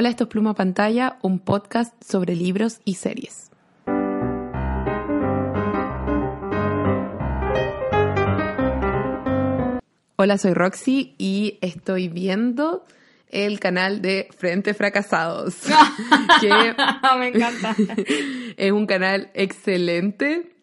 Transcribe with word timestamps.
Hola, 0.00 0.10
esto 0.10 0.22
es 0.22 0.30
Pluma 0.30 0.54
Pantalla, 0.54 1.18
un 1.22 1.40
podcast 1.40 1.92
sobre 2.04 2.36
libros 2.36 2.78
y 2.84 2.94
series. 2.94 3.50
Hola, 10.14 10.38
soy 10.38 10.54
Roxy 10.54 11.16
y 11.18 11.58
estoy 11.62 12.06
viendo 12.06 12.84
el 13.26 13.58
canal 13.58 14.00
de 14.00 14.28
Frente 14.38 14.72
Fracasados. 14.72 15.56
que 16.40 16.76
Me 17.18 17.28
encanta. 17.30 17.74
es 18.56 18.70
un 18.70 18.86
canal 18.86 19.32
excelente 19.34 20.57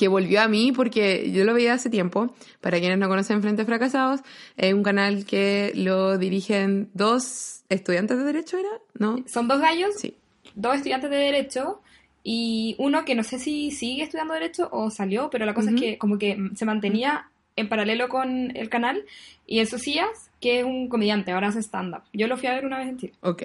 que 0.00 0.08
volvió 0.08 0.40
a 0.40 0.48
mí 0.48 0.72
porque 0.72 1.30
yo 1.30 1.44
lo 1.44 1.52
veía 1.54 1.74
hace 1.74 1.90
tiempo. 1.90 2.34
Para 2.62 2.80
quienes 2.80 2.98
no 2.98 3.06
conocen 3.08 3.42
Frente 3.42 3.66
Fracasados, 3.66 4.20
es 4.56 4.72
un 4.72 4.82
canal 4.82 5.26
que 5.26 5.72
lo 5.74 6.16
dirigen 6.16 6.88
dos 6.94 7.62
estudiantes 7.68 8.16
de 8.18 8.24
Derecho, 8.24 8.56
¿era? 8.58 8.70
¿No? 8.98 9.22
Son 9.32 9.46
dos 9.46 9.60
gallos, 9.60 9.90
Sí. 9.98 10.16
dos 10.54 10.76
estudiantes 10.76 11.10
de 11.10 11.16
Derecho 11.16 11.82
y 12.24 12.74
uno 12.78 13.04
que 13.04 13.14
no 13.14 13.22
sé 13.22 13.38
si 13.38 13.70
sigue 13.70 14.02
estudiando 14.04 14.32
Derecho 14.34 14.68
o 14.72 14.90
salió, 14.90 15.28
pero 15.30 15.44
la 15.44 15.52
cosa 15.54 15.68
Ujú. 15.68 15.76
es 15.76 15.82
que 15.82 15.98
como 15.98 16.18
que 16.18 16.38
se 16.54 16.64
mantenía 16.64 17.30
en 17.56 17.68
paralelo 17.68 18.08
con 18.08 18.56
el 18.56 18.68
canal 18.70 19.04
y 19.46 19.58
el 19.58 19.66
Socias, 19.66 20.30
que 20.40 20.60
es 20.60 20.64
un 20.64 20.88
comediante, 20.88 21.32
ahora 21.32 21.48
hace 21.48 21.60
stand-up. 21.60 22.02
Yo 22.14 22.26
lo 22.26 22.36
fui 22.38 22.48
a 22.48 22.54
ver 22.54 22.64
una 22.64 22.78
vez 22.78 22.88
en 22.88 22.96
Chile. 22.96 23.12
Ok. 23.20 23.42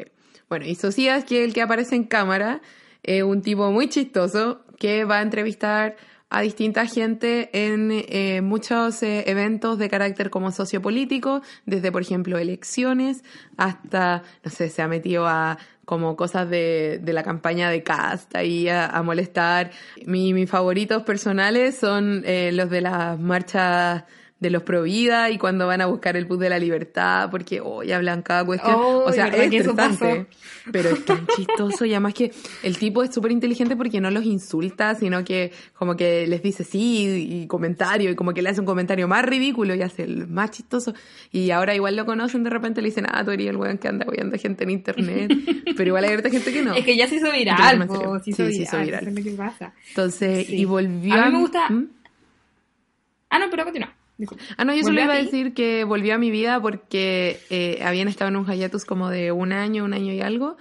Bueno, 0.47 0.65
y 0.65 0.75
Socias, 0.75 1.25
que 1.25 1.39
es 1.41 1.47
el 1.47 1.53
que 1.53 1.61
aparece 1.61 1.95
en 1.95 2.05
cámara, 2.05 2.61
es 3.03 3.23
un 3.23 3.41
tipo 3.41 3.71
muy 3.71 3.89
chistoso 3.89 4.61
que 4.79 5.03
va 5.05 5.19
a 5.19 5.21
entrevistar 5.21 5.95
a 6.37 6.41
distinta 6.41 6.85
gente 6.85 7.49
en 7.53 7.89
eh, 7.91 8.41
muchos 8.41 9.01
eh, 9.03 9.23
eventos 9.27 9.77
de 9.79 9.89
carácter 9.89 10.29
como 10.29 10.51
sociopolítico, 10.51 11.41
desde, 11.65 11.91
por 11.91 12.01
ejemplo, 12.01 12.37
elecciones 12.37 13.23
hasta, 13.57 14.23
no 14.43 14.51
sé, 14.51 14.69
se 14.69 14.81
ha 14.81 14.87
metido 14.87 15.27
a 15.27 15.57
como 15.85 16.15
cosas 16.15 16.49
de, 16.49 16.99
de 17.01 17.13
la 17.13 17.21
campaña 17.23 17.69
de 17.69 17.83
Cast 17.83 18.35
ahí 18.35 18.67
a, 18.69 19.01
molestar. 19.03 19.69
Mi- 20.05 20.33
mis 20.33 20.49
favoritos 20.49 21.03
personales 21.03 21.77
son 21.77 22.23
eh, 22.25 22.51
los 22.51 22.69
de 22.69 22.81
las 22.81 23.19
marchas 23.19 24.03
de 24.37 24.49
los 24.49 24.63
Provida 24.63 25.29
y 25.31 25.37
cuando 25.37 25.65
van 25.65 25.79
a 25.79 25.85
buscar 25.85 26.17
el 26.17 26.25
bus 26.25 26.37
de 26.39 26.49
la 26.49 26.59
libertad, 26.59 27.29
porque 27.31 27.61
hoy 27.61 27.93
hablan 27.93 28.21
cada 28.21 28.43
cuestión. 28.45 28.75
Oh, 28.77 29.05
o 29.05 29.11
sea, 29.13 29.25
¿verdad 29.29 29.45
es 29.45 29.53
estresante, 29.53 30.27
pero 30.73 30.89
es 30.89 31.05
tan 31.05 31.25
chistoso 31.27 31.85
y 31.85 31.91
además 31.93 32.13
que 32.13 32.31
el 32.61 32.77
tipo 32.77 33.01
es 33.01 33.13
súper 33.13 33.31
inteligente 33.31 33.77
porque 33.77 34.01
no 34.01 34.11
los 34.11 34.25
insulta, 34.25 34.93
sino 34.95 35.23
que 35.23 35.53
como 35.73 35.95
que 35.95 36.27
les 36.27 36.43
dice 36.43 36.65
sí 36.65 37.27
y 37.43 37.47
comentario 37.47 38.11
y 38.11 38.15
como 38.15 38.33
que 38.33 38.41
le 38.41 38.49
hace 38.49 38.59
un 38.59 38.65
comentario 38.65 39.07
más 39.07 39.23
ridículo 39.23 39.73
y 39.73 39.81
hace 39.81 40.03
el 40.03 40.27
más 40.27 40.51
chistoso. 40.51 40.93
Y 41.31 41.51
ahora 41.51 41.73
igual 41.73 41.95
lo 41.95 42.05
conocen, 42.05 42.43
de 42.43 42.49
repente 42.49 42.81
le 42.81 42.89
dicen, 42.89 43.05
ah, 43.09 43.23
tú 43.23 43.31
eres 43.31 43.47
el 43.47 43.55
weón 43.55 43.77
que 43.77 43.87
anda 43.87 44.05
huyendo 44.07 44.37
gente 44.37 44.65
en 44.65 44.69
internet, 44.71 45.31
pero 45.77 45.87
igual 45.87 46.03
hay 46.03 46.11
harta 46.13 46.29
gente 46.29 46.51
que 46.51 46.61
no. 46.61 46.73
Es 46.75 46.83
que 46.83 46.97
ya 46.97 47.07
se 47.07 47.15
hizo 47.15 47.31
viral, 47.31 47.87
po, 47.87 48.19
se 48.19 48.31
hizo 48.31 48.45
Sí, 48.47 48.53
se 48.57 48.63
hizo 48.63 48.77
viral, 48.79 48.85
viral. 48.85 49.01
eso 49.01 49.09
es 49.11 49.15
lo 49.25 49.31
que 49.31 49.37
pasa. 49.37 49.73
Entonces, 49.87 50.47
Sí. 50.47 50.57
y 50.57 50.65
volvió 50.65 51.13
A 51.15 51.25
mí 51.27 51.31
me 51.31 51.39
gusta- 51.39 51.69
¿Mm? 51.69 51.85
Ah, 53.29 53.39
no, 53.39 53.45
pero 53.49 53.63
continúa. 53.63 53.93
Ah, 54.57 54.63
no, 54.65 54.73
yo 54.73 54.81
solo 54.83 54.89
¿Volvió 54.95 55.01
a 55.01 55.05
iba 55.05 55.13
a 55.13 55.17
decir 55.23 55.53
que 55.53 55.83
volvió 55.83 56.15
a 56.15 56.17
mi 56.17 56.31
vida 56.31 56.61
porque 56.61 57.39
eh, 57.49 57.81
habían 57.83 58.07
estado 58.07 58.29
en 58.29 58.37
un 58.37 58.45
hiatus 58.45 58.85
como 58.85 59.09
de 59.09 59.31
un 59.31 59.51
año, 59.51 59.83
un 59.83 59.93
año 59.93 60.13
y 60.13 60.21
algo, 60.21 60.55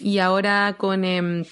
y 0.00 0.18
ahora 0.18 0.74
con 0.78 1.04
em, 1.04 1.44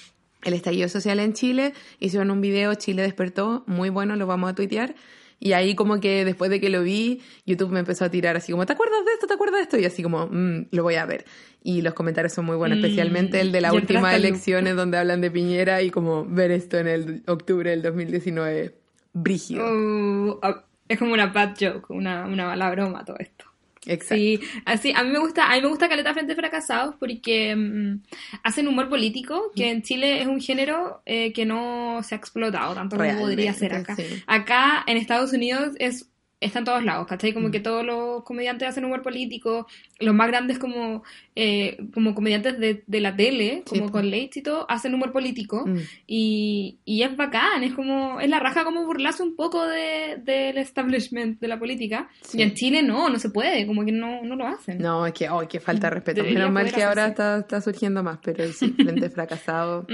el 0.43 0.53
estallido 0.53 0.87
social 0.87 1.19
en 1.19 1.33
Chile 1.33 1.73
hicieron 1.99 2.29
un 2.31 2.41
video 2.41 2.75
Chile 2.75 3.01
despertó, 3.01 3.63
muy 3.65 3.89
bueno, 3.89 4.15
lo 4.15 4.27
vamos 4.27 4.51
a 4.51 4.55
tuitear, 4.55 4.93
y 5.39 5.53
ahí 5.53 5.73
como 5.75 5.99
que 5.99 6.25
después 6.25 6.49
de 6.51 6.59
que 6.61 6.69
lo 6.69 6.83
vi, 6.83 7.21
YouTube 7.45 7.71
me 7.71 7.79
empezó 7.79 8.05
a 8.05 8.09
tirar 8.09 8.35
así 8.37 8.51
como, 8.51 8.65
¿te 8.65 8.73
acuerdas 8.73 9.03
de 9.05 9.11
esto? 9.13 9.27
¿Te 9.27 9.33
acuerdas 9.33 9.57
de 9.57 9.63
esto? 9.63 9.77
Y 9.77 9.85
así 9.85 10.01
como, 10.03 10.27
"Mm, 10.31 10.67
lo 10.71 10.83
voy 10.83 10.95
a 10.95 11.05
ver. 11.05 11.25
Y 11.63 11.81
los 11.81 11.93
comentarios 11.93 12.33
son 12.33 12.45
muy 12.45 12.55
buenos, 12.55 12.77
Mm, 12.79 12.83
especialmente 12.85 13.41
el 13.41 13.51
de 13.51 13.61
las 13.61 13.71
ya 13.71 13.75
últimas 13.79 14.01
entraste 14.01 14.15
al 14.15 14.21
loop. 14.21 14.29
elecciones 14.29 14.75
donde 14.75 14.97
hablan 14.97 15.21
de 15.21 15.29
Piñera 15.31 15.81
y 15.83 15.89
como 15.91 16.25
ver 16.25 16.49
esto 16.51 16.77
en 16.77 16.87
el 16.87 17.23
octubre 17.27 17.69
del 17.71 17.81
2019, 17.83 18.75
brígido. 19.13 19.63
Uh, 19.65 20.39
es 20.87 20.99
como 20.99 21.13
una 21.13 21.27
bad 21.27 21.55
joke, 21.59 21.89
una, 21.89 22.25
una 22.25 22.47
mala 22.47 22.69
broma 22.71 23.05
todo 23.05 23.17
esto. 23.19 23.45
Exacto. 23.85 24.15
Sí, 24.15 24.39
así, 24.65 24.93
a 24.93 25.03
mí 25.03 25.11
me 25.11 25.19
gusta, 25.19 25.49
a 25.49 25.55
mí 25.55 25.61
me 25.61 25.69
gusta 25.69 25.87
Caleta 25.87 26.13
Frente 26.13 26.35
Fracasados 26.35 26.95
porque 26.99 27.55
mm, 27.55 28.01
hacen 28.43 28.67
humor 28.67 28.89
político, 28.89 29.51
que 29.55 29.69
en 29.69 29.81
Chile 29.81 30.21
es 30.21 30.27
un 30.27 30.41
género 30.41 31.01
eh, 31.05 31.31
que 31.31 31.45
no 31.45 32.01
se 32.03 32.15
ha 32.15 32.17
explotado 32.17 32.73
tanto 32.73 32.97
como 32.97 33.19
podría 33.19 33.53
ser 33.53 33.73
acá. 33.73 33.95
Sí. 33.95 34.03
Acá 34.27 34.83
en 34.87 34.97
Estados 34.97 35.31
Unidos 35.31 35.73
es 35.79 36.09
está 36.39 36.59
en 36.59 36.65
todos 36.65 36.83
lados, 36.83 37.07
¿cachai? 37.07 37.31
Mm. 37.31 37.33
Como 37.33 37.51
que 37.51 37.59
todos 37.59 37.85
los 37.85 38.23
comediantes 38.23 38.67
hacen 38.67 38.85
humor 38.85 39.01
político, 39.01 39.67
los 39.99 40.13
más 40.13 40.27
grandes 40.27 40.59
como, 40.59 41.03
eh, 41.35 41.77
como 41.93 42.13
comediantes 42.13 42.59
de, 42.59 42.83
de 42.85 43.01
la 43.01 43.15
tele, 43.15 43.63
Sí, 43.65 43.79
como 43.79 43.91
con 43.91 44.09
Leitz 44.09 44.37
y 44.37 44.43
todo, 44.43 44.69
hacen 44.69 44.93
humor 44.93 45.11
político. 45.11 45.65
Mm. 45.65 45.77
Y, 46.05 46.77
y 46.85 47.03
es 47.03 47.15
bacán, 47.15 47.63
es 47.63 47.73
como, 47.73 48.19
es 48.19 48.29
la 48.29 48.39
raja 48.39 48.63
como 48.63 48.85
burlarse 48.85 49.23
un 49.23 49.35
poco 49.35 49.65
de, 49.65 50.21
del 50.23 50.57
establishment 50.57 51.39
de 51.39 51.47
la 51.47 51.57
política. 51.57 52.09
Sí. 52.21 52.37
Y 52.39 52.41
en 52.43 52.53
Chile 52.53 52.83
no, 52.83 53.09
no 53.09 53.19
se 53.19 53.29
puede, 53.29 53.65
como 53.65 53.83
que 53.83 53.91
no, 53.91 54.23
no 54.23 54.35
lo 54.35 54.47
hacen. 54.47 54.77
No, 54.77 55.05
es 55.05 55.13
que, 55.13 55.29
oh, 55.29 55.47
que 55.47 55.59
falta 55.59 55.87
de 55.87 55.95
respeto. 55.95 56.21
Debería 56.21 56.39
Menos 56.39 56.53
mal 56.53 56.71
que 56.71 56.83
ahora 56.83 57.07
está, 57.07 57.39
está 57.39 57.61
surgiendo 57.61 58.03
más, 58.03 58.19
pero 58.23 58.47
sí, 58.51 58.73
Frente 58.73 59.09
Fracasado, 59.17 59.87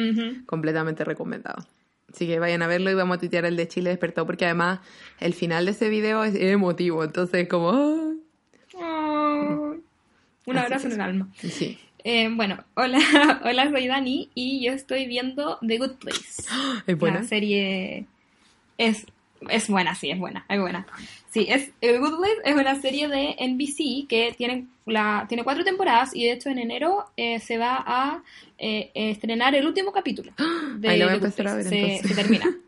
completamente 0.45 1.03
recomendado. 1.03 1.65
Así 2.13 2.27
que 2.27 2.37
vayan 2.39 2.61
a 2.61 2.67
verlo 2.67 2.91
y 2.91 2.93
vamos 2.93 3.17
a 3.17 3.19
tuitear 3.19 3.45
el 3.45 3.57
de 3.57 3.67
Chile 3.67 3.89
despertó, 3.89 4.25
porque 4.27 4.45
además 4.45 4.81
el 5.19 5.33
final 5.33 5.65
de 5.65 5.71
ese 5.71 5.89
video 5.89 6.23
es 6.23 6.35
emotivo, 6.35 7.03
entonces 7.03 7.47
como... 7.47 8.13
Un 10.45 10.57
Así 10.57 10.65
abrazo 10.65 10.87
en 10.87 10.93
el 10.93 11.01
alma. 11.01 11.29
Sí. 11.37 11.79
Eh, 12.03 12.29
bueno, 12.31 12.63
hola, 12.75 12.99
hola, 13.43 13.71
soy 13.71 13.87
Dani 13.87 14.29
y 14.35 14.63
yo 14.63 14.73
estoy 14.73 15.07
viendo 15.07 15.57
The 15.65 15.77
Good 15.77 15.95
Place. 15.95 16.43
Es 16.85 16.97
buena. 16.97 17.21
La 17.21 17.25
serie 17.25 18.05
es, 18.77 19.07
es 19.49 19.67
buena, 19.69 19.95
sí, 19.95 20.11
es 20.11 20.19
buena, 20.19 20.45
es 20.49 20.59
buena. 20.59 20.85
Sí, 21.33 21.47
es, 21.49 21.71
The 21.79 21.97
Good 21.97 22.17
Place 22.17 22.41
es 22.45 22.55
una 22.55 22.79
serie 22.79 23.07
de 23.07 23.35
NBC 23.39 24.07
que 24.07 24.35
tiene, 24.37 24.67
la, 24.85 25.25
tiene 25.27 25.43
cuatro 25.43 25.63
temporadas 25.63 26.15
y 26.15 26.25
de 26.25 26.33
hecho 26.33 26.49
en 26.49 26.59
enero 26.59 27.05
eh, 27.17 27.39
se 27.39 27.57
va 27.57 27.83
a 27.87 28.21
eh, 28.59 28.91
estrenar 28.93 29.55
el 29.55 29.65
último 29.65 29.91
capítulo. 29.91 30.31
De 30.77 30.89
Ahí 30.89 30.99
lo 30.99 31.05
voy 31.05 31.13
a 31.13 31.15
empezar 31.15 31.47
a 31.47 31.55
ver, 31.55 31.63
se, 31.65 32.01
termina. 32.13 32.45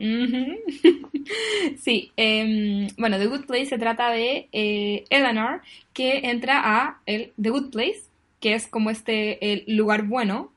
Sí, 1.80 2.10
em, 2.16 2.88
bueno, 2.98 3.18
The 3.18 3.26
Good 3.26 3.44
Place 3.46 3.66
se 3.66 3.78
trata 3.78 4.10
de 4.10 4.48
eh, 4.50 5.04
Eleanor 5.08 5.62
que 5.92 6.22
entra 6.24 6.60
a 6.64 7.00
el 7.06 7.32
The 7.40 7.50
Good 7.50 7.70
Place, 7.70 8.02
que 8.40 8.54
es 8.54 8.66
como 8.66 8.90
este 8.90 9.52
el 9.52 9.76
lugar 9.76 10.02
bueno 10.02 10.50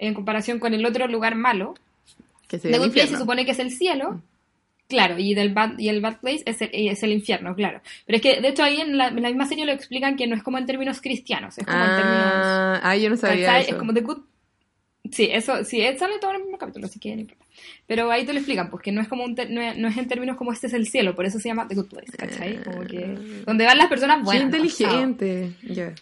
en 0.00 0.12
comparación 0.12 0.58
con 0.58 0.74
el 0.74 0.84
otro 0.84 1.06
lugar 1.06 1.36
malo. 1.36 1.74
Que 2.48 2.58
The 2.58 2.78
Good 2.78 2.90
Place 2.90 3.10
se 3.10 3.18
supone 3.18 3.44
que 3.44 3.52
es 3.52 3.60
el 3.60 3.70
cielo. 3.70 4.20
Claro, 4.90 5.18
y, 5.18 5.34
del 5.34 5.54
bad, 5.54 5.78
y 5.78 5.88
el 5.88 6.00
Bad 6.02 6.18
Place 6.20 6.42
es 6.44 6.60
el, 6.60 6.68
es 6.72 7.02
el 7.02 7.12
infierno, 7.12 7.54
claro. 7.54 7.80
Pero 8.04 8.16
es 8.16 8.22
que, 8.22 8.40
de 8.40 8.48
hecho, 8.48 8.64
ahí 8.64 8.80
en 8.80 8.98
la, 8.98 9.06
en 9.08 9.22
la 9.22 9.28
misma 9.28 9.46
serie 9.46 9.64
lo 9.64 9.72
explican 9.72 10.16
que 10.16 10.26
no 10.26 10.34
es 10.36 10.42
como 10.42 10.58
en 10.58 10.66
términos 10.66 11.00
cristianos, 11.00 11.56
es 11.56 11.64
como 11.64 11.78
en 11.78 11.90
términos... 11.96 12.24
Ah, 12.26 12.80
ah, 12.82 12.96
yo 12.96 13.08
no 13.08 13.16
sabía 13.16 13.60
eso. 13.60 13.70
Es 13.70 13.76
como 13.76 13.94
The 13.94 14.00
Good... 14.00 14.18
Sí, 15.12 15.28
eso, 15.32 15.64
sí, 15.64 15.80
eh, 15.80 15.96
sale 15.98 16.18
todo 16.20 16.30
en 16.32 16.36
el 16.38 16.42
mismo 16.42 16.58
capítulo, 16.58 16.86
así 16.86 16.98
que 17.00 17.14
no 17.14 17.20
importa. 17.22 17.44
Pero 17.86 18.10
ahí 18.10 18.24
te 18.26 18.32
lo 18.32 18.38
explican, 18.38 18.68
pues 18.68 18.82
que 18.82 18.92
no 18.92 19.00
es 19.00 19.08
como 19.08 19.24
un 19.24 19.34
ter- 19.34 19.50
no, 19.50 19.60
es, 19.60 19.76
no 19.76 19.88
es 19.88 19.96
en 19.96 20.06
términos 20.08 20.36
como 20.36 20.52
este 20.52 20.66
es 20.66 20.72
el 20.72 20.86
cielo, 20.86 21.14
por 21.16 21.24
eso 21.24 21.38
se 21.40 21.48
llama 21.48 21.66
The 21.66 21.74
Good 21.76 21.88
Place, 21.88 22.12
¿cachai? 22.16 22.62
Como 22.62 22.82
que... 22.82 23.42
Donde 23.46 23.64
van 23.64 23.78
las 23.78 23.88
personas 23.88 24.18
Qué 24.18 24.24
buenas. 24.24 24.42
¿no? 24.50 24.56
inteligente. 24.56 25.52
Ya. 25.62 25.94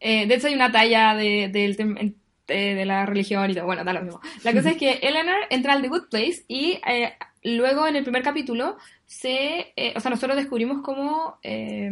Eh, 0.00 0.26
de 0.26 0.34
hecho, 0.34 0.48
hay 0.48 0.54
una 0.54 0.70
talla 0.70 1.14
de, 1.14 1.48
del 1.52 1.76
tem- 1.76 2.14
en- 2.46 2.74
de, 2.74 2.84
la 2.84 3.06
religión 3.06 3.50
y 3.50 3.54
todo. 3.54 3.66
Bueno, 3.66 3.84
da 3.84 3.92
lo 3.92 4.02
mismo. 4.02 4.20
La 4.44 4.52
cosa 4.52 4.70
es 4.70 4.76
que 4.76 4.92
Eleanor 5.02 5.36
entra 5.50 5.72
al 5.74 5.82
The 5.82 5.88
Good 5.88 6.08
Place 6.10 6.44
y 6.48 6.78
eh, 6.86 7.12
luego 7.42 7.86
en 7.86 7.96
el 7.96 8.02
primer 8.02 8.22
capítulo 8.22 8.76
se. 9.06 9.72
eh, 9.76 9.92
o 9.96 10.00
sea, 10.00 10.10
nosotros 10.10 10.36
descubrimos 10.36 10.82
como. 10.82 11.38
eh, 11.42 11.90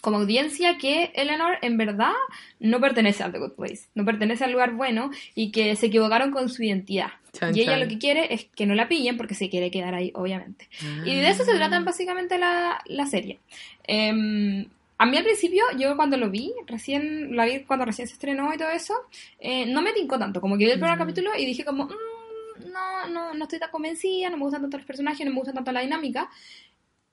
como 0.00 0.18
audiencia 0.18 0.76
que 0.76 1.12
Eleanor 1.14 1.56
en 1.62 1.78
verdad 1.78 2.12
no 2.60 2.78
pertenece 2.78 3.22
al 3.22 3.32
The 3.32 3.38
Good 3.38 3.52
Place, 3.52 3.84
no 3.94 4.04
pertenece 4.04 4.44
al 4.44 4.52
lugar 4.52 4.72
bueno 4.74 5.10
y 5.34 5.50
que 5.50 5.74
se 5.76 5.86
equivocaron 5.86 6.30
con 6.30 6.50
su 6.50 6.62
identidad. 6.62 7.06
Chan, 7.32 7.56
y 7.56 7.62
ella 7.62 7.70
chan. 7.72 7.80
lo 7.80 7.88
que 7.88 7.96
quiere 7.98 8.34
es 8.34 8.44
que 8.54 8.66
no 8.66 8.74
la 8.74 8.86
pillen 8.86 9.16
porque 9.16 9.34
se 9.34 9.48
quiere 9.48 9.70
quedar 9.70 9.94
ahí, 9.94 10.10
obviamente. 10.14 10.68
Y 11.06 11.14
de 11.14 11.30
eso 11.30 11.42
se 11.46 11.52
Ah. 11.52 11.56
trata 11.56 11.80
básicamente 11.80 12.36
la, 12.36 12.82
la 12.84 13.06
serie. 13.06 13.38
Em, 13.86 14.66
a 14.98 15.06
mí 15.06 15.16
al 15.16 15.24
principio, 15.24 15.64
yo 15.78 15.96
cuando 15.96 16.16
lo 16.16 16.30
vi, 16.30 16.52
recién 16.66 17.34
la 17.36 17.44
vi 17.46 17.60
cuando 17.64 17.84
recién 17.84 18.06
se 18.08 18.14
estrenó 18.14 18.52
y 18.54 18.58
todo 18.58 18.70
eso, 18.70 18.94
eh, 19.40 19.66
no 19.66 19.82
me 19.82 19.92
tincó 19.92 20.18
tanto. 20.18 20.40
Como 20.40 20.56
que 20.56 20.64
vi 20.66 20.70
el 20.70 20.78
primer 20.78 20.96
Mm. 20.96 21.00
capítulo 21.00 21.30
y 21.36 21.44
dije 21.46 21.64
como, 21.64 21.86
"Mm, 21.86 22.72
no, 22.72 23.06
no, 23.08 23.34
no 23.34 23.44
estoy 23.44 23.58
tan 23.58 23.70
convencida, 23.70 24.30
no 24.30 24.36
me 24.36 24.44
gustan 24.44 24.62
tanto 24.62 24.76
los 24.78 24.86
personajes, 24.86 25.24
no 25.26 25.32
me 25.32 25.38
gusta 25.38 25.52
tanto 25.52 25.72
la 25.72 25.80
dinámica. 25.80 26.30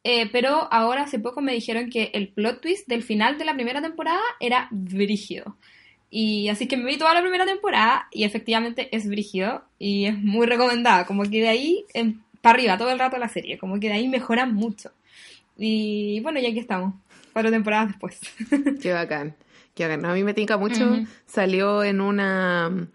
Eh, 0.04 0.30
pero 0.31 0.68
ahora 0.72 1.04
hace 1.04 1.19
poco 1.19 1.42
me 1.42 1.54
dijeron 1.54 1.89
que 1.89 2.10
el 2.13 2.30
plot 2.30 2.62
twist 2.62 2.88
del 2.88 3.04
final 3.04 3.38
de 3.38 3.45
la 3.45 3.54
primera 3.54 3.81
temporada 3.81 4.22
era 4.39 4.68
brígido. 4.72 5.57
Y 6.10 6.50
así 6.50 6.68
que 6.68 6.75
me 6.75 6.86
vi 6.86 6.98
toda 6.98 7.13
la 7.13 7.22
primera 7.22 7.45
temporada 7.45 8.07
y 8.12 8.24
efectivamente 8.25 8.89
es 8.95 9.07
brígido 9.07 9.63
y 9.80 10.06
es 10.06 10.18
muy 10.18 10.45
recomendada. 10.48 11.06
Como 11.06 11.24
que 11.24 11.42
de 11.42 11.48
ahí 11.50 11.86
para 12.42 12.56
arriba 12.56 12.77
todo 12.77 12.89
el 12.92 13.00
rato 13.00 13.18
la 13.18 13.30
serie, 13.30 13.57
como 13.60 13.80
que 13.80 13.88
de 13.88 13.94
ahí 13.94 14.07
mejora 14.07 14.45
mucho. 14.45 14.92
Y 15.57 16.19
bueno, 16.22 16.39
y 16.39 16.45
aquí 16.48 16.60
estamos, 16.60 16.95
cuatro 17.33 17.51
temporadas 17.51 17.89
después. 17.89 18.19
Qué 18.81 18.94
bacán. 18.94 19.36
que 19.74 19.86
a 19.86 19.98
mí 19.98 20.24
me 20.24 20.33
tinca 20.33 20.57
mucho, 20.57 21.00
salió 21.25 21.83
en 21.83 22.01
una 22.01 22.88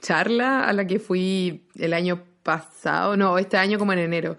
charla 0.00 0.64
a 0.64 0.72
la 0.72 0.86
que 0.86 0.98
fui 0.98 1.62
el 1.78 1.94
año 1.94 2.22
pasado, 2.42 3.16
no, 3.16 3.38
este 3.38 3.56
año 3.56 3.78
como 3.78 3.92
en 3.92 4.00
enero, 4.00 4.36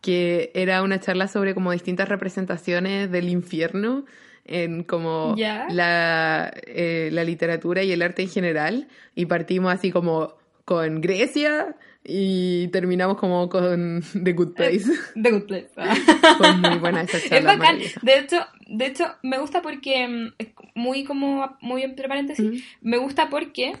que 0.00 0.50
era 0.54 0.82
una 0.82 1.00
charla 1.00 1.28
sobre 1.28 1.54
como 1.54 1.72
distintas 1.72 2.08
representaciones 2.08 3.10
del 3.10 3.28
infierno 3.28 4.04
en 4.44 4.82
como 4.82 5.36
la, 5.36 6.52
eh, 6.66 7.10
la 7.12 7.24
literatura 7.24 7.82
y 7.84 7.92
el 7.92 8.02
arte 8.02 8.22
en 8.22 8.28
general 8.28 8.88
y 9.14 9.26
partimos 9.26 9.72
así 9.72 9.92
como 9.92 10.34
con 10.64 11.00
Grecia 11.00 11.76
y 12.04 12.68
terminamos 12.68 13.16
como 13.16 13.48
con 13.48 14.02
The 14.24 14.32
Good 14.32 14.54
Place. 14.54 14.84
The 15.14 15.30
Good 15.30 15.46
Place. 15.46 15.70
Fue 16.38 16.52
muy 16.54 16.78
buena 16.78 17.02
esa 17.02 17.20
charla. 17.20 17.38
Es 17.38 17.58
bacán. 17.58 17.78
De 18.02 18.18
hecho, 18.18 18.46
de 18.66 18.86
hecho, 18.86 19.04
me 19.22 19.38
gusta 19.38 19.62
porque, 19.62 20.08
mm, 20.08 20.32
muy 20.74 21.04
como, 21.04 21.56
muy 21.60 21.82
entre 21.82 22.08
paréntesis, 22.08 22.64
me 22.80 22.96
gusta 22.96 23.28
porque 23.28 23.74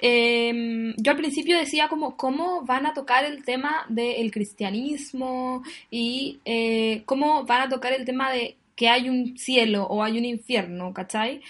eh, 0.00 0.92
yo 0.96 1.12
al 1.12 1.16
principio 1.16 1.56
decía 1.56 1.88
como 1.88 2.16
cómo 2.16 2.62
van 2.64 2.86
a 2.86 2.94
tocar 2.94 3.24
el 3.24 3.44
tema 3.44 3.86
del 3.88 4.30
cristianismo 4.30 5.62
y 5.90 6.40
eh, 6.44 7.02
cómo 7.06 7.44
van 7.44 7.62
a 7.62 7.68
tocar 7.68 7.92
el 7.92 8.04
tema 8.04 8.30
de 8.30 8.56
que 8.76 8.88
hay 8.88 9.08
un 9.08 9.38
cielo 9.38 9.84
o 9.84 10.02
hay 10.02 10.18
un 10.18 10.24
infierno, 10.24 10.92
¿cachai? 10.92 11.40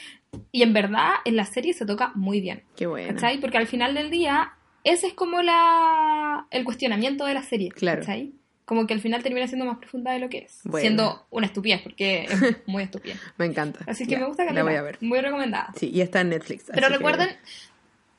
Y 0.53 0.63
en 0.63 0.73
verdad 0.73 1.15
en 1.25 1.37
la 1.37 1.47
serie 1.47 1.73
se 1.73 1.87
toca 1.87 2.13
muy 2.15 2.41
bien. 2.41 2.63
Qué 2.77 2.87
bueno. 2.87 3.15
¿Cachai? 3.15 3.41
Porque 3.41 3.59
al 3.59 3.67
final 3.67 3.95
del 3.95 4.11
día 4.11 4.53
ese 4.85 5.09
es 5.09 5.15
como 5.15 5.43
la 5.43 6.47
el 6.51 6.65
cuestionamiento 6.65 7.25
de 7.27 7.35
la 7.35 7.43
serie, 7.43 7.71
claro. 7.71 8.01
¿cachai? 8.01 8.33
Como 8.65 8.87
que 8.87 8.95
al 8.95 9.01
final 9.01 9.23
termina 9.23 9.47
siendo 9.47 9.67
más 9.67 9.79
profunda 9.79 10.13
de 10.13 10.21
lo 10.21 10.31
que 10.31 10.39
es. 10.39 10.63
Siendo 10.79 11.27
una 11.31 11.47
estupidez, 11.47 11.83
porque 11.83 12.25
es 12.25 12.57
muy 12.67 12.83
estupidez. 12.85 13.19
me 13.37 13.45
encanta. 13.45 13.81
Así 13.87 14.07
que 14.07 14.17
me 14.17 14.25
gusta 14.25 14.47
que 14.47 14.55
la 14.55 14.63
voy 14.63 14.75
a 14.75 14.83
ver. 14.83 14.97
Muy 15.03 15.21
recomendada. 15.21 15.73
Sí, 15.77 15.91
y 15.93 16.01
está 16.01 16.23
en 16.23 16.31
Netflix. 16.31 16.65
Pero 16.73 16.89
recuerden, 16.89 17.29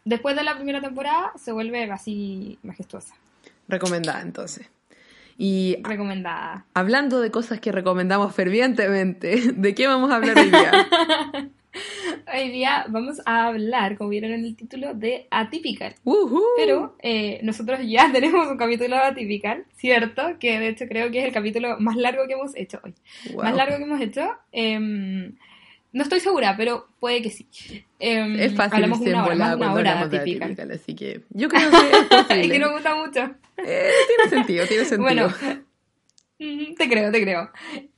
después 0.03 0.35
de 0.35 0.43
la 0.43 0.55
primera 0.55 0.81
temporada 0.81 1.31
se 1.35 1.51
vuelve 1.51 1.83
así 1.91 2.59
majestuosa. 2.61 3.15
Recomendada 3.67 4.21
entonces. 4.21 4.67
Y 5.37 5.77
recomendada. 5.81 6.65
Hablando 6.73 7.19
de 7.19 7.31
cosas 7.31 7.59
que 7.59 7.71
recomendamos 7.71 8.33
fervientemente, 8.33 9.51
¿de 9.55 9.75
qué 9.75 9.87
vamos 9.87 10.11
a 10.11 10.15
hablar 10.17 10.37
hoy 10.37 10.49
día? 10.49 10.87
hoy 12.33 12.49
día 12.49 12.85
vamos 12.89 13.21
a 13.25 13.47
hablar, 13.47 13.97
como 13.97 14.09
vieron 14.09 14.31
en 14.31 14.45
el 14.45 14.55
título, 14.55 14.93
de 14.93 15.27
Atypical. 15.31 15.95
Pero 16.57 16.95
eh, 17.01 17.39
nosotros 17.43 17.79
ya 17.83 18.09
tenemos 18.13 18.47
un 18.47 18.57
capítulo 18.57 18.95
de 18.95 19.01
Atypical, 19.01 19.65
¿cierto? 19.75 20.37
Que 20.39 20.59
de 20.59 20.69
hecho 20.69 20.85
creo 20.87 21.11
que 21.11 21.19
es 21.19 21.25
el 21.25 21.33
capítulo 21.33 21.77
más 21.79 21.95
largo 21.95 22.27
que 22.27 22.33
hemos 22.33 22.55
hecho 22.55 22.79
hoy. 22.83 22.93
Más 23.35 23.55
largo 23.55 23.77
que 23.77 23.83
hemos 23.83 24.01
hecho. 24.01 24.29
Em, 24.51 25.35
no 25.91 26.03
estoy 26.03 26.19
segura, 26.19 26.55
pero 26.57 26.87
puede 26.99 27.21
que 27.21 27.29
sí. 27.29 27.47
Em, 27.99 28.37
es 28.37 28.53
fácil 28.53 28.83
hablamos 28.83 28.99
una 28.99 29.25
hora, 29.25 29.35
más 29.35 29.55
una 29.55 29.73
hora 29.73 30.07
de 30.07 30.17
atípica. 30.17 30.49
Así 30.73 30.93
que 30.93 31.21
yo 31.29 31.47
creo 31.47 31.69
que 31.71 32.41
es 32.41 32.47
que 32.51 32.59
nos 32.59 32.71
gusta 32.73 32.95
mucho. 32.95 33.35
Eh, 33.57 33.91
tiene 34.07 34.29
sentido, 34.29 34.67
tiene 34.67 34.85
sentido. 34.85 35.03
Bueno, 35.03 35.33
te 36.37 36.89
creo, 36.89 37.11
te 37.11 37.21
creo. 37.21 37.49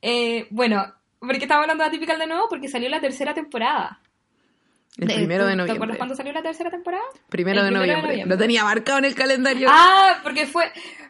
Eh, 0.02 0.48
bueno, 0.52 0.94
porque 1.20 1.44
estamos 1.44 1.64
hablando 1.64 1.84
de 1.84 1.90
Atypical 1.90 2.20
de 2.20 2.28
nuevo 2.28 2.48
porque 2.50 2.68
salió 2.68 2.90
la 2.90 3.02
tercera 3.02 3.34
temporada. 3.34 4.00
El 4.98 5.08
primero 5.08 5.46
de 5.46 5.56
noviembre. 5.56 5.74
¿Te 5.74 5.78
acuerdas 5.78 5.98
cuándo 5.98 6.16
salió 6.16 6.34
la 6.34 6.42
tercera 6.42 6.72
temporada? 6.72 7.04
Primero, 7.30 7.64
de, 7.64 7.72
noviembre. 7.72 8.26
Lo 8.26 8.38
tenía 8.38 8.64
marcado 8.64 8.98
en 8.98 9.06
el 9.06 9.14
calendario. 9.14 9.68
Ah, 9.72 10.20
porque 10.24 10.48
fue. 10.48 10.66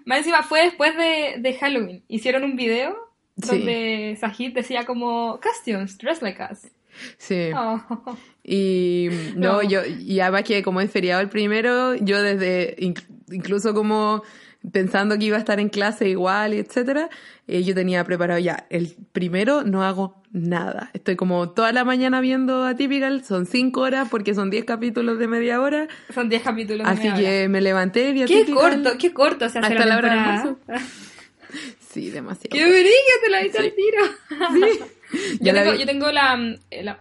Más 0.05 0.19
encima 0.19 0.43
fue 0.43 0.65
después 0.65 0.95
de, 0.97 1.35
de 1.39 1.53
Halloween. 1.53 2.03
Hicieron 2.09 2.43
un 2.43 2.57
video 2.57 2.97
donde 3.37 4.17
Sajid 4.19 4.53
decía 4.53 4.85
como 4.85 5.39
Costumes, 5.41 5.97
dress 5.97 6.21
like 6.21 6.41
us. 6.51 6.67
Sí. 7.17 7.51
Oh. 7.55 8.17
Y 8.43 9.09
no, 9.35 9.61
yo, 9.61 9.81
y 9.85 10.19
además 10.19 10.43
que 10.43 10.63
como 10.63 10.81
es 10.81 10.89
feriado 10.89 11.21
el 11.21 11.29
primero, 11.29 11.95
yo 11.95 12.21
desde, 12.21 12.75
incluso 13.29 13.73
como 13.73 14.23
pensando 14.71 15.17
que 15.17 15.25
iba 15.25 15.37
a 15.37 15.39
estar 15.39 15.59
en 15.59 15.69
clase 15.69 16.09
igual, 16.09 16.53
y 16.53 16.59
etcétera, 16.59 17.09
eh, 17.47 17.63
yo 17.63 17.73
tenía 17.73 18.03
preparado 18.03 18.39
ya, 18.39 18.65
el 18.69 18.95
primero 19.11 19.63
no 19.63 19.83
hago 19.83 20.21
nada. 20.31 20.89
Estoy 20.93 21.15
como 21.15 21.49
toda 21.49 21.71
la 21.71 21.83
mañana 21.83 22.19
viendo 22.21 22.65
Atypical, 22.65 23.23
son 23.23 23.45
cinco 23.45 23.81
horas 23.81 24.07
porque 24.09 24.33
son 24.33 24.49
diez 24.49 24.65
capítulos 24.65 25.19
de 25.19 25.27
media 25.27 25.61
hora. 25.61 25.87
Son 26.13 26.29
diez 26.29 26.41
capítulos 26.41 26.85
de 26.85 26.93
Así 26.93 27.21
que 27.21 27.47
me 27.47 27.61
levanté 27.61 28.09
y 28.09 28.25
Qué 28.25 28.45
corto, 28.45 28.97
qué 28.97 29.13
corto 29.13 29.49
se 29.49 29.59
hace 29.59 29.73
hasta 29.73 29.85
la, 29.85 29.97
hora 29.97 30.55
Sí, 31.79 32.09
demasiado. 32.09 32.49
¡Qué 32.51 32.63
brillo! 32.65 33.13
Te 33.23 33.29
la 33.29 33.45
hice 33.45 33.57
al 33.59 33.73
tiro. 33.73 34.03
Sí. 34.53 34.79
yo, 35.39 35.53
tengo, 35.53 35.73
yo, 35.73 35.85
tengo, 35.85 36.11
la, 36.11 36.37
eh, 36.69 36.83
la, 36.83 36.99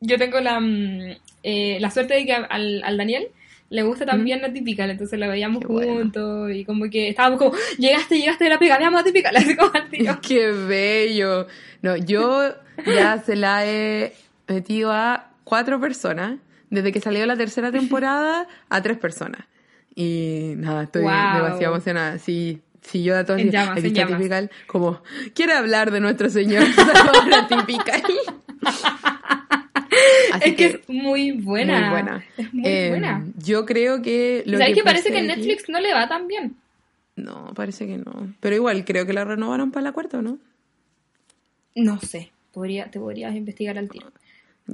yo 0.00 0.18
tengo 0.18 0.40
la, 0.40 0.60
mm, 0.60 1.16
eh, 1.42 1.78
la 1.80 1.90
suerte 1.90 2.14
de 2.14 2.26
que 2.26 2.32
al, 2.34 2.82
al 2.84 2.96
Daniel 2.96 3.28
le 3.72 3.82
gusta 3.82 4.04
también 4.04 4.42
la 4.42 4.52
típica, 4.52 4.84
entonces 4.84 5.18
la 5.18 5.26
veíamos 5.28 5.64
juntos 5.64 6.50
y 6.52 6.64
como 6.64 6.90
que 6.90 7.08
estábamos 7.08 7.38
como, 7.38 7.52
llegaste, 7.78 8.18
llegaste 8.18 8.44
de 8.44 8.50
la 8.50 8.58
pega, 8.58 8.76
veamos 8.76 9.00
la 9.00 9.04
típica, 9.04 9.30
así 9.34 9.56
como 9.56 9.72
al 9.72 9.88
tiro. 9.88 10.18
Qué 10.26 10.52
bello. 10.52 11.46
No, 11.80 11.96
yo 11.96 12.54
ya 12.86 13.18
se 13.26 13.34
la 13.34 13.66
he 13.66 14.12
metido 14.46 14.92
a 14.92 15.30
cuatro 15.44 15.80
personas, 15.80 16.38
desde 16.68 16.92
que 16.92 17.00
salió 17.00 17.24
la 17.24 17.36
tercera 17.36 17.72
temporada 17.72 18.46
a 18.68 18.82
tres 18.82 18.98
personas. 18.98 19.46
Y 19.94 20.52
nada, 20.56 20.84
estoy 20.84 21.02
demasiado 21.02 21.74
emocionada. 21.74 22.18
Sí, 22.18 22.60
si 22.82 23.02
yo 23.02 23.16
a 23.16 23.24
todos 23.24 23.40
en 23.40 23.54
he 23.54 23.80
visto 23.80 24.06
Typical, 24.06 24.50
como, 24.66 25.02
quiere 25.34 25.54
hablar 25.54 25.90
de 25.90 26.00
nuestro 26.00 26.28
Señor 26.28 26.64
Salvador 26.74 27.48
Es 30.44 30.54
que, 30.54 30.64
es 30.64 30.88
muy 30.88 31.32
buena. 31.32 31.80
Muy 31.80 31.90
buena. 31.90 32.24
Es 32.36 32.54
muy 32.54 32.66
em, 32.66 32.88
buena. 32.90 33.26
Yo 33.38 33.66
creo 33.66 34.02
que... 34.02 34.42
Lo 34.46 34.58
¿Sabes 34.58 34.74
que, 34.74 34.82
parece 34.82 35.10
que 35.10 35.18
en 35.18 35.26
Netflix 35.26 35.68
no 35.68 35.80
le 35.80 35.92
va 35.92 36.08
tan 36.08 36.26
bien? 36.26 36.56
No, 37.16 37.52
parece 37.54 37.86
que 37.86 37.98
no. 37.98 38.34
Pero 38.40 38.56
igual, 38.56 38.84
creo 38.84 39.06
que 39.06 39.12
la 39.12 39.24
renovaron 39.24 39.70
para 39.70 39.84
la 39.84 39.92
cuarta, 39.92 40.22
¿no? 40.22 40.38
No 41.74 42.00
sé. 42.00 42.32
Podría, 42.52 42.90
te 42.90 42.98
podrías 42.98 43.34
investigar 43.34 43.78
al 43.78 43.88
tiro. 43.88 44.12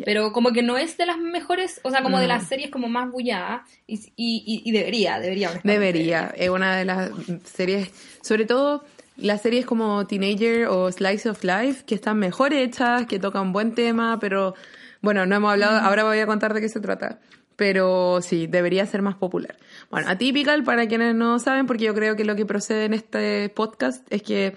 Pero 0.05 0.33
como 0.33 0.53
que 0.53 0.63
no 0.63 0.77
es 0.77 0.97
de 0.97 1.07
las 1.07 1.19
mejores, 1.19 1.81
o 1.83 1.91
sea, 1.91 2.03
como 2.03 2.19
de 2.19 2.27
las 2.27 2.47
series 2.47 2.71
como 2.71 2.89
más 2.89 3.11
bulladas 3.11 3.63
y, 3.87 3.95
y, 4.17 4.63
y, 4.65 4.71
debería, 4.71 5.19
debería. 5.19 5.51
Debería, 5.65 6.35
es 6.37 6.51
una 6.51 6.77
de 6.77 6.85
las 6.85 7.11
series, 7.45 7.91
sobre 8.21 8.45
todo 8.45 8.85
las 9.17 9.43
series 9.43 9.65
como 9.65 10.07
Teenager 10.07 10.67
o 10.67 10.93
Slice 10.93 11.31
of 11.31 11.43
Life, 11.43 11.85
que 11.87 11.95
están 11.95 12.19
mejor 12.19 12.53
hechas, 12.53 13.07
que 13.07 13.19
tocan 13.19 13.53
buen 13.53 13.75
tema, 13.75 14.19
pero 14.21 14.55
bueno, 15.01 15.27
no 15.27 15.37
hemos 15.37 15.53
hablado, 15.53 15.79
ahora 15.79 16.05
voy 16.05 16.19
a 16.19 16.27
contar 16.27 16.55
de 16.55 16.61
qué 16.61 16.69
se 16.69 16.81
trata. 16.81 17.21
Pero 17.57 18.21
sí, 18.23 18.47
debería 18.47 18.87
ser 18.87 19.03
más 19.03 19.17
popular. 19.17 19.57
Bueno, 19.91 20.09
Atypical, 20.09 20.63
para 20.63 20.87
quienes 20.87 21.17
no 21.17 21.41
saben, 21.41 21.67
porque 21.67 21.85
yo 21.85 21.95
creo 21.95 22.15
que 22.15 22.25
lo 22.25 22.37
que 22.37 22.47
procede 22.47 22.85
en 22.85 22.95
este 22.95 23.49
podcast 23.49 24.07
es 24.11 24.23
que 24.23 24.55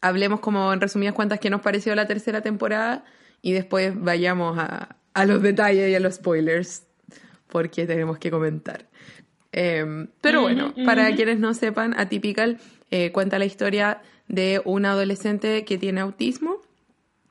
hablemos 0.00 0.38
como 0.38 0.72
en 0.72 0.80
resumidas 0.80 1.14
cuentas 1.14 1.40
qué 1.40 1.50
nos 1.50 1.60
pareció 1.60 1.94
la 1.96 2.06
tercera 2.06 2.42
temporada 2.42 3.04
y 3.42 3.52
después 3.52 4.00
vayamos 4.00 4.56
a, 4.58 4.96
los 5.26 5.42
detalles 5.42 5.90
y 5.90 5.94
a 5.94 6.00
los 6.00 6.14
spoilers, 6.14 6.86
porque 7.48 7.86
tenemos 7.86 8.18
que 8.18 8.30
comentar. 8.30 8.86
Em, 9.50 10.08
pero 10.20 10.42
bueno, 10.42 10.74
para 10.84 11.12
quienes 11.16 11.38
no 11.38 11.54
sepan, 11.54 11.98
Atypical 11.98 12.58
eh, 12.90 13.10
cuenta 13.10 13.38
la 13.38 13.46
historia 13.46 14.02
de 14.28 14.60
un 14.64 14.84
adolescente 14.84 15.64
que 15.64 15.78
tiene 15.78 16.00
autismo 16.00 16.60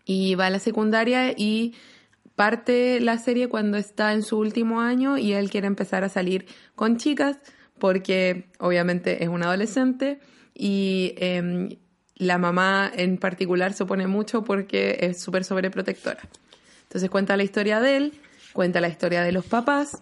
y 0.06 0.36
va 0.36 0.48
a 0.48 0.50
la 0.50 0.60
secundaria 0.60 1.32
y 1.32 1.76
parte 2.36 3.00
la 3.00 3.18
serie 3.18 3.48
cuando 3.50 3.78
está 3.78 4.14
en 4.14 4.24
su 4.24 4.38
último 4.38 4.82
año 4.82 5.18
y 5.18 5.34
él 5.34 5.50
quiere 5.50 5.68
empezar 5.68 6.04
a 6.04 6.10
salir 6.10 6.46
con 6.76 6.98
chicas 6.98 7.40
porque 7.80 8.48
obviamente 8.60 9.24
es 9.24 9.30
un 9.30 9.44
adolescente 9.44 10.20
y 10.54 11.14
em, 11.18 11.70
la 12.16 12.38
mamá 12.38 12.92
en 12.96 13.18
particular 13.18 13.74
se 13.74 13.84
opone 13.84 14.08
mucho 14.08 14.44
porque 14.44 14.98
es 15.02 15.22
súper 15.22 15.44
sobreprotectora. 15.44 16.22
Entonces 16.84 17.10
cuenta 17.10 17.36
la 17.36 17.44
historia 17.44 17.82
de 17.82 17.98
él, 17.98 18.14
cuenta 18.54 18.80
la 18.80 18.88
historia 18.88 19.22
de 19.22 19.32
los 19.32 19.46
papás, 19.46 20.02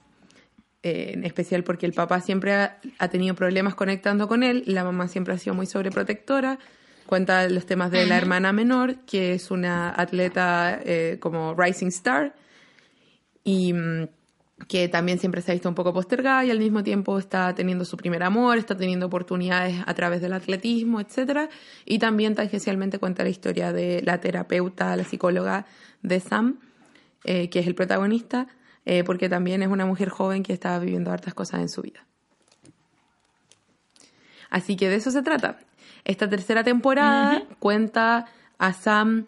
eh, 0.83 1.11
en 1.13 1.23
especial 1.23 1.63
porque 1.63 1.85
el 1.85 1.93
papá 1.93 2.21
siempre 2.21 2.53
ha, 2.53 3.07
tenido 3.09 3.35
problemas 3.35 3.73
conectando 3.73 4.27
con 4.27 4.43
él, 4.43 4.63
la 4.67 4.83
mamá 4.83 5.07
siempre 5.07 5.33
ha 5.33 5.37
sido 5.37 5.55
muy 5.55 5.65
sobreprotectora, 5.65 6.59
cuenta 7.13 7.47
los 7.47 7.67
temas 7.67 7.91
de 7.91 8.07
la 8.07 8.17
hermana 8.17 8.51
menor, 8.51 8.95
que 9.05 9.33
es 9.33 9.51
una 9.51 9.93
atleta 9.95 10.79
eh, 10.83 11.17
como 11.19 11.53
Rising 11.53 11.89
Star, 11.89 12.33
y 13.43 13.71
mm, 13.71 14.07
que 14.67 14.87
también 14.87 15.19
siempre 15.19 15.43
se 15.43 15.51
ha 15.51 15.53
visto 15.53 15.69
un 15.69 15.75
poco 15.75 15.93
postergada 15.93 16.43
y 16.43 16.49
al 16.49 16.57
mismo 16.57 16.81
tiempo 16.81 17.19
está 17.19 17.53
teniendo 17.53 17.85
su 17.85 17.97
primer 17.97 18.23
amor, 18.23 18.57
está 18.57 18.75
teniendo 18.75 19.05
oportunidades 19.05 19.75
a 19.85 19.93
través 19.93 20.21
del 20.21 20.33
atletismo, 20.33 20.99
etc. 20.99 21.51
Y 21.85 21.99
también 21.99 22.33
tangencialmente 22.33 22.97
cuenta 22.97 23.21
la 23.21 23.29
historia 23.29 23.71
de 23.71 24.01
la 24.01 24.19
terapeuta, 24.19 24.95
la 24.95 25.03
psicóloga 25.03 25.67
de 26.01 26.19
Sam, 26.19 26.61
eh, 27.25 27.47
que 27.51 27.59
es 27.59 27.67
el 27.67 27.75
protagonista, 27.75 28.47
eh, 28.85 29.03
porque 29.03 29.29
también 29.29 29.61
es 29.61 29.69
una 29.69 29.85
mujer 29.85 30.09
joven 30.09 30.41
que 30.41 30.53
está 30.53 30.79
viviendo 30.79 31.11
hartas 31.11 31.35
cosas 31.35 31.61
en 31.61 31.69
su 31.69 31.83
vida. 31.83 32.07
Así 34.49 34.75
que 34.75 34.89
de 34.89 34.95
eso 34.95 35.11
se 35.11 35.21
trata. 35.21 35.59
Esta 36.05 36.29
tercera 36.29 36.63
temporada 36.63 37.43
cuenta 37.59 38.25
a 38.57 38.73
Sam 38.73 39.25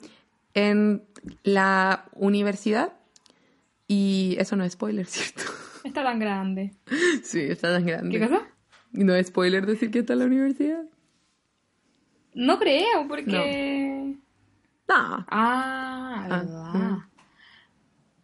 en 0.53 1.03
la 1.43 2.05
universidad 2.13 2.93
Y 3.87 4.35
eso 4.39 4.55
no 4.55 4.63
es 4.63 4.73
spoiler, 4.73 5.05
¿cierto? 5.05 5.43
Está 5.83 6.03
tan 6.03 6.17
grande. 6.19 6.71
Sí, 7.23 7.41
está 7.41 7.71
tan 7.73 7.85
grande. 7.85 8.17
¿Qué 8.19 8.27
cosa? 8.27 8.41
¿No 8.91 9.13
es 9.13 9.27
spoiler 9.27 9.65
decir 9.67 9.91
que 9.91 9.99
está 9.99 10.13
en 10.13 10.19
la 10.19 10.25
universidad? 10.25 10.81
No 12.33 12.57
creo, 12.57 13.07
porque... 13.07 14.15
No. 14.87 14.95
Ah, 14.97 15.25
Ah, 15.29 16.25
verdad. 16.27 16.97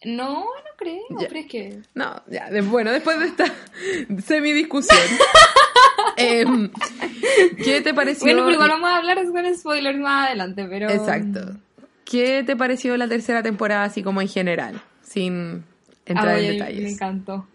No, 0.04 0.40
no 0.44 0.72
creo, 0.78 1.04
Ya. 1.20 1.28
pero 1.28 1.40
es 1.42 1.46
que... 1.46 1.82
No, 1.94 2.24
ya, 2.28 2.50
bueno, 2.64 2.92
después 2.92 3.20
de 3.20 3.28
esta 3.28 3.46
semidiscusión. 4.26 5.00
Em, 6.22 6.70
¿Qué 7.64 7.82
te 7.82 7.94
pareció? 7.94 8.26
Bueno, 8.26 8.42
pero 8.44 8.54
igual 8.54 8.70
vamos 8.70 8.90
a 8.90 8.98
hablar 8.98 9.18
con 9.32 9.56
spoilers 9.56 10.00
más 10.00 10.28
adelante, 10.28 10.66
pero... 10.70 10.90
Exacto. 10.90 11.58
¿Qué 12.06 12.44
te 12.46 12.56
pareció 12.56 12.98
la 12.98 13.08
tercera 13.08 13.42
temporada, 13.42 13.84
así 13.84 14.04
como 14.04 14.22
en 14.22 14.28
general? 14.28 14.82
Sin 15.02 15.64
entrar 16.06 16.36
Ay, 16.36 16.46
en 16.48 16.52
detalles. 16.54 16.84
Me 16.84 16.90
encantó. 16.92 17.48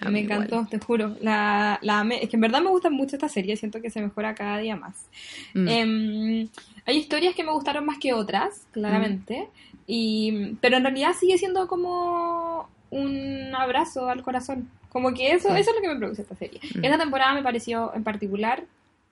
A 0.00 0.10
Me 0.10 0.20
encantó, 0.20 0.56
igual. 0.56 0.68
te 0.68 0.78
juro. 0.78 1.16
La, 1.20 1.78
la 1.82 2.00
amé. 2.00 2.22
Es 2.22 2.28
que 2.28 2.36
en 2.36 2.42
verdad 2.42 2.60
me 2.60 2.68
gusta 2.68 2.90
mucho 2.90 3.16
esta 3.16 3.28
serie, 3.28 3.56
siento 3.56 3.80
que 3.80 3.90
se 3.90 4.00
mejora 4.02 4.34
cada 4.34 4.58
día 4.58 4.76
más. 4.76 5.06
Mm. 5.54 5.68
Em, 5.68 6.48
hay 6.84 6.96
historias 6.98 7.34
que 7.34 7.42
me 7.42 7.52
gustaron 7.52 7.86
más 7.86 7.98
que 7.98 8.12
otras, 8.12 8.66
claramente, 8.72 9.48
Mm. 9.48 9.76
y, 9.86 10.54
pero 10.60 10.76
en 10.76 10.82
realidad 10.84 11.12
sigue 11.18 11.36
siendo 11.38 11.66
como 11.68 12.68
un 12.90 13.54
abrazo 13.56 14.08
al 14.08 14.22
corazón. 14.22 14.68
Como 14.94 15.12
que 15.12 15.32
eso, 15.32 15.48
Sí. 15.50 15.60
eso 15.60 15.70
es 15.70 15.76
lo 15.76 15.82
que 15.82 15.88
me 15.88 15.96
produce 15.96 16.22
esta 16.22 16.36
serie. 16.36 16.60
Mm. 16.76 16.84
Esta 16.84 16.98
temporada 16.98 17.34
me 17.34 17.42
pareció 17.42 17.92
en 17.94 18.02
particular 18.04 18.62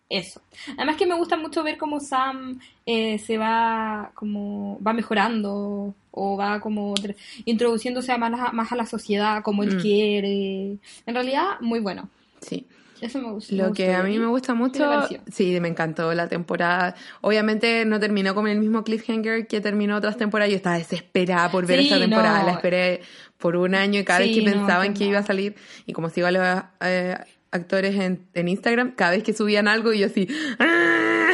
eso. 0.08 0.40
Además 0.76 0.96
que 0.96 1.06
me 1.06 1.16
gusta 1.16 1.36
mucho 1.36 1.62
ver 1.62 1.76
cómo 1.76 1.98
Sam 2.00 2.60
eh, 2.86 3.18
se 3.18 3.36
va 3.38 4.12
como 4.14 4.78
va 4.86 4.92
mejorando 4.92 5.94
o 6.10 6.36
va 6.36 6.60
como 6.60 6.94
tr- 6.94 7.16
introduciéndose 7.46 8.12
a 8.12 8.18
más, 8.18 8.32
a- 8.38 8.52
más 8.52 8.70
a 8.72 8.76
la 8.76 8.86
sociedad 8.86 9.42
como 9.42 9.62
él 9.64 9.76
Mm. 9.76 9.80
quiere. 9.80 10.76
En 11.06 11.14
realidad, 11.14 11.60
muy 11.60 11.80
bueno. 11.80 12.08
Sí. 12.40 12.66
Eso 13.00 13.20
me 13.20 13.32
gusta. 13.32 13.52
Lo 13.56 13.72
que 13.72 13.92
a 13.92 14.04
mí 14.04 14.16
me 14.16 14.26
gusta 14.26 14.52
¿Qué 14.52 14.78
te 14.78 14.86
mucho, 14.86 15.08
sí, 15.32 15.58
me 15.58 15.66
encantó 15.66 16.14
la 16.14 16.28
temporada. 16.28 16.94
Obviamente 17.20 17.84
no 17.84 17.98
terminó 17.98 18.32
con 18.32 18.46
el 18.46 18.60
mismo 18.60 18.84
cliffhanger 18.84 19.48
que 19.48 19.60
terminó 19.60 19.96
otras 19.96 20.16
temporadas. 20.16 20.50
Yo 20.52 20.56
estaba 20.56 20.78
desesperada 20.78 21.50
por 21.50 21.66
ver 21.66 21.80
Sí, 21.80 21.86
esa 21.88 21.98
temporada. 21.98 22.40
no. 22.40 22.46
La 22.46 22.52
esperé 22.52 23.00
por 23.42 23.56
un 23.56 23.74
año 23.74 24.00
y 24.00 24.04
cada 24.04 24.20
vez 24.20 24.28
Sí, 24.28 24.36
que 24.42 24.46
no, 24.46 24.52
pensaban 24.52 24.94
qué 24.94 25.00
que 25.00 25.04
iba 25.06 25.18
a 25.18 25.26
salir, 25.26 25.54
y 25.84 25.92
como 25.92 26.08
sigo 26.08 26.28
a 26.28 26.30
los 26.30 26.62
eh, 26.80 27.18
actores 27.50 27.94
en, 28.00 28.26
en 28.32 28.48
Instagram, 28.48 28.92
cada 28.94 29.10
vez 29.10 29.22
que 29.22 29.34
subían 29.34 29.68
algo 29.68 29.92
y 29.92 29.98
yo 29.98 30.06
así... 30.06 30.26
¡ah! 30.58 31.30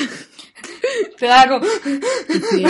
Te 1.19 1.27
da 1.27 1.49
como... 1.49 1.65
Sí. 2.51 2.65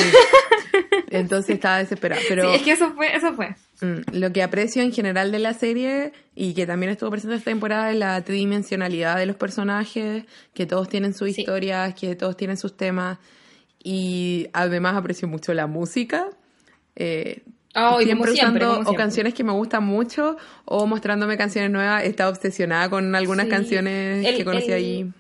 Entonces 1.11 1.55
estaba 1.55 1.79
desesperada. 1.79 2.21
Pero 2.29 2.51
Sí, 2.51 2.57
es 2.57 2.63
que 2.63 2.73
eso 2.73 2.93
fue, 2.95 3.15
eso 3.17 3.33
fue. 3.35 3.55
Mm, 3.81 4.19
Lo 4.19 4.33
que 4.33 4.43
aprecio 4.43 4.83
en 4.83 4.93
general 4.93 5.31
de 5.33 5.39
la 5.39 5.55
serie 5.55 6.13
y 6.35 6.55
que 6.55 6.67
también 6.67 6.91
estuvo 6.93 7.11
presente 7.11 7.37
esta 7.37 7.51
temporada 7.51 7.91
es 7.91 7.97
la 7.97 8.21
tridimensionalidad 8.23 9.17
de 9.17 9.27
los 9.27 9.37
personajes, 9.37 10.25
que 10.55 10.67
todos 10.67 10.89
tienen 10.89 11.15
sus 11.15 11.33
Sí. 11.35 11.41
historias, 11.43 11.95
que 11.95 12.15
todos 12.17 12.37
tienen 12.37 12.57
sus 12.57 12.77
temas 12.77 13.19
y 13.83 14.49
además 14.53 14.97
aprecio 14.97 15.29
mucho 15.29 15.55
la 15.55 15.67
música. 15.67 16.29
Eh, 16.97 17.43
Oh, 17.81 18.01
siempre 18.01 18.33
usando 18.33 18.81
o 18.81 18.95
canciones 18.95 19.35
que 19.35 19.45
me 19.45 19.53
gustan 19.53 19.85
mucho 19.85 20.37
o 20.65 20.87
mostrándome 20.87 21.37
canciones 21.37 21.71
nuevas. 21.71 22.05
Está 22.05 22.29
obsesionada 22.29 22.89
con 22.91 23.15
algunas 23.15 23.47
Sí. 23.47 23.51
canciones 23.51 24.27
El- 24.27 24.37
que 24.37 24.45
conocí 24.45 24.67
el- 24.69 24.73
ahí. 24.73 25.11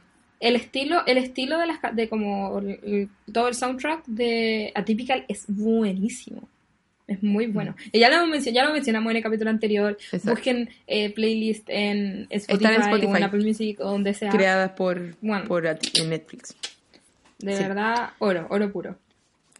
El 0.41 0.55
estilo, 0.57 1.03
el 1.07 1.19
estilo 1.19 1.59
de 1.59 1.67
las 1.67 1.79
de 1.95 2.09
como 2.09 2.59
el- 2.61 3.09
todo 3.33 3.49
el 3.49 3.55
soundtrack 3.55 4.05
de 4.07 4.73
Atypical 4.75 5.25
es 5.29 5.45
buenísimo. 5.49 6.49
Es 7.09 7.23
muy 7.23 7.47
bueno. 7.47 7.75
Y 7.91 8.01
ya 8.01 8.11
lo, 8.11 8.35
ya 8.37 8.65
lo 8.67 8.73
mencionamos 8.73 9.11
en 9.11 9.17
el 9.17 9.23
capítulo 9.23 9.49
anterior. 9.51 9.93
Mm. 9.93 10.17
Exacto. 10.17 10.31
Busquen 10.31 10.69
eh, 10.87 11.11
playlist 11.15 11.65
en 11.71 12.27
Spotify, 12.31 12.75
en 12.75 12.81
o 12.81 12.85
Spotify. 12.85 13.17
en 13.17 13.23
Apple 13.25 13.45
Music 13.45 13.81
o 13.81 13.85
donde 13.91 14.13
sea. 14.15 14.31
Creadas 14.31 14.73
por, 14.73 15.17
Bueno. 15.23 15.45
por 15.47 15.63
Netflix. 15.65 16.55
de 17.39 17.57
sí. 17.57 17.63
verdad, 17.63 18.11
oro, 18.19 18.47
oro 18.51 18.71
puro. 18.73 18.97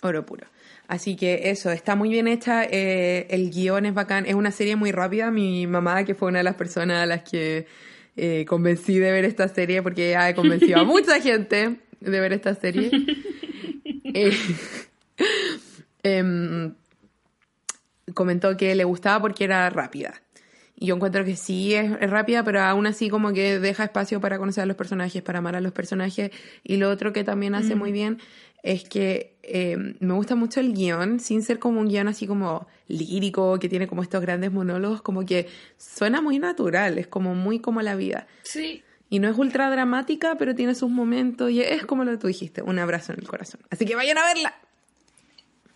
Oro 0.03 0.27
puro. 0.27 0.47
Así 0.89 1.17
que 1.17 1.51
eso, 1.51 1.71
está 1.71 1.97
muy 1.97 2.09
bien 2.09 2.27
hecha, 2.27 2.65
eh, 2.65 3.27
el 3.29 3.51
guion 3.51 3.85
es 3.85 3.93
bacán, 3.93 4.25
es 4.25 4.35
una 4.35 4.51
serie 4.51 4.75
muy 4.75 4.91
rápida. 4.91 5.31
Mi 5.31 5.67
mamá, 5.67 6.03
que 6.05 6.15
fue 6.15 6.29
una 6.29 6.39
de 6.39 6.45
las 6.45 6.55
personas 6.55 7.03
a 7.03 7.07
las 7.07 7.23
que 7.25 7.67
eh, 8.17 8.47
convencí 8.49 8.99
de 8.99 9.13
ver 9.13 9.27
esta 9.27 9.49
serie, 9.49 9.83
porque 9.83 10.09
ella 10.09 10.25
ha 10.27 10.35
convencido 10.35 10.79
a 10.79 10.85
mucha 10.85 11.21
gente 11.21 11.77
de 12.01 12.21
ver 12.21 12.33
esta 12.33 12.55
serie, 12.55 12.91
eh, 14.15 14.33
em, 16.03 16.73
comentó 18.15 18.57
que 18.57 18.75
le 18.75 18.85
gustaba 18.85 19.21
porque 19.21 19.45
era 19.45 19.69
rápida. 19.69 20.15
Y 20.75 20.87
yo 20.87 20.95
encuentro 20.95 21.23
que 21.23 21.37
sí 21.37 21.75
es, 21.75 21.93
es 22.01 22.09
rápida, 22.09 22.43
pero 22.45 22.63
aún 22.63 22.87
así 22.87 23.11
como 23.11 23.35
que 23.35 23.59
deja 23.59 23.85
espacio 23.85 24.23
para 24.23 24.39
conocer 24.39 24.63
a 24.63 24.67
los 24.67 24.77
personajes, 24.77 25.21
para 25.23 25.41
amar 25.41 25.55
a 25.55 25.61
los 25.61 25.73
personajes. 25.73 26.31
Y 26.63 26.79
lo 26.79 26.89
otro 26.89 27.13
que 27.13 27.25
también 27.25 27.55
hace 27.55 27.75
muy 27.75 27.93
bien 27.93 28.19
es 28.63 28.85
que 28.85 29.38
eh, 29.51 29.77
me 30.01 30.15
gusta 30.15 30.35
mucho 30.35 30.61
el 30.61 30.75
guion, 30.75 31.21
sin 31.21 31.43
ser 31.43 31.59
como 31.59 31.81
un 31.81 31.89
guion 31.89 32.09
así 32.09 32.27
como 32.27 32.67
lírico, 32.87 33.59
que 33.59 33.69
tiene 33.69 33.87
como 33.87 34.03
estos 34.03 34.21
grandes 34.21 34.53
monólogos, 34.53 35.03
como 35.03 35.25
que 35.25 35.49
suena 35.77 36.21
muy 36.21 36.39
natural, 36.39 36.99
es 36.99 37.07
como 37.07 37.35
muy 37.35 37.61
como 37.61 37.83
la 37.83 37.95
vida. 37.97 38.27
Sí. 38.43 38.83
Y 39.11 39.21
no 39.21 39.29
es 39.29 39.39
ultra 39.39 39.71
dramática, 39.71 40.37
pero 40.39 40.55
tiene 40.55 40.75
sus 40.75 40.91
momentos 40.91 41.51
y 41.51 41.63
es 41.63 41.87
como 41.87 42.05
lo 42.05 42.13
que 42.13 42.19
tú 42.19 42.27
dijiste, 42.27 42.63
un 42.63 42.79
abrazo 42.79 43.13
en 43.13 43.21
el 43.21 43.27
corazón. 43.27 43.61
Así 43.71 43.87
que 43.87 43.97
vayan 43.97 44.19
a 44.19 44.25
verla. 44.25 44.55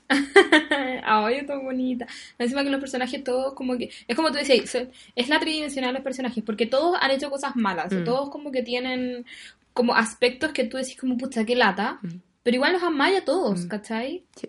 Ay, 1.04 1.36
está 1.36 1.56
bonita. 1.56 2.06
Encima 2.38 2.62
que 2.62 2.70
los 2.70 2.80
personajes 2.80 3.24
todos 3.24 3.54
como 3.54 3.78
que... 3.78 3.90
Es 4.06 4.16
como 4.16 4.28
tú 4.30 4.34
decías, 4.34 4.76
es 5.16 5.28
la 5.28 5.40
tridimensional 5.40 5.90
de 5.90 5.94
los 5.94 6.04
personajes, 6.04 6.44
porque 6.44 6.66
todos 6.66 6.98
han 7.00 7.10
hecho 7.10 7.30
cosas 7.30 7.56
malas. 7.56 7.92
Mm. 7.92 8.04
Todos 8.04 8.30
como 8.30 8.52
que 8.52 8.62
tienen 8.62 9.24
como 9.72 9.94
aspectos 9.94 10.52
que 10.52 10.64
tú 10.64 10.76
decís 10.76 10.96
como, 10.98 11.16
pucha, 11.16 11.44
qué 11.44 11.56
lata. 11.56 11.98
Mm. 12.02 12.08
Pero 12.42 12.56
igual 12.56 12.72
los 12.72 12.82
amáis 12.82 13.18
a 13.20 13.24
todos, 13.24 13.66
¿cachai? 13.66 14.24
Sí. 14.36 14.48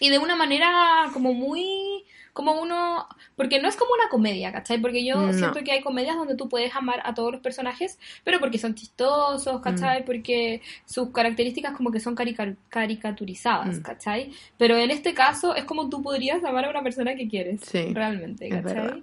Y 0.00 0.10
de 0.10 0.18
una 0.18 0.36
manera 0.36 1.06
como 1.12 1.32
muy... 1.34 2.04
Como 2.32 2.60
uno... 2.60 3.06
Porque 3.34 3.60
no 3.62 3.68
es 3.68 3.76
como 3.76 3.92
una 3.94 4.10
comedia, 4.10 4.52
¿cachai? 4.52 4.78
Porque 4.78 5.04
yo 5.06 5.16
No. 5.16 5.32
siento 5.32 5.64
que 5.64 5.72
hay 5.72 5.80
comedias 5.80 6.16
donde 6.16 6.34
tú 6.36 6.50
puedes 6.50 6.74
amar 6.76 7.00
a 7.04 7.14
todos 7.14 7.32
los 7.32 7.40
personajes, 7.40 7.98
pero 8.24 8.40
porque 8.40 8.58
son 8.58 8.74
chistosos, 8.74 9.62
¿cachai? 9.62 10.02
Mm. 10.02 10.04
Porque 10.04 10.60
sus 10.84 11.10
características 11.12 11.74
como 11.74 11.90
que 11.90 12.00
son 12.00 12.14
carica- 12.14 12.54
caricaturizadas, 12.68 13.78
Mm. 13.78 13.82
¿cachai? 13.82 14.32
Pero 14.58 14.76
en 14.76 14.90
este 14.90 15.14
caso 15.14 15.54
es 15.54 15.64
como 15.64 15.88
tú 15.88 16.02
podrías 16.02 16.44
amar 16.44 16.66
a 16.66 16.70
una 16.70 16.82
persona 16.82 17.14
que 17.14 17.26
quieres. 17.26 17.60
Sí, 17.62 17.92
Realmente. 17.94 18.50
¿cachai? 18.50 19.02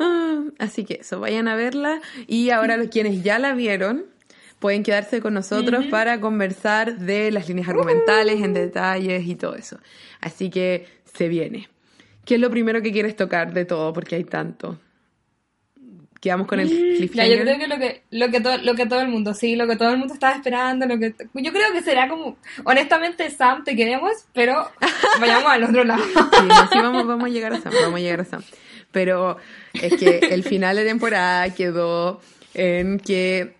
Ah, 0.00 0.44
así 0.58 0.84
que 0.84 0.94
eso, 1.00 1.18
vayan 1.20 1.48
a 1.48 1.56
verla. 1.56 2.00
Y 2.26 2.50
ahora 2.50 2.76
los 2.76 2.88
quienes 2.90 3.22
ya 3.24 3.38
la 3.40 3.54
vieron 3.54 4.06
pueden 4.58 4.82
quedarse 4.82 5.20
con 5.20 5.34
nosotros 5.34 5.82
Ujú. 5.82 5.90
para 5.90 6.20
conversar 6.20 6.98
de 6.98 7.30
las 7.30 7.48
líneas 7.48 7.68
argumentales, 7.68 8.42
en 8.42 8.54
detalles 8.54 9.26
y 9.26 9.34
todo 9.34 9.54
eso. 9.54 9.78
Así 10.20 10.50
que 10.50 10.86
se 11.16 11.28
viene. 11.28 11.68
¿Qué 12.24 12.34
es 12.36 12.40
lo 12.40 12.50
primero 12.50 12.82
que 12.82 12.90
quieres 12.92 13.14
tocar 13.16 13.52
de 13.52 13.64
todo? 13.64 13.92
Porque 13.92 14.16
hay 14.16 14.24
tanto. 14.24 14.78
Quedamos 16.20 16.46
con 16.48 16.58
el 16.58 16.68
Ya, 16.68 16.74
yo 16.74 16.96
cliffhanger. 16.96 17.42
creo 17.42 17.58
que 17.58 17.66
lo 17.68 17.78
que, 17.78 18.02
lo 18.10 18.30
que 18.30 18.40
todo, 18.40 18.56
lo 18.58 18.74
que 18.74 18.86
todo 18.86 19.00
el 19.02 19.08
mundo, 19.08 19.34
sí, 19.34 19.54
lo 19.54 19.66
que 19.68 19.76
todo 19.76 19.90
el 19.90 19.98
mundo 19.98 20.14
estaba 20.14 20.34
esperando, 20.34 20.86
lo 20.86 20.98
que 20.98 21.14
yo 21.34 21.52
creo 21.52 21.72
que 21.72 21.82
será 21.82 22.08
como, 22.08 22.36
honestamente, 22.64 23.30
Sam, 23.30 23.62
te 23.62 23.76
queremos, 23.76 24.12
pero 24.32 24.68
vayamos 25.20 25.52
al 25.52 25.64
otro 25.64 25.84
lado. 25.84 26.02
Sí, 26.02 26.14
no, 26.48 26.68
sí, 26.72 26.78
vamos, 26.78 27.06
vamos 27.06 27.26
a 27.26 27.32
llegar 27.32 27.52
a 27.52 27.60
Sam, 27.60 27.72
vamos 27.82 27.98
a 28.00 28.02
llegar 28.02 28.20
a 28.22 28.24
Sam. 28.24 28.42
Pero 28.90 29.36
es 29.74 29.94
que 29.96 30.18
el 30.30 30.42
final 30.42 30.74
de 30.76 30.84
temporada 30.86 31.54
quedó 31.54 32.20
en 32.54 32.98
que 32.98 33.54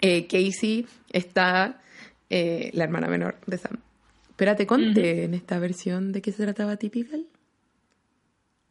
eh, 0.00 0.26
Casey 0.26 0.86
está, 1.10 1.80
eh, 2.30 2.70
la 2.74 2.84
hermana 2.84 3.08
menor 3.08 3.36
de 3.46 3.58
Sam. 3.58 3.78
Espérate, 4.30 4.66
conté 4.66 5.24
en 5.24 5.34
esta 5.34 5.58
versión 5.58 6.12
de 6.12 6.22
qué 6.22 6.30
se 6.32 6.44
trataba 6.44 6.76
Typical. 6.76 7.26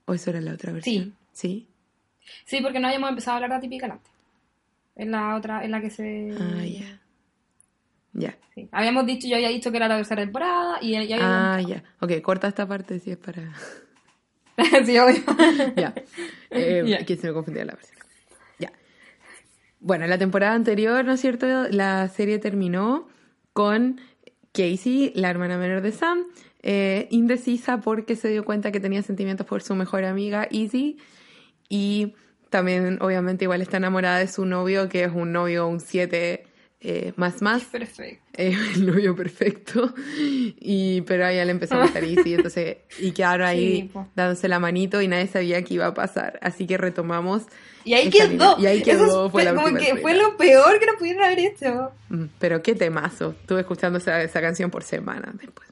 ¿O 0.05 0.13
eso 0.13 0.29
era 0.29 0.39
la 0.39 0.53
otra 0.53 0.71
versión? 0.71 1.15
Sí. 1.33 1.67
Sí, 2.45 2.61
porque 2.61 2.79
no 2.79 2.87
habíamos 2.87 3.09
empezado 3.09 3.33
a 3.33 3.35
hablar 3.37 3.51
de 3.51 3.55
Atypical 3.57 3.91
antes. 3.91 4.11
Es 4.95 5.07
la 5.07 5.35
otra, 5.35 5.63
es 5.63 5.69
la 5.69 5.81
que 5.81 5.89
se... 5.89 6.35
Ah, 6.39 6.65
ya. 6.65 7.01
Ya. 8.13 8.37
sí. 8.55 8.67
Habíamos 8.71 9.05
dicho, 9.05 9.27
yo 9.27 9.35
había 9.35 9.49
dicho 9.49 9.69
que 9.69 9.77
era 9.77 9.87
la 9.87 9.97
tercera 9.97 10.23
temporada 10.23 10.79
y 10.81 11.07
ya 11.07 11.17
Ah, 11.21 11.61
ya. 11.61 11.83
Ok, 11.99 12.21
corta 12.21 12.47
esta 12.47 12.67
parte 12.67 12.99
si 12.99 13.11
es 13.11 13.17
para... 13.17 13.53
sí, 14.85 14.97
obvio. 14.97 15.23
ya. 15.75 15.93
Eh. 16.49 17.03
Que 17.05 17.15
se 17.15 17.27
me 17.27 17.33
confundía 17.33 17.65
la 17.65 17.73
versión. 17.73 17.99
Bueno, 19.87 20.05
la 20.05 20.17
temporada 20.17 20.53
anterior, 20.53 21.05
¿no 21.05 21.13
es 21.13 21.21
cierto? 21.21 21.47
La 21.69 22.09
serie 22.09 22.39
terminó 22.39 23.07
con 23.53 24.01
Casey, 24.51 25.13
la 25.15 25.29
hermana 25.29 25.57
menor 25.57 25.81
de 25.81 25.93
Sam, 25.93 26.25
eh, 26.61 27.07
indecisa 27.09 27.79
porque 27.79 28.17
se 28.17 28.27
dio 28.27 28.43
cuenta 28.43 28.73
que 28.73 28.81
tenía 28.81 29.01
sentimientos 29.01 29.47
por 29.47 29.61
su 29.63 29.75
mejor 29.75 30.03
amiga, 30.03 30.45
Izzy, 30.51 30.97
y 31.69 32.15
también, 32.49 32.97
obviamente, 32.99 33.45
igual 33.45 33.61
está 33.61 33.77
enamorada 33.77 34.19
de 34.19 34.27
su 34.27 34.45
novio, 34.45 34.89
que 34.89 35.05
es 35.05 35.11
un 35.13 35.31
novio, 35.31 35.69
un 35.69 35.79
7 35.79 36.45
eh, 36.79 37.13
más 37.15 37.41
más. 37.41 37.63
Perfecto. 37.65 38.21
eh, 38.33 38.55
el 38.75 38.85
novio 38.85 39.15
perfecto. 39.15 39.93
Y, 40.59 41.01
pero 41.01 41.27
ella 41.27 41.43
le 41.45 41.51
empezó 41.51 41.75
a 41.75 41.81
gustar 41.83 42.03
Izzy, 42.03 42.35
entonces, 42.35 42.77
y 42.99 43.11
quedaron 43.11 43.47
ahí 43.47 43.81
Sí, 43.81 43.89
po. 43.91 44.07
dándose 44.15 44.47
la 44.47 44.59
manito 44.59 45.01
y 45.01 45.07
nadie 45.07 45.27
sabía 45.27 45.63
qué 45.63 45.73
iba 45.75 45.87
a 45.87 45.93
pasar. 45.93 46.39
Así 46.41 46.67
que 46.67 46.77
retomamos. 46.77 47.43
Y 47.83 47.93
ahí 47.93 48.09
quedó. 48.09 48.27
línea. 48.29 48.55
Y 48.59 48.65
ahí 48.67 48.81
quedó, 48.83 49.25
es- 49.25 49.31
fue 49.31 49.43
la 49.43 49.53
como 49.55 49.67
última 49.67 49.79
que 49.95 49.97
fue 50.01 50.13
lo 50.15 50.35
peor 50.37 50.79
que 50.79 50.85
nos 50.85 50.95
pudieron 50.97 51.23
haber 51.23 51.39
hecho. 51.39 51.91
Mm, 52.09 52.25
Pero 52.39 52.61
qué 52.61 52.75
temazo. 52.75 53.35
Estuve 53.39 53.61
escuchando 53.61 53.97
esa, 53.97 54.21
esa 54.21 54.41
canción 54.41 54.69
por 54.69 54.83
semanas 54.83 55.35
después. 55.39 55.67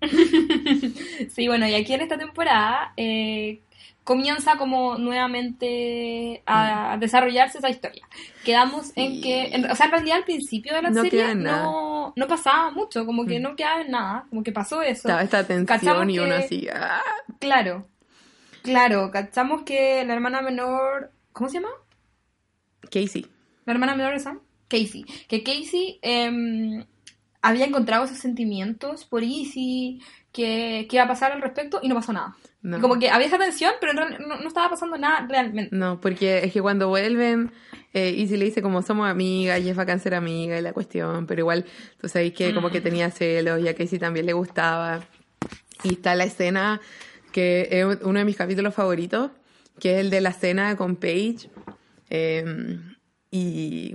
Sí, 1.34 1.48
bueno, 1.48 1.66
y 1.66 1.74
aquí 1.74 1.92
en 1.94 2.02
esta 2.02 2.18
temporada 2.18 2.92
eh, 2.96 3.60
comienza 4.06 4.56
como 4.56 4.96
nuevamente 4.98 6.42
a 6.46 6.96
desarrollarse 7.00 7.58
esa 7.58 7.68
historia. 7.68 8.06
Quedamos 8.44 8.92
en 8.94 9.20
que, 9.20 9.46
en- 9.54 9.68
o 9.68 9.74
sea, 9.74 9.86
en 9.86 9.92
realidad 9.92 10.18
al 10.18 10.24
principio 10.24 10.72
de 10.74 10.82
la 10.82 10.90
No 10.90 11.02
serie 11.02 11.34
no, 11.34 12.12
no 12.14 12.26
pasaba 12.28 12.70
mucho, 12.70 13.04
como 13.04 13.26
que 13.26 13.40
Mm. 13.40 13.42
no 13.42 13.56
quedaba 13.56 13.80
en 13.82 13.90
nada, 13.90 14.26
como 14.30 14.44
que 14.44 14.52
pasó 14.52 14.80
eso. 14.80 15.08
Estaba 15.08 15.22
esta 15.22 15.44
tensión 15.44 15.66
Cachamos 15.66 16.08
y 16.08 16.18
uno 16.20 16.34
así. 16.36 16.68
¡ah! 16.72 17.02
Claro, 17.40 17.88
claro, 18.62 19.10
cachamos 19.10 19.62
que 19.62 20.04
la 20.04 20.14
hermana 20.14 20.40
menor, 20.40 21.10
¿cómo 21.32 21.50
se 21.50 21.56
llama? 21.60 21.70
Casey. 22.90 23.26
La 23.64 23.72
hermana 23.72 23.96
menor 23.96 24.12
de 24.12 24.20
Sam, 24.20 24.38
Casey. 24.68 25.04
Que 25.28 25.42
Casey 25.42 25.98
em, 26.02 26.84
había 27.42 27.66
encontrado 27.66 28.04
esos 28.04 28.18
sentimientos 28.18 29.04
por 29.04 29.24
Izzy, 29.24 30.00
que, 30.32 30.86
que 30.88 30.96
iba 30.96 31.04
a 31.04 31.08
pasar 31.08 31.32
al 31.32 31.42
respecto 31.42 31.80
y 31.82 31.88
no 31.88 31.94
pasó 31.96 32.12
nada. 32.12 32.36
No. 32.66 32.80
Como 32.80 32.98
que 32.98 33.10
había 33.10 33.28
esa 33.28 33.38
tensión, 33.38 33.72
pero 33.80 33.92
no, 33.92 34.08
no 34.08 34.48
estaba 34.48 34.70
pasando 34.70 34.98
nada 34.98 35.24
realmente. 35.28 35.74
No, 35.74 36.00
porque 36.00 36.38
es 36.44 36.52
que 36.52 36.60
cuando 36.60 36.88
vuelven, 36.88 37.52
eh, 37.94 38.10
Izzy 38.10 38.36
le 38.36 38.46
dice 38.46 38.60
como 38.60 38.82
somos 38.82 39.08
amigas, 39.08 39.60
y 39.60 39.68
es 39.68 39.76
bacán 39.76 40.00
ser 40.00 40.14
amiga 40.14 40.58
y 40.58 40.62
la 40.62 40.72
cuestión, 40.72 41.26
pero 41.28 41.42
igual, 41.42 41.64
tú 42.00 42.08
sabes 42.08 42.32
que 42.32 42.52
como 42.52 42.68
Mm. 42.68 42.72
que 42.72 42.80
tenía 42.80 43.10
celos 43.12 43.60
y 43.62 43.68
a 43.68 43.74
Casey 43.76 44.00
también 44.00 44.26
le 44.26 44.32
gustaba. 44.32 45.04
Y 45.84 45.92
está 45.92 46.14
la 46.16 46.24
escena 46.24 46.80
que 47.32 47.68
es 47.70 47.98
uno 48.02 48.18
de 48.18 48.24
mis 48.24 48.36
capítulos 48.36 48.74
favoritos, 48.74 49.30
que 49.78 49.94
es 49.94 50.00
el 50.00 50.10
de 50.10 50.20
la 50.20 50.32
cena 50.32 50.76
con 50.76 50.96
Paige. 50.96 51.48
eh, 52.10 52.78
y 53.30 53.94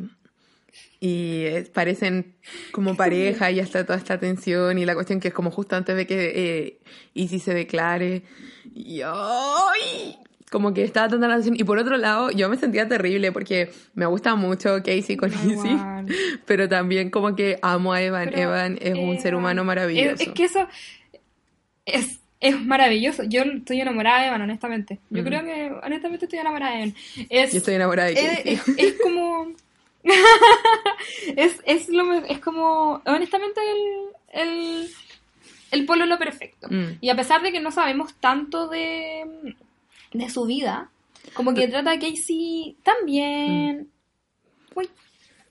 y 1.03 1.45
eh, 1.47 1.69
parecen 1.73 2.35
como 2.71 2.95
pareja 2.95 3.49
y 3.51 3.59
hasta 3.59 3.83
toda 3.85 3.97
esta 3.97 4.17
tensión 4.19 4.77
y 4.77 4.85
la 4.85 4.93
cuestión 4.93 5.19
que 5.19 5.29
es 5.29 5.33
como 5.33 5.51
justo 5.51 5.75
antes 5.75 5.95
de 5.97 6.05
que 6.07 6.31
eh, 6.35 6.79
Izzy 7.15 7.39
se 7.39 7.53
declare 7.53 8.21
y 8.73 9.01
¡ay! 9.03 10.15
como 10.51 10.73
que 10.73 10.83
estaba 10.83 11.07
tanta 11.07 11.27
la 11.27 11.35
tensión 11.35 11.55
y 11.57 11.63
por 11.63 11.77
otro 11.79 11.97
lado 11.97 12.29
yo 12.29 12.49
me 12.49 12.57
sentía 12.57 12.87
terrible 12.87 13.31
porque 13.31 13.71
me 13.95 14.05
gusta 14.05 14.35
mucho 14.35 14.77
Casey 14.85 15.17
con 15.17 15.31
Izzy 15.31 15.75
pero 16.45 16.69
también 16.69 17.09
como 17.09 17.35
que 17.35 17.57
amo 17.61 17.93
a 17.93 18.01
Evan 18.01 18.25
Pero 18.29 18.37
Evan 18.43 18.77
es 18.79 18.93
un 18.93 19.17
ser 19.19 19.33
Evan- 19.33 19.39
humano 19.39 19.63
maravilloso 19.63 20.13
Es, 20.15 20.21
es 20.21 20.29
que 20.29 20.43
eso 20.43 20.67
es, 21.85 22.19
es 22.39 22.59
maravilloso. 22.63 23.23
Yo 23.23 23.41
estoy 23.41 23.81
enamorada 23.81 24.21
de 24.21 24.27
Evan, 24.27 24.41
honestamente. 24.41 24.99
Yo 25.09 25.23
creo 25.23 25.43
que 25.43 25.71
honestamente 25.83 26.25
estoy 26.25 26.39
enamorada 26.39 26.73
de 26.75 26.77
Evan. 26.83 26.95
Es, 27.29 27.51
yo 27.51 27.57
estoy 27.57 27.73
enamorada 27.75 28.09
de 28.09 28.13
es, 28.13 28.19
Casey 28.37 28.53
es- 28.53 28.67
es 28.77 28.93
como... 29.01 29.53
es, 31.35 31.59
es, 31.65 31.89
lo, 31.89 32.13
es 32.13 32.39
como, 32.39 33.01
honestamente, 33.05 33.59
el, 34.33 34.41
el, 34.41 34.89
el 35.71 35.85
pololo 35.85 36.17
perfecto. 36.17 36.67
Mm. 36.69 36.97
Y 37.01 37.09
a 37.09 37.15
pesar 37.15 37.41
de 37.41 37.51
que 37.51 37.59
no 37.59 37.71
sabemos 37.71 38.13
tanto 38.15 38.67
de, 38.67 39.55
de 40.13 40.29
su 40.29 40.45
vida, 40.45 40.89
como 41.33 41.53
que 41.53 41.67
trata 41.67 41.91
a 41.91 41.99
Casey 41.99 42.77
tan 42.83 43.05
bien. 43.05 43.89
Uy, 44.75 44.89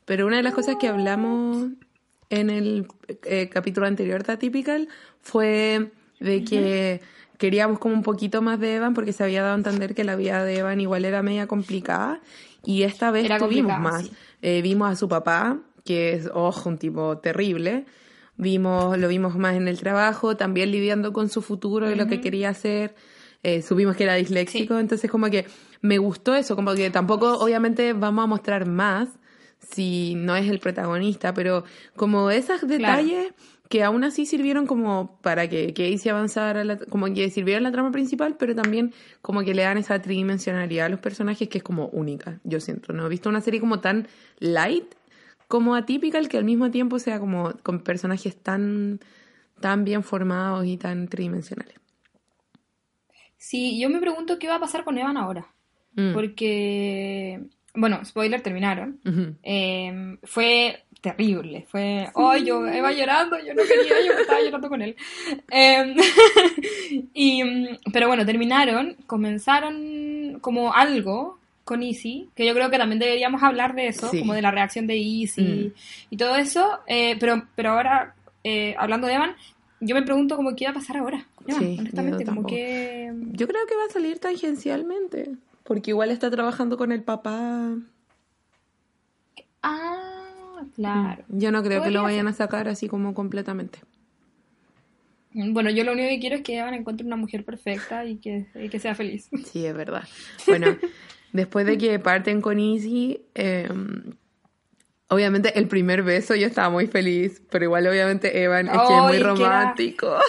Pero 0.05 0.27
una 0.27 0.37
de 0.39 0.43
las 0.43 0.55
cosas 0.55 0.77
que 0.81 0.89
hablamos 0.89 1.69
en 2.31 2.51
el 2.51 2.87
eh, 3.25 3.49
capítulo 3.49 3.87
anterior 3.87 4.23
de 4.25 4.33
Atypical 4.33 4.89
fue 5.21 5.91
de 6.21 6.45
que 6.45 7.01
queríamos 7.39 7.79
como 7.79 7.95
un 7.95 8.03
poquito 8.03 8.43
más 8.43 8.61
de 8.61 8.75
Evan 8.77 8.95
porque 8.95 9.13
se 9.13 9.25
había 9.25 9.43
dado 9.43 9.55
a 9.55 9.59
entender 9.59 9.95
que 9.95 10.05
la 10.05 10.17
vida 10.17 10.45
de 10.45 10.59
Evan 10.59 10.81
igual 10.81 11.05
era 11.05 11.23
media 11.23 11.47
complicada 11.47 12.21
y 12.65 12.83
esta 12.83 13.11
vez 13.11 13.25
Era 13.25 13.39
tuvimos 13.39 13.79
más. 13.79 14.03
sí. 14.03 14.13
Eh, 14.43 14.63
vimos 14.63 14.91
a 14.91 14.97
su 14.97 15.09
papá, 15.09 15.59
que 15.85 16.13
es, 16.15 16.31
ojo, 16.33 16.69
un 16.69 16.79
tipo 16.79 17.19
terrible. 17.19 17.87
Vimos, 18.37 18.97
lo 18.99 19.09
vimos 19.09 19.37
más 19.37 19.55
en 19.57 19.69
el 19.69 19.79
trabajo, 19.79 20.37
también 20.37 20.71
lidiando 20.71 21.13
con 21.13 21.29
su 21.29 21.43
futuro 21.43 21.91
y 21.91 21.95
lo 21.95 22.07
que 22.07 22.21
quería 22.21 22.49
hacer. 22.51 22.95
Eh, 23.43 23.63
supimos 23.63 23.97
que 23.97 24.05
era 24.05 24.15
disléxico, 24.15 24.79
entonces 24.79 25.11
como 25.11 25.31
que 25.31 25.47
me 25.81 25.99
gustó 25.99 26.35
eso, 26.35 26.57
como 26.57 26.75
que 26.75 26.91
tampoco 26.91 27.39
obviamente 27.39 27.95
vamos 27.95 28.25
a 28.25 28.27
mostrar 28.27 28.67
más 28.67 29.09
si 29.59 30.15
no 30.15 30.37
es 30.37 30.49
el 30.49 30.59
protagonista, 30.59 31.33
pero 31.33 31.65
como 31.97 32.31
esos 32.31 32.67
detalles 32.67 33.33
que 33.71 33.85
aún 33.85 34.03
así 34.03 34.27
sirvieron 34.27 34.67
como 34.67 35.17
para 35.23 35.49
que 35.49 35.73
Casey 35.73 36.11
avanzara, 36.11 36.65
la- 36.65 36.77
como 36.77 37.07
que 37.15 37.31
sirvieron 37.31 37.63
la 37.63 37.71
trama 37.71 37.93
principal, 37.93 38.37
pero 38.37 38.53
también 38.55 38.93
como 39.23 39.43
que 39.43 39.55
le 39.55 39.63
dan 39.63 39.79
esa 39.79 40.03
tridimensionalidad 40.03 40.87
a 40.87 40.89
los 40.89 40.99
personajes 40.99 41.49
que 41.49 41.59
es 41.59 41.65
como 41.65 41.87
única, 41.87 42.41
yo 42.43 42.59
siento, 42.59 42.93
¿no? 42.93 43.07
He 43.07 43.09
visto 43.09 43.29
una 43.29 43.41
serie 43.41 43.61
como 43.61 43.79
tan 43.79 44.09
light 44.41 44.93
como 45.47 45.77
atípica, 45.77 46.21
que 46.23 46.37
al 46.37 46.45
mismo 46.45 46.73
tiempo 46.73 46.99
sea 46.99 47.21
como 47.21 47.53
con 47.63 47.85
personajes 47.85 48.37
tan, 48.37 48.99
tan 49.61 49.85
bien 49.85 50.03
formados 50.03 50.67
y 50.67 50.77
tan 50.77 51.07
tridimensionales. 51.07 51.77
Sí, 53.37 53.81
yo 53.81 53.89
me 53.89 54.01
pregunto 54.01 54.39
qué 54.41 54.49
va 54.49 54.57
a 54.57 54.61
pasar 54.61 54.83
con 54.83 54.99
Evan 54.99 55.17
ahora. 55.17 55.47
Mm. 55.95 56.13
Porque, 56.13 57.41
bueno, 57.75 58.05
spoiler, 58.05 58.43
terminaron. 58.43 59.01
Eh, 59.45 60.19
fue 60.25 60.85
terrible. 61.01 61.67
Fue, 61.71 62.09
ay, 62.15 62.45
yo 62.45 62.67
iba 62.67 62.93
llorando, 62.93 63.39
yo 63.39 63.55
no 63.55 63.63
quería, 63.63 64.05
yo 64.07 64.13
estaba 64.13 64.41
llorando 64.41 64.69
con 64.69 64.83
él. 64.83 64.97
Eh, 65.51 65.95
y, 67.15 67.43
mm, 67.45 67.67
pero 67.93 68.09
bueno, 68.09 68.25
terminaron, 68.27 68.97
comenzaron 69.07 70.39
como 70.41 70.73
algo 70.75 71.39
con 71.65 71.83
Easy, 71.83 72.29
que 72.35 72.45
yo 72.47 72.53
creo 72.55 72.69
que 72.71 72.79
también 72.79 72.99
deberíamos 72.99 73.43
hablar 73.43 73.75
de 73.75 73.87
eso, 73.89 74.09
Sí. 74.11 74.21
como 74.21 74.35
de 74.35 74.43
la 74.43 74.51
reacción 74.51 74.87
de 74.87 74.97
Easy 74.97 75.73
y 76.11 76.17
todo 76.17 76.37
eso. 76.37 76.81
eh, 76.87 77.17
pero, 77.21 77.47
pero 77.55 77.71
ahora, 77.71 78.15
eh, 78.43 78.75
hablando 78.79 79.07
de 79.07 79.15
Evan, 79.15 79.37
yo 79.81 79.95
me 79.95 80.03
pregunto 80.03 80.37
como 80.37 80.55
qué 80.57 80.65
va 80.67 80.73
a 80.73 80.75
pasar 80.75 80.97
ahora 80.99 81.27
con 81.37 81.49
Evan, 81.51 81.63
Sí, 81.63 81.77
honestamente, 81.79 82.25
como 82.25 82.45
que... 82.47 83.13
Yo 83.33 83.47
creo 83.47 83.65
que 83.67 83.77
va 83.77 83.85
a 83.89 83.93
salir 83.93 84.19
tangencialmente, 84.19 85.31
porque 85.65 85.93
igual 85.93 86.11
está 86.11 86.31
trabajando 86.31 86.77
con 86.77 86.91
el 86.93 87.03
papá. 87.03 87.75
Ah, 89.63 90.10
claro. 90.75 91.25
Yo 91.29 91.51
no 91.53 91.63
creo 91.63 91.83
que 91.83 91.91
lo 91.91 92.03
vayan 92.03 92.29
a 92.29 92.33
sacar 92.33 92.69
así 92.69 92.89
como 92.89 93.15
completamente. 93.15 93.81
Bueno, 95.33 95.71
yo 95.71 95.85
lo 95.85 95.93
único 95.93 96.09
que 96.09 96.19
quiero 96.19 96.37
es 96.37 96.43
que 96.43 96.59
Evan 96.59 96.75
encuentre 96.75 97.07
una 97.07 97.17
mujer 97.17 97.45
perfecta 97.45 98.05
y 98.05 98.17
que, 98.17 98.47
y 98.55 98.69
que 98.69 98.81
sea 98.81 98.95
feliz. 98.95 99.29
Sí, 99.53 99.65
es 99.65 99.75
verdad. 99.75 100.03
Bueno, 100.47 100.77
después 101.33 101.67
de 101.67 101.79
que 101.79 101.99
parten 101.99 102.41
con 102.41 102.59
Easy, 102.59 103.23
eh, 103.35 103.69
obviamente 105.09 105.57
el 105.59 105.69
primer 105.69 106.03
beso 106.03 106.35
yo 106.35 106.47
estaba 106.49 106.69
muy 106.71 106.89
feliz, 106.89 107.43
pero 107.51 107.65
igual 107.65 107.87
obviamente 107.87 108.43
Evan 108.43 108.67
es 108.67 108.73
que 108.73 108.97
es 108.97 109.03
muy 109.03 109.19
romántico. 109.19 110.17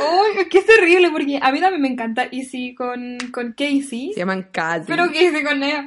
¡Ay, 0.00 0.40
es 0.40 0.48
que 0.48 0.58
es 0.58 0.66
terrible! 0.66 1.10
Porque 1.10 1.38
a 1.40 1.52
mí 1.52 1.60
también 1.60 1.82
me 1.82 1.88
encanta 1.88 2.26
Izzy 2.30 2.74
con, 2.74 3.18
con 3.30 3.52
Casey, 3.52 4.12
Se 4.14 4.20
llaman 4.20 4.48
Kazi. 4.50 4.86
pero 4.88 5.06
Casey 5.06 5.44
con 5.44 5.62
ella. 5.62 5.86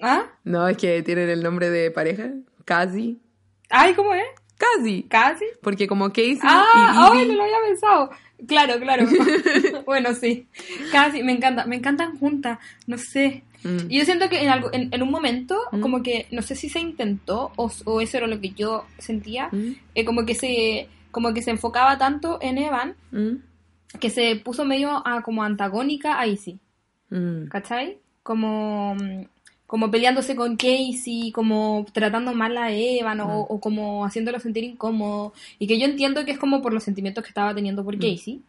¿Ah? 0.00 0.24
No, 0.44 0.66
es 0.68 0.76
que 0.76 1.02
tienen 1.02 1.28
el 1.28 1.42
nombre 1.42 1.70
de 1.70 1.90
pareja. 1.90 2.30
Kazi. 2.64 3.18
Ay, 3.68 3.94
¿cómo 3.94 4.14
es? 4.14 4.24
Kazi. 4.58 5.04
¿Casi? 5.08 5.44
Porque 5.62 5.86
como 5.86 6.08
Casey 6.10 6.38
Ah, 6.42 6.64
y 6.74 7.18
ay, 7.18 7.24
Evie- 7.24 7.28
no 7.28 7.34
lo 7.36 7.42
había 7.44 7.56
pensado. 7.66 8.10
Claro, 8.46 8.78
claro. 8.80 9.06
bueno, 9.86 10.14
sí. 10.14 10.46
Casi, 10.92 11.22
me 11.22 11.32
encanta, 11.32 11.66
me 11.66 11.76
encantan 11.76 12.18
juntas, 12.18 12.58
no 12.86 12.96
sé. 12.98 13.42
Mm. 13.62 13.90
Y 13.90 13.98
yo 13.98 14.04
siento 14.06 14.28
que 14.30 14.42
en, 14.42 14.48
algo, 14.48 14.70
en, 14.72 14.88
en 14.92 15.02
un 15.02 15.10
momento, 15.10 15.60
Mm. 15.72 15.80
como 15.80 16.02
que, 16.02 16.26
no 16.30 16.40
sé 16.42 16.54
si 16.56 16.68
se 16.70 16.80
intentó 16.80 17.52
o, 17.56 17.70
o 17.84 18.00
eso 18.00 18.16
era 18.16 18.26
lo 18.26 18.40
que 18.40 18.50
yo 18.50 18.84
sentía, 18.98 19.48
Mm, 19.52 19.72
eh, 19.94 20.04
como 20.04 20.24
que 20.24 20.34
se 20.34 20.88
como 21.10 21.34
que 21.34 21.42
se 21.42 21.50
enfocaba 21.50 21.98
tanto 21.98 22.38
en 22.40 22.56
Evan 22.56 22.94
que 23.98 24.10
se 24.10 24.36
puso 24.36 24.64
medio 24.64 25.02
a, 25.06 25.22
como 25.22 25.42
antagónica 25.42 26.20
a 26.20 26.26
Izzy. 26.28 26.60
¿cachai? 27.50 27.98
Como, 28.22 28.96
como 29.70 29.88
peleándose 29.88 30.34
con 30.34 30.56
Casey, 30.56 31.30
como 31.32 31.86
tratando 31.92 32.34
mal 32.34 32.56
a 32.58 32.72
Evan 32.72 33.20
o, 33.20 33.26
Mm. 33.28 33.46
o 33.50 33.60
como 33.60 34.04
haciéndolo 34.04 34.40
sentir 34.40 34.64
incómodo. 34.64 35.32
Y 35.60 35.68
que 35.68 35.78
yo 35.78 35.84
entiendo 35.86 36.24
que 36.24 36.32
es 36.32 36.38
como 36.40 36.60
por 36.60 36.72
los 36.72 36.82
sentimientos 36.82 37.22
que 37.22 37.28
estaba 37.28 37.54
teniendo 37.54 37.84
por 37.84 37.94
Mm. 37.96 38.00
Casey. 38.00 38.42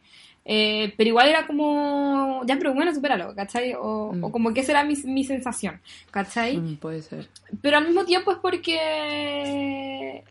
Eh, 0.45 0.95
pero 0.97 1.09
igual 1.09 1.29
era 1.29 1.45
como, 1.45 2.41
ya, 2.47 2.57
pero 2.57 2.73
bueno, 2.73 2.91
supéralo, 2.91 3.35
¿cachai? 3.35 3.75
O, 3.75 4.13
Mm. 4.13 4.23
o 4.23 4.31
como 4.31 4.51
que 4.51 4.61
esa 4.61 4.71
era 4.71 4.83
mi, 4.83 4.95
mi 5.05 5.23
sensación, 5.23 5.79
¿cachai? 6.09 6.57
Mm, 6.57 6.77
puede 6.77 7.03
ser. 7.03 7.29
Pero 7.61 7.77
al 7.77 7.85
mismo 7.85 8.03
tiempo 8.03 8.31
es 8.31 8.39
porque... 8.39 10.23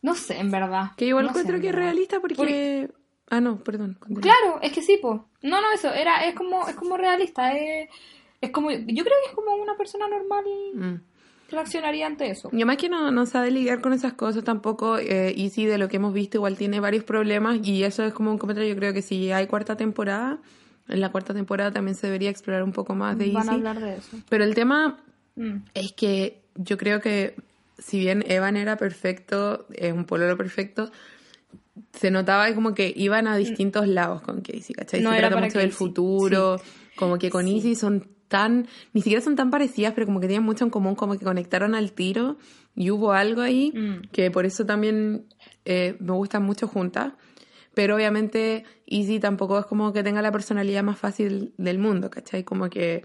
No 0.00 0.14
sé, 0.14 0.38
en 0.40 0.50
verdad. 0.50 0.92
Que 0.96 1.04
igual 1.08 1.24
No 1.26 1.30
encuentro 1.32 1.56
en 1.56 1.60
que 1.62 1.68
es 1.68 1.74
realista 1.74 2.18
porque... 2.18 2.88
Ah, 3.28 3.42
no, 3.42 3.58
perdón. 3.62 3.96
continúa. 4.00 4.22
Claro, 4.22 4.58
es 4.62 4.72
que 4.72 4.80
sí, 4.80 4.96
po. 5.02 5.28
No, 5.42 5.60
no, 5.60 5.70
eso, 5.72 5.92
era, 5.92 6.24
es 6.26 6.34
como, 6.34 6.66
es 6.66 6.74
como 6.76 6.96
realista, 6.96 7.54
es, 7.54 7.90
es 8.42 8.50
como, 8.50 8.70
yo 8.70 8.76
creo 8.86 9.04
que 9.24 9.30
es 9.30 9.34
como 9.34 9.54
una 9.56 9.74
persona 9.76 10.06
normal. 10.08 10.44
Mm. 10.74 11.00
reaccionaría 11.50 12.06
ante 12.06 12.30
eso. 12.30 12.48
Y 12.52 12.56
además 12.56 12.76
que 12.78 12.88
no, 12.88 13.10
no 13.10 13.26
sabe 13.26 13.50
lidiar 13.50 13.80
con 13.82 13.92
esas 13.92 14.14
cosas 14.14 14.42
tampoco. 14.42 14.96
Eh, 14.98 15.34
Easy, 15.36 15.66
de 15.66 15.76
lo 15.78 15.88
que 15.88 15.96
hemos 15.96 16.14
visto, 16.14 16.38
igual 16.38 16.56
tiene 16.56 16.80
varios 16.80 17.04
problemas. 17.04 17.58
Y 17.66 17.84
eso 17.84 18.04
es 18.04 18.12
como 18.14 18.30
un 18.30 18.38
comentario. 18.38 18.70
Yo 18.72 18.76
creo 18.78 18.92
que 18.94 19.02
si 19.02 19.30
hay 19.32 19.46
cuarta 19.46 19.76
temporada, 19.76 20.38
en 20.88 21.00
la 21.00 21.10
cuarta 21.12 21.34
temporada 21.34 21.70
también 21.70 21.94
se 21.94 22.06
debería 22.06 22.30
explorar 22.30 22.62
un 22.62 22.72
poco 22.72 22.94
más 22.94 23.18
de 23.18 23.30
Van 23.32 23.48
a 23.48 23.52
hablar 23.52 23.80
de 23.80 23.96
eso. 23.96 24.16
Pero 24.28 24.44
el 24.44 24.54
tema 24.54 24.98
Mm. 25.34 25.64
es 25.74 25.92
que 25.92 26.40
yo 26.56 26.76
creo 26.76 27.00
que 27.00 27.34
si 27.78 27.98
bien 27.98 28.22
Evan 28.28 28.56
era 28.56 28.76
perfecto, 28.76 29.66
es 29.74 29.92
un 29.92 30.04
pololo 30.04 30.36
perfecto, 30.36 30.90
se 31.92 32.10
notaba 32.10 32.52
como 32.54 32.74
que 32.74 32.92
iban 32.96 33.26
a 33.26 33.36
distintos 33.36 33.88
lados 33.88 34.20
con 34.22 34.40
Casey, 34.42 34.74
¿cachai? 34.74 35.00
No 35.00 35.10
se 35.10 35.18
era 35.18 35.28
trata 35.28 35.42
mucho 35.44 35.58
del 35.58 35.68
Casey, 35.70 35.78
futuro, 35.86 36.60
como 36.96 37.18
que 37.18 37.30
con 37.30 37.46
Sí. 37.46 37.56
Easy 37.56 37.74
son 37.74 38.06
tan, 38.32 38.66
ni 38.94 39.00
siquiera 39.02 39.22
son 39.22 39.36
tan 39.36 39.50
parecidas, 39.50 39.92
pero 39.94 40.06
como 40.06 40.18
que 40.18 40.26
tienen 40.26 40.44
mucho 40.44 40.64
en 40.64 40.70
común, 40.70 40.96
como 40.96 41.16
que 41.16 41.24
conectaron 41.24 41.74
al 41.76 41.92
tiro 41.92 42.36
y 42.74 42.90
hubo 42.90 43.12
algo 43.12 43.42
ahí 43.42 43.70
Mm. 43.74 44.08
que 44.10 44.30
por 44.32 44.44
eso 44.44 44.64
también 44.66 45.26
eh, 45.64 45.94
me 46.00 46.12
gustan 46.12 46.42
mucho 46.42 46.66
juntas. 46.66 47.12
Pero 47.74 47.94
obviamente 47.96 48.64
Easy 48.86 49.20
tampoco 49.20 49.58
es 49.58 49.66
como 49.66 49.92
que 49.92 50.02
tenga 50.02 50.20
la 50.22 50.32
personalidad 50.32 50.82
más 50.82 50.98
fácil 50.98 51.54
del 51.56 51.78
mundo, 51.78 52.10
¿cachai? 52.10 52.42
Como 52.44 52.68
que 52.68 53.04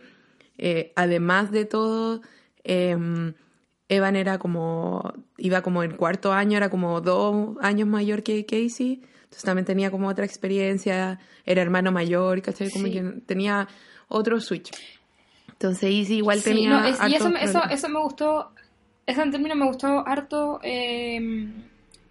eh, 0.57 0.91
además 0.95 1.51
de 1.51 1.65
todo, 1.65 2.21
eh, 2.63 2.97
Evan 3.89 4.15
era 4.17 4.37
como, 4.39 5.13
iba 5.37 5.61
como 5.61 5.83
en 5.83 5.91
cuarto 5.95 6.33
año, 6.33 6.57
era 6.57 6.69
como 6.69 6.99
dos 6.99 7.55
años 7.61 7.87
mayor 7.87 8.23
que 8.23 8.45
Casey, 8.45 9.01
entonces 9.23 9.43
también 9.43 9.65
tenía 9.65 9.91
como 9.91 10.07
otra 10.09 10.25
experiencia, 10.25 11.19
era 11.45 11.61
hermano 11.61 11.91
mayor, 11.93 12.41
¿cachai? 12.41 12.69
Como 12.71 12.85
Sí. 12.87 12.91
que 12.93 13.01
tenía 13.25 13.67
otro 14.09 14.41
switch. 14.41 14.71
Entonces 15.59 15.83
Easy 15.91 16.15
igual 16.17 16.39
Sí, 16.39 16.49
tenía... 16.51 16.69
no, 16.69 16.85
es- 16.85 16.99
y 17.09 17.15
eso, 17.15 17.29
me- 17.29 17.43
eso, 17.43 17.61
eso 17.69 17.89
me 17.89 17.99
gustó, 17.99 18.51
eso 19.05 19.21
en 19.23 19.31
términos 19.31 19.57
me 19.57 19.65
gustó 19.65 20.07
harto 20.07 20.59
eh, 20.63 21.47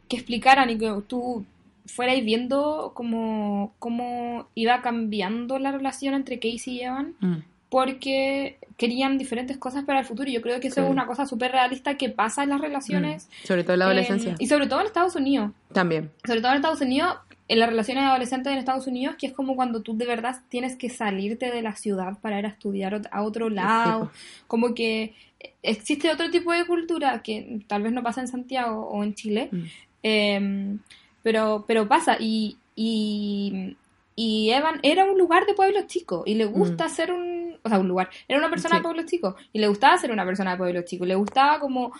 que 0.08 0.16
explicaran 0.16 0.68
y 0.70 0.78
que 0.78 0.92
tú 1.06 1.44
fuerais 1.86 2.24
viendo 2.24 2.90
cómo, 2.94 3.72
cómo 3.78 4.48
iba 4.56 4.82
cambiando 4.82 5.58
la 5.60 5.70
relación 5.70 6.14
entre 6.14 6.38
Casey 6.40 6.78
y 6.78 6.80
Evan, 6.82 7.14
Mm, 7.20 7.36
porque 7.68 8.58
querían 8.76 9.18
diferentes 9.18 9.56
cosas 9.58 9.84
para 9.84 10.00
el 10.00 10.04
futuro. 10.06 10.28
Y 10.28 10.32
yo 10.34 10.40
creo 10.42 10.58
que 10.60 10.68
eso 10.68 10.80
Sí. 10.80 10.80
es 10.86 10.90
una 10.90 11.06
cosa 11.06 11.26
súper 11.26 11.52
realista 11.52 11.96
que 11.96 12.08
pasa 12.08 12.42
en 12.42 12.50
las 12.50 12.60
relaciones. 12.60 13.28
mm. 13.42 13.46
Sobre 13.46 13.62
todo 13.64 13.74
en 13.74 13.78
la 13.80 13.84
eh, 13.84 13.88
adolescencia. 13.88 14.34
y 14.38 14.46
sobre 14.46 14.66
todo 14.66 14.80
en 14.80 14.86
Estados 14.86 15.14
Unidos. 15.16 15.50
También. 15.72 16.10
Sobre 16.26 16.40
todo 16.40 16.50
en 16.52 16.56
Estados 16.56 16.80
Unidos, 16.80 17.16
en 17.48 17.58
las 17.60 17.68
relaciones 17.68 18.04
adolescentes 18.04 18.52
en 18.52 18.58
Estados 18.58 18.86
Unidos, 18.86 19.16
que 19.18 19.26
es 19.28 19.32
como 19.32 19.54
cuando 19.56 19.82
tú 19.82 19.96
de 19.96 20.06
verdad 20.06 20.40
tienes 20.48 20.76
que 20.76 20.88
salirte 20.90 21.50
de 21.50 21.62
la 21.62 21.76
ciudad 21.76 22.18
para 22.20 22.38
ir 22.38 22.46
a 22.46 22.50
estudiar 22.50 23.00
a 23.10 23.22
otro 23.22 23.48
lado. 23.50 24.10
Como 24.48 24.74
que 24.74 25.14
existe 25.62 26.10
otro 26.10 26.30
tipo 26.30 26.52
de 26.52 26.66
cultura 26.66 27.22
que 27.22 27.60
tal 27.68 27.82
vez 27.82 27.92
no 27.92 28.02
pasa 28.02 28.20
en 28.20 28.28
Santiago 28.28 28.86
o 28.88 29.04
en 29.04 29.14
Chile, 29.14 29.48
Mm. 29.52 29.62
eh, 30.02 30.76
pero, 31.22 31.64
pero 31.68 31.86
pasa. 31.88 32.16
Y, 32.18 32.56
y, 32.74 33.76
y 34.14 34.50
Evan 34.50 34.80
era 34.82 35.04
un 35.04 35.18
lugar 35.18 35.46
de 35.46 35.54
pueblo 35.54 35.80
chico 35.86 36.22
y 36.26 36.34
le 36.34 36.44
gusta 36.46 36.88
ser 36.88 37.12
un. 37.12 37.36
O 37.62 37.68
sea, 37.68 37.78
un 37.80 37.88
lugar. 37.88 38.10
Era 38.28 38.38
una 38.38 38.48
persona 38.50 38.74
Mm. 38.74 38.78
Sí. 38.78 38.78
de 38.78 38.82
pueblo 38.82 39.02
chico 39.08 39.36
y 39.52 39.58
le 39.58 39.66
gustaba 39.68 39.98
ser 39.98 40.12
una 40.12 40.24
persona 40.24 40.52
de 40.52 40.56
pueblo 40.56 40.82
chico. 40.82 41.04
Le 41.04 41.16
gustaba 41.16 41.58
como 41.58 41.92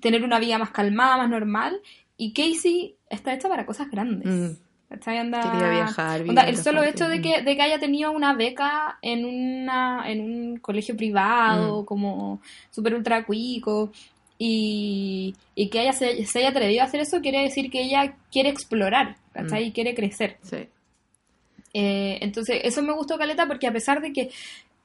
tener 0.00 0.24
una 0.24 0.40
vida 0.40 0.58
más 0.58 0.70
calmada, 0.70 1.16
más 1.18 1.30
normal. 1.30 1.80
Y 2.16 2.32
Casey 2.32 2.94
está 3.08 3.32
hecha 3.34 3.48
para 3.48 3.64
cosas 3.66 3.90
grandes. 3.90 4.26
Mm. 4.26 4.63
¿Cachai? 4.94 5.18
Anda- 5.18 5.40
Quería 5.52 5.70
viajar, 5.70 6.20
onda, 6.22 6.42
el 6.42 6.56
solo 6.56 6.78
parte. 6.78 6.90
hecho 6.90 7.08
de 7.08 7.20
que, 7.20 7.42
de 7.42 7.56
que 7.56 7.62
haya 7.62 7.78
tenido 7.80 8.12
una 8.12 8.34
beca 8.34 8.98
en 9.02 9.24
una 9.24 10.04
en 10.10 10.20
un 10.20 10.56
colegio 10.58 10.96
privado, 10.96 11.82
Mm. 11.82 11.84
como 11.84 12.40
súper 12.70 12.94
ultra 12.94 13.24
cuico, 13.24 13.90
y, 14.38 15.34
y 15.56 15.68
que 15.68 15.82
ella 15.82 15.92
se, 15.92 16.24
se 16.26 16.38
haya 16.40 16.50
atrevido 16.50 16.82
a 16.82 16.86
hacer 16.86 17.00
eso, 17.00 17.20
quiere 17.20 17.40
decir 17.42 17.70
que 17.70 17.82
ella 17.82 18.14
quiere 18.30 18.50
explorar, 18.50 19.16
¿cachai? 19.32 19.64
Mm. 19.64 19.66
Y 19.68 19.72
quiere 19.72 19.94
crecer. 19.94 20.36
Sí. 20.42 20.68
Eh, 21.72 22.18
entonces, 22.20 22.60
eso 22.62 22.82
me 22.82 22.92
gustó 22.92 23.18
Caleta 23.18 23.46
porque 23.46 23.66
a 23.66 23.72
pesar 23.72 24.00
de 24.00 24.12
que 24.12 24.30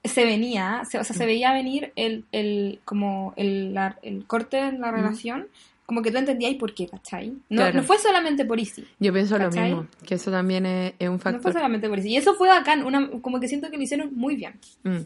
se 0.04 0.26
venía, 0.26 0.82
se- 0.90 0.98
o 0.98 1.04
sea, 1.04 1.16
se 1.16 1.26
veía 1.26 1.54
venir 1.54 1.92
el, 1.96 2.26
el, 2.32 2.80
como 2.86 3.34
el, 3.38 3.74
la- 3.76 3.98
el 4.02 4.26
corte 4.26 4.58
en 4.60 4.82
la 4.82 4.92
relación, 4.92 5.48
como 5.90 6.04
que 6.04 6.12
tú 6.12 6.20
entendías 6.20 6.54
por 6.54 6.76
qué, 6.76 6.88
¿cachai? 6.88 7.30
No, 7.50 7.58
Claro. 7.64 7.78
no 7.78 7.84
fue 7.84 7.98
solamente 7.98 8.46
por 8.46 8.60
Easy. 8.60 8.86
Yo 9.00 9.12
pienso 9.12 9.40
¿Cachai? 9.40 9.72
lo 9.72 9.78
mismo, 9.78 9.92
que 10.06 10.14
eso 10.14 10.30
también 10.30 10.68
es, 10.68 10.94
es 11.00 11.10
un 11.10 11.16
No 11.16 11.20
fue 11.20 11.32
factor. 11.34 11.54
solamente 11.54 11.90
por 11.90 11.98
Easy. 11.98 12.10
Y 12.10 12.18
eso 12.18 12.36
fue 12.36 12.48
bacán, 12.48 12.84
una, 12.84 13.10
como 13.22 13.40
que 13.40 13.48
siento 13.48 13.72
que 13.72 13.78
lo 13.78 13.82
hicieron 13.82 14.12
muy 14.16 14.36
bien. 14.36 14.54
Mm. 14.84 15.00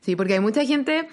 Sí, 0.00 0.16
porque 0.16 0.32
hay 0.32 0.40
mucha 0.40 0.64
gente 0.64 1.06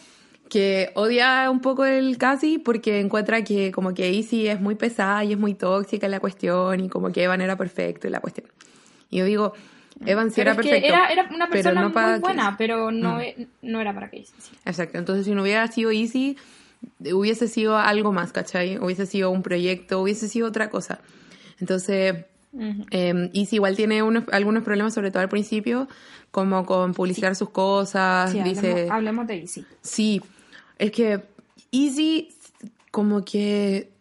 que 0.50 0.91
odia 0.95 1.50
un 1.52 1.60
poco 1.60 1.84
el 1.86 2.17
casi 2.17 2.58
porque 2.58 3.02
encuentra 3.02 3.43
que 3.43 3.71
como 3.74 3.93
que 3.93 4.12
Izzy 4.12 4.47
es 4.47 4.62
muy 4.62 4.76
pesada 4.76 5.24
y 5.26 5.34
es 5.34 5.38
muy 5.38 5.56
tóxica 5.56 6.08
la 6.08 6.21
cuestión 6.21 6.80
y 6.80 6.88
como 6.88 7.12
que 7.12 7.24
Evan 7.24 7.41
era 7.41 7.58
perfecto 7.58 8.08
en 8.08 8.13
la 8.13 8.21
cuestión. 8.21 8.47
Y 9.10 9.17
yo 9.17 9.26
digo, 9.26 9.54
Evan 10.06 10.30
sí 10.30 10.36
Pero 10.38 10.52
era 10.52 10.62
que 10.62 10.69
perfecto. 10.69 10.88
era, 10.88 11.08
era 11.10 11.30
una 11.36 11.47
persona 11.50 11.82
no 11.82 11.89
muy 11.89 12.19
buena, 12.21 12.43
Casey. 12.43 12.56
pero 12.58 12.91
no, 12.91 13.17
Mm. 13.17 13.21
e- 13.21 13.47
no 13.62 13.82
era 13.82 13.93
para 13.93 14.08
Casey. 14.10 14.26
sí. 14.39 14.52
Exacto, 14.65 14.97
entonces 14.97 15.26
si 15.26 15.34
no 15.34 15.41
hubiera 15.41 15.67
sido 15.67 15.91
Easy, 15.91 16.38
hubiese 17.00 17.48
sido 17.48 17.78
algo 17.78 18.12
más, 18.12 18.32
¿cachai? 18.32 18.78
Hubiese 18.78 19.06
sido 19.06 19.32
un 19.32 19.44
proyecto, 19.44 20.02
hubiese 20.02 20.28
sido 20.28 20.48
otra 20.48 20.70
cosa. 20.70 21.00
Entonces, 21.60 22.26
eh, 22.91 23.30
Easy 23.34 23.56
igual 23.56 23.76
tiene 23.76 24.04
unos, 24.04 24.24
algunos 24.32 24.63
problemas, 24.63 24.94
sobre 24.94 25.12
todo 25.12 25.22
al 25.22 25.30
principio, 25.30 25.88
como 26.32 26.65
con 26.65 26.94
publicitar 26.94 27.36
sus 27.36 27.50
cosas, 27.50 28.32
Sí, 28.32 28.41
dice... 28.41 28.70
hablemos, 28.72 28.91
hablemos 28.91 29.28
de 29.28 29.39
Easy. 29.39 29.65
Sí, 29.82 30.22
es 30.78 30.91
que 30.91 31.24
Easy 31.72 32.30
como 32.91 33.24
que 33.24 33.91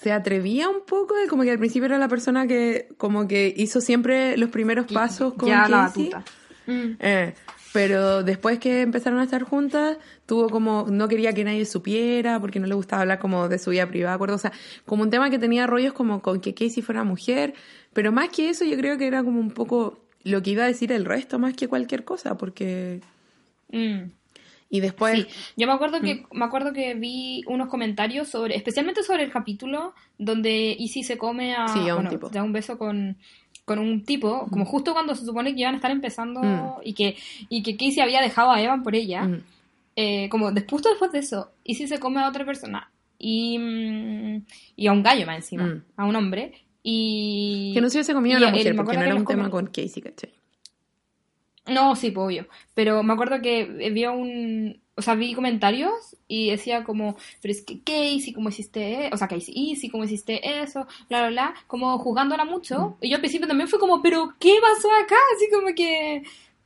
se 0.00 0.12
atrevía 0.12 0.68
un 0.68 0.84
poco, 0.86 1.14
como 1.28 1.42
que 1.42 1.50
al 1.50 1.58
principio 1.58 1.86
era 1.86 1.98
la 1.98 2.08
persona 2.08 2.46
que 2.46 2.88
como 2.98 3.26
que 3.26 3.52
hizo 3.56 3.80
siempre 3.80 4.36
los 4.36 4.50
primeros 4.50 4.86
pasos 4.92 5.34
con 5.34 5.48
ya 5.48 5.68
la 5.68 5.78
batuta. 5.78 6.24
Mm. 6.66 6.96
Eh, 6.98 7.34
pero 7.76 8.22
después 8.22 8.58
que 8.58 8.80
empezaron 8.80 9.18
a 9.18 9.24
estar 9.24 9.42
juntas, 9.42 9.98
tuvo 10.24 10.48
como, 10.48 10.86
no 10.88 11.08
quería 11.08 11.34
que 11.34 11.44
nadie 11.44 11.66
supiera, 11.66 12.40
porque 12.40 12.58
no 12.58 12.66
le 12.66 12.74
gustaba 12.74 13.02
hablar 13.02 13.18
como 13.18 13.50
de 13.50 13.58
su 13.58 13.68
vida 13.68 13.86
privada, 13.86 14.14
¿acuerdo? 14.14 14.36
O 14.36 14.38
sea, 14.38 14.50
como 14.86 15.02
un 15.02 15.10
tema 15.10 15.28
que 15.28 15.38
tenía 15.38 15.66
rollos 15.66 15.92
como 15.92 16.22
con 16.22 16.40
que 16.40 16.54
Casey 16.54 16.82
fuera 16.82 17.04
mujer, 17.04 17.52
pero 17.92 18.12
más 18.12 18.30
que 18.30 18.48
eso 18.48 18.64
yo 18.64 18.78
creo 18.78 18.96
que 18.96 19.06
era 19.06 19.22
como 19.22 19.40
un 19.40 19.50
poco 19.50 20.00
lo 20.24 20.42
que 20.42 20.52
iba 20.52 20.64
a 20.64 20.68
decir 20.68 20.90
el 20.90 21.04
resto, 21.04 21.38
más 21.38 21.52
que 21.52 21.68
cualquier 21.68 22.02
cosa, 22.04 22.38
porque... 22.38 23.02
Mm. 23.70 24.04
Y 24.70 24.80
después... 24.80 25.14
Sí, 25.14 25.26
yo 25.58 25.66
me 25.66 25.74
acuerdo 25.74 26.00
que 26.00 26.24
me 26.32 26.44
acuerdo 26.46 26.72
que 26.72 26.94
vi 26.94 27.42
unos 27.46 27.68
comentarios 27.68 28.28
sobre, 28.28 28.56
especialmente 28.56 29.02
sobre 29.02 29.22
el 29.22 29.30
capítulo 29.30 29.92
donde 30.16 30.74
Izzy 30.78 31.02
se 31.02 31.18
come 31.18 31.54
a, 31.54 31.68
Sí, 31.68 31.80
a 31.90 31.94
un 31.94 32.04
bueno, 32.04 32.08
tipo. 32.08 32.30
da 32.30 32.42
un 32.42 32.54
beso 32.54 32.78
con, 32.78 33.18
con 33.66 33.78
un 33.78 34.02
tipo, 34.04 34.46
como 34.48 34.64
justo 34.64 34.94
cuando 34.94 35.14
se 35.14 35.26
supone 35.26 35.52
que 35.54 35.60
iban 35.60 35.74
a 35.74 35.76
estar 35.76 35.90
empezando 35.90 36.40
Mm. 36.42 36.70
y 36.84 36.94
que 36.94 37.16
y 37.50 37.62
que 37.62 37.76
Casey 37.76 38.00
había 38.00 38.22
dejado 38.22 38.50
a 38.52 38.62
Evan 38.62 38.82
por 38.82 38.94
ella, 38.94 39.24
Mm. 39.24 39.42
eh, 39.96 40.28
como 40.30 40.50
des- 40.52 40.64
justo 40.70 40.88
después 40.88 41.12
de 41.12 41.18
eso, 41.18 41.50
Izzy 41.64 41.86
se 41.88 41.98
come 41.98 42.20
a 42.22 42.28
otra 42.28 42.46
persona 42.46 42.90
y 43.18 43.58
mm, 43.58 44.42
y 44.76 44.86
a 44.86 44.92
un 44.92 45.02
gallo 45.02 45.26
más 45.26 45.36
encima, 45.36 45.64
Mm. 45.66 45.82
a 45.96 46.04
un 46.06 46.16
hombre 46.16 46.52
y 46.82 47.72
Que 47.74 47.80
no 47.80 47.90
se 47.90 47.98
hubiese 47.98 48.14
comido 48.14 48.38
y 48.38 48.44
a 48.44 48.46
una 48.48 48.56
mujer, 48.56 48.76
porque 48.76 48.96
no 48.96 49.02
era 49.02 49.14
un 49.16 49.24
tema 49.26 49.48
comen- 49.48 49.50
con 49.50 49.66
Casey, 49.66 50.00
¿cachai? 50.02 50.32
No, 51.68 51.96
sí, 51.96 52.12
pues, 52.12 52.24
obvio. 52.26 52.46
Pero 52.74 53.02
me 53.02 53.12
acuerdo 53.14 53.40
que 53.42 53.64
vi 53.92 54.06
un... 54.06 54.80
O 54.96 55.02
sea, 55.02 55.14
vi 55.14 55.34
comentarios 55.34 56.16
y 56.26 56.50
decía 56.50 56.82
como, 56.84 57.16
pero 57.42 57.52
es 57.52 57.62
que 57.62 57.80
Casey, 57.80 58.32
¿cómo 58.32 58.48
hiciste? 58.48 59.06
e-?" 59.06 59.10
O 59.12 59.16
sea, 59.16 59.28
Casey, 59.28 59.72
Easy, 59.72 59.90
¿cómo 59.90 60.04
hiciste 60.04 60.60
eso? 60.62 60.86
Bla, 61.08 61.20
bla, 61.20 61.28
bla. 61.28 61.54
Como 61.66 61.98
jugándola 61.98 62.44
mucho. 62.44 62.96
Y 63.00 63.10
yo 63.10 63.16
al 63.16 63.20
principio 63.20 63.46
también 63.46 63.68
fue 63.68 63.78
como, 63.78 64.02
pero 64.02 64.34
¿qué 64.38 64.54
pasó 64.60 64.88
acá? 64.92 65.16
Así 65.36 65.48
como 65.50 65.74
que 65.74 66.22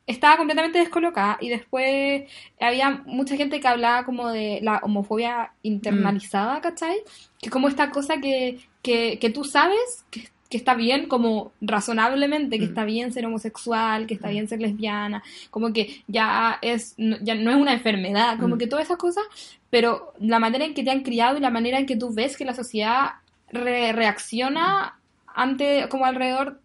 estaba 0.06 0.36
completamente 0.36 0.78
descolocada. 0.78 1.38
Y 1.40 1.48
después 1.48 2.24
había 2.60 3.02
mucha 3.06 3.36
gente 3.36 3.60
que 3.60 3.68
hablaba 3.68 4.04
como 4.04 4.28
de 4.30 4.60
la 4.62 4.78
homofobia 4.82 5.52
internalizada, 5.62 6.60
¿cachai? 6.60 7.02
Que 7.40 7.50
como 7.50 7.68
esta 7.68 7.90
cosa 7.90 8.20
que, 8.20 8.60
que, 8.82 9.18
que 9.18 9.30
tú 9.30 9.44
sabes 9.44 10.04
que, 10.10 10.28
que 10.50 10.56
está 10.58 10.74
bien, 10.74 11.06
como 11.06 11.52
razonablemente, 11.60 12.58
que 12.58 12.66
Mm. 12.66 12.68
está 12.68 12.84
bien 12.84 13.12
ser 13.12 13.24
homosexual, 13.24 14.06
que 14.06 14.14
está 14.14 14.28
Mm. 14.28 14.30
bien 14.32 14.48
ser 14.48 14.60
lesbiana, 14.60 15.22
como 15.50 15.72
que 15.72 16.02
ya 16.08 16.58
es, 16.60 16.94
no- 16.98 17.16
ya 17.22 17.34
no 17.36 17.50
es 17.52 17.56
una 17.56 17.72
enfermedad, 17.72 18.38
como 18.38 18.56
Mm. 18.56 18.58
que 18.58 18.66
todas 18.66 18.84
esas 18.84 18.98
cosas, 18.98 19.24
pero 19.70 20.12
la 20.20 20.38
manera 20.40 20.64
en 20.64 20.74
que 20.74 20.82
te 20.82 20.90
han 20.90 21.02
criado 21.02 21.38
y 21.38 21.40
la 21.40 21.50
manera 21.50 21.78
en 21.78 21.86
que 21.86 21.96
tú 21.96 22.12
ves 22.12 22.36
que 22.36 22.44
la 22.44 22.54
sociedad 22.54 23.12
re- 23.52 23.92
reacciona 23.92 24.98
ante, 25.34 25.88
como 25.88 26.04
alrededor 26.04 26.60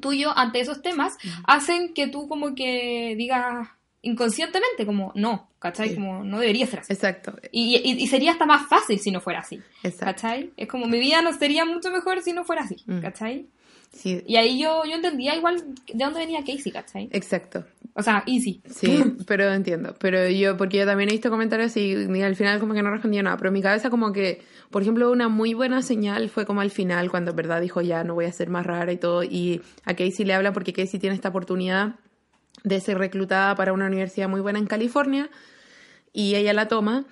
tuyo 0.00 0.36
ante 0.36 0.60
esos 0.60 0.82
temas, 0.82 1.16
hacen 1.46 1.94
que 1.94 2.06
tú 2.08 2.28
como 2.28 2.54
que 2.54 3.14
digas 3.16 3.68
inconscientemente 4.04 4.86
como 4.86 5.12
no, 5.14 5.48
¿cachai? 5.58 5.90
Sí. 5.90 5.94
Como 5.96 6.24
no 6.24 6.38
debería 6.40 6.66
ser 6.66 6.80
así. 6.80 6.92
Exacto, 6.92 7.34
Y, 7.52 7.76
y- 7.76 8.02
y 8.02 8.06
sería 8.06 8.32
hasta 8.32 8.46
más 8.46 8.68
fácil 8.68 8.98
si 8.98 9.10
no 9.10 9.20
fuera 9.20 9.40
así, 9.40 9.60
exacto. 9.82 10.04
¿cachai? 10.06 10.50
Es 10.56 10.68
como 10.68 10.86
mi 10.86 10.98
vida 10.98 11.20
no 11.22 11.32
sería 11.32 11.64
mucho 11.64 11.90
mejor 11.90 12.22
si 12.22 12.32
no 12.32 12.44
fuera 12.44 12.62
así, 12.62 12.76
Mm. 12.86 13.00
¿cachai? 13.00 13.46
Sí, 13.92 14.22
Y 14.26 14.34
ahí 14.34 14.58
yo, 14.60 14.82
yo 14.86 14.96
entendía 14.96 15.36
igual 15.36 15.56
de 15.86 16.04
dónde 16.04 16.18
venía 16.18 16.40
Casey, 16.40 16.72
¿cachai? 16.72 17.08
exacto. 17.12 17.64
O 17.96 18.02
sea, 18.02 18.24
Easy. 18.26 18.60
Sí, 18.68 18.88
pero 19.28 19.52
entiendo. 19.54 19.94
Pero 20.00 20.28
yo, 20.28 20.56
porque 20.56 20.78
yo 20.78 20.84
también 20.84 21.10
he 21.10 21.12
visto 21.12 21.30
comentarios 21.30 21.76
y, 21.76 21.92
y 21.92 22.22
al 22.22 22.34
final 22.34 22.58
como 22.58 22.74
que 22.74 22.82
no 22.82 22.90
respondía 22.90 23.22
nada. 23.22 23.36
Pero 23.36 23.50
en 23.50 23.54
mi 23.54 23.62
cabeza 23.62 23.90
como 23.90 24.12
que, 24.12 24.42
por 24.70 24.82
ejemplo, 24.82 25.12
una 25.12 25.28
muy 25.28 25.54
buena 25.54 25.80
señal 25.80 26.28
fue 26.28 26.44
como 26.44 26.60
al 26.60 26.72
final, 26.72 27.08
cuando 27.08 27.30
en 27.30 27.36
verdad 27.36 27.60
dijo 27.60 27.82
ya 27.82 28.02
no 28.02 28.14
voy 28.14 28.24
a 28.24 28.32
ser 28.32 28.50
más 28.50 28.66
rara 28.66 28.90
y 28.90 28.96
todo. 28.96 29.22
Y 29.22 29.62
a 29.84 29.94
Casey 29.94 30.24
le 30.24 30.34
habla 30.34 30.52
porque 30.52 30.72
Casey 30.72 30.98
tiene 30.98 31.14
esta 31.14 31.28
oportunidad 31.28 31.94
de 32.64 32.80
ser 32.80 32.98
reclutada 32.98 33.54
para 33.54 33.72
una 33.72 33.86
universidad 33.86 34.28
muy 34.28 34.40
buena 34.40 34.58
en 34.58 34.66
California. 34.66 35.30
Y 36.12 36.34
ella 36.34 36.52
la 36.52 36.66
toma. 36.66 37.04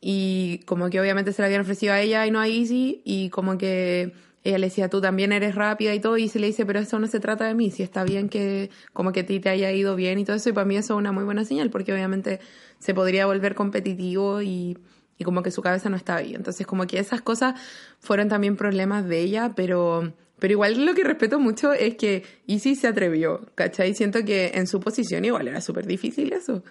Y 0.00 0.60
como 0.64 0.88
que 0.88 1.00
obviamente 1.00 1.32
se 1.32 1.42
la 1.42 1.46
habían 1.46 1.60
ofrecido 1.60 1.92
a 1.92 2.00
ella 2.00 2.26
y 2.26 2.30
no 2.30 2.40
a 2.40 2.48
Easy. 2.48 3.02
Y 3.04 3.28
como 3.28 3.58
que 3.58 4.14
ella 4.42 4.58
le 4.58 4.68
decía, 4.68 4.88
tú 4.88 5.00
también 5.00 5.32
eres 5.32 5.54
rápida 5.54 5.94
y 5.94 6.00
todo, 6.00 6.16
y 6.16 6.28
se 6.28 6.38
le 6.38 6.46
dice, 6.46 6.64
pero 6.64 6.78
eso 6.78 6.98
no 6.98 7.06
se 7.06 7.20
trata 7.20 7.44
de 7.44 7.54
mí, 7.54 7.70
si 7.70 7.82
está 7.82 8.04
bien 8.04 8.30
que 8.30 8.70
como 8.94 9.12
que 9.12 9.20
a 9.20 9.26
ti 9.26 9.38
te 9.38 9.50
haya 9.50 9.70
ido 9.70 9.96
bien 9.96 10.18
y 10.18 10.24
todo 10.24 10.36
eso, 10.36 10.48
y 10.48 10.52
para 10.52 10.64
mí 10.64 10.76
eso 10.76 10.94
es 10.94 10.98
una 10.98 11.12
muy 11.12 11.24
buena 11.24 11.44
señal, 11.44 11.68
porque 11.68 11.92
obviamente 11.92 12.40
se 12.78 12.94
podría 12.94 13.26
volver 13.26 13.54
competitivo 13.54 14.40
y, 14.40 14.78
y 15.18 15.24
como 15.24 15.42
que 15.42 15.50
su 15.50 15.60
cabeza 15.60 15.90
no 15.90 15.96
estaba 15.96 16.20
ahí. 16.20 16.34
Entonces 16.34 16.66
como 16.66 16.86
que 16.86 16.98
esas 16.98 17.20
cosas 17.20 17.60
fueron 17.98 18.28
también 18.28 18.56
problemas 18.56 19.06
de 19.06 19.20
ella, 19.20 19.52
pero, 19.54 20.14
pero 20.40 20.52
igual 20.52 20.84
lo 20.84 20.94
que 20.94 21.04
respeto 21.04 21.38
mucho 21.38 21.72
es 21.72 21.94
que 21.96 22.24
Izzy 22.46 22.74
se 22.74 22.88
atrevió, 22.88 23.46
¿cachai? 23.54 23.94
Siento 23.94 24.24
que 24.24 24.52
en 24.54 24.66
su 24.66 24.80
posición 24.80 25.24
igual 25.24 25.46
era 25.48 25.60
súper 25.60 25.86
difícil 25.86 26.32
eso. 26.32 26.64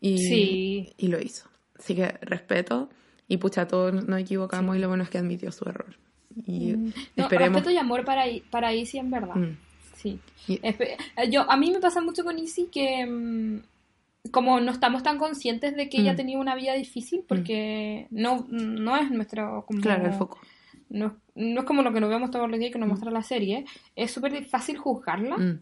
Y, 0.00 0.18
Sí. 0.18 0.92
y 0.98 1.08
lo 1.08 1.18
hizo. 1.20 1.48
Así 1.78 1.94
que 1.94 2.08
respeto, 2.20 2.90
y 3.28 3.38
pucha, 3.38 3.66
todos 3.66 3.92
nos 4.06 4.20
equivocamos, 4.20 4.76
y 4.76 4.78
lo 4.80 4.88
bueno 4.88 5.04
es 5.04 5.10
que 5.10 5.18
admitió 5.18 5.50
su 5.52 5.66
error. 5.68 5.96
Y 6.46 6.72
No, 7.16 7.24
esperemos. 7.24 7.54
respeto 7.54 7.70
y 7.70 7.78
amor 7.78 8.04
para, 8.04 8.24
para 8.50 8.72
Easy 8.74 8.98
en 8.98 9.10
verdad. 9.10 9.34
Mm. 9.36 9.56
Sí. 9.94 10.18
Y- 10.48 10.60
Yo, 11.30 11.50
a 11.50 11.56
mí 11.56 11.70
me 11.70 11.80
pasa 11.80 12.00
mucho 12.02 12.22
con 12.24 12.38
Easy 12.38 12.68
que 12.70 13.06
mm, 13.06 13.60
como 14.30 14.60
no 14.60 14.72
estamos 14.72 15.02
tan 15.02 15.18
conscientes 15.18 15.76
de 15.76 15.88
que 15.88 15.98
ella 16.00 16.12
Mm. 16.12 16.16
tenía 16.16 16.38
una 16.38 16.54
vida 16.56 16.74
difícil 16.74 17.24
porque 17.26 18.06
no, 18.10 18.46
no 18.50 18.96
es 18.96 19.10
nuestro 19.10 19.64
como, 19.66 19.80
Claro, 19.80 20.06
el 20.06 20.12
foco. 20.12 20.38
No, 20.88 21.16
no 21.34 21.60
es 21.60 21.66
como 21.66 21.82
lo 21.82 21.92
que 21.92 22.00
nos 22.00 22.08
vemos 22.10 22.30
todos 22.30 22.48
los 22.48 22.58
días 22.60 22.72
que 22.72 22.78
nos 22.78 22.88
muestra 22.88 23.10
la 23.10 23.22
serie. 23.22 23.64
Es 23.96 24.10
súper 24.12 24.44
fácil 24.44 24.76
juzgarla, 24.78 25.36
Mm. 25.36 25.60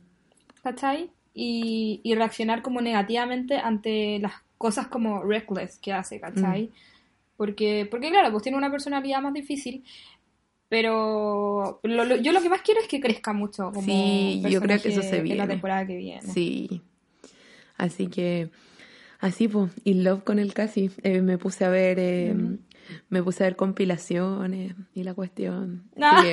¿cachai? 0.62 1.10
Y, 1.32 2.00
y 2.04 2.14
reaccionar 2.14 2.62
como 2.62 2.80
negativamente 2.80 3.56
ante 3.58 4.18
las 4.20 4.32
cosas 4.58 4.86
como 4.86 5.22
reckless 5.22 5.78
que 5.78 5.92
hace, 5.92 6.20
¿cachai? 6.20 6.64
Mm. 6.64 6.70
Porque, 7.36 7.88
porque 7.90 8.10
claro, 8.10 8.30
pues 8.30 8.42
tiene 8.42 8.58
una 8.58 8.70
personalidad 8.70 9.20
más 9.20 9.32
difícil, 9.34 9.82
pero 10.68 11.80
lo- 11.82 12.04
lo- 12.04 12.16
yo 12.16 12.32
lo 12.32 12.40
que 12.42 12.48
más 12.48 12.62
quiero 12.62 12.80
es 12.80 12.88
que 12.88 13.00
crezca 13.00 13.32
mucho 13.32 13.70
como 13.72 13.82
Sí, 13.86 14.42
yo 14.48 14.60
creo 14.60 14.80
que 14.80 14.88
eso 14.88 15.02
se 15.02 15.08
en 15.08 15.16
la 15.16 15.22
viene. 15.22 15.46
temporada 15.46 15.86
que 15.86 15.96
viene. 15.96 16.22
Sí. 16.22 16.80
Así 17.76 18.06
que, 18.08 18.50
así 19.20 19.48
pues, 19.48 19.72
in 19.84 20.04
love 20.04 20.22
con 20.24 20.38
el 20.38 20.54
casi. 20.54 20.90
Eh, 21.02 21.20
me 21.20 21.38
puse 21.38 21.64
a 21.64 21.68
ver, 21.68 21.98
eh, 21.98 22.34
me 23.08 23.22
puse 23.22 23.44
a 23.44 23.46
ver 23.46 23.56
compilaciones 23.56 24.74
y 24.94 25.02
la 25.04 25.14
cuestión. 25.14 25.84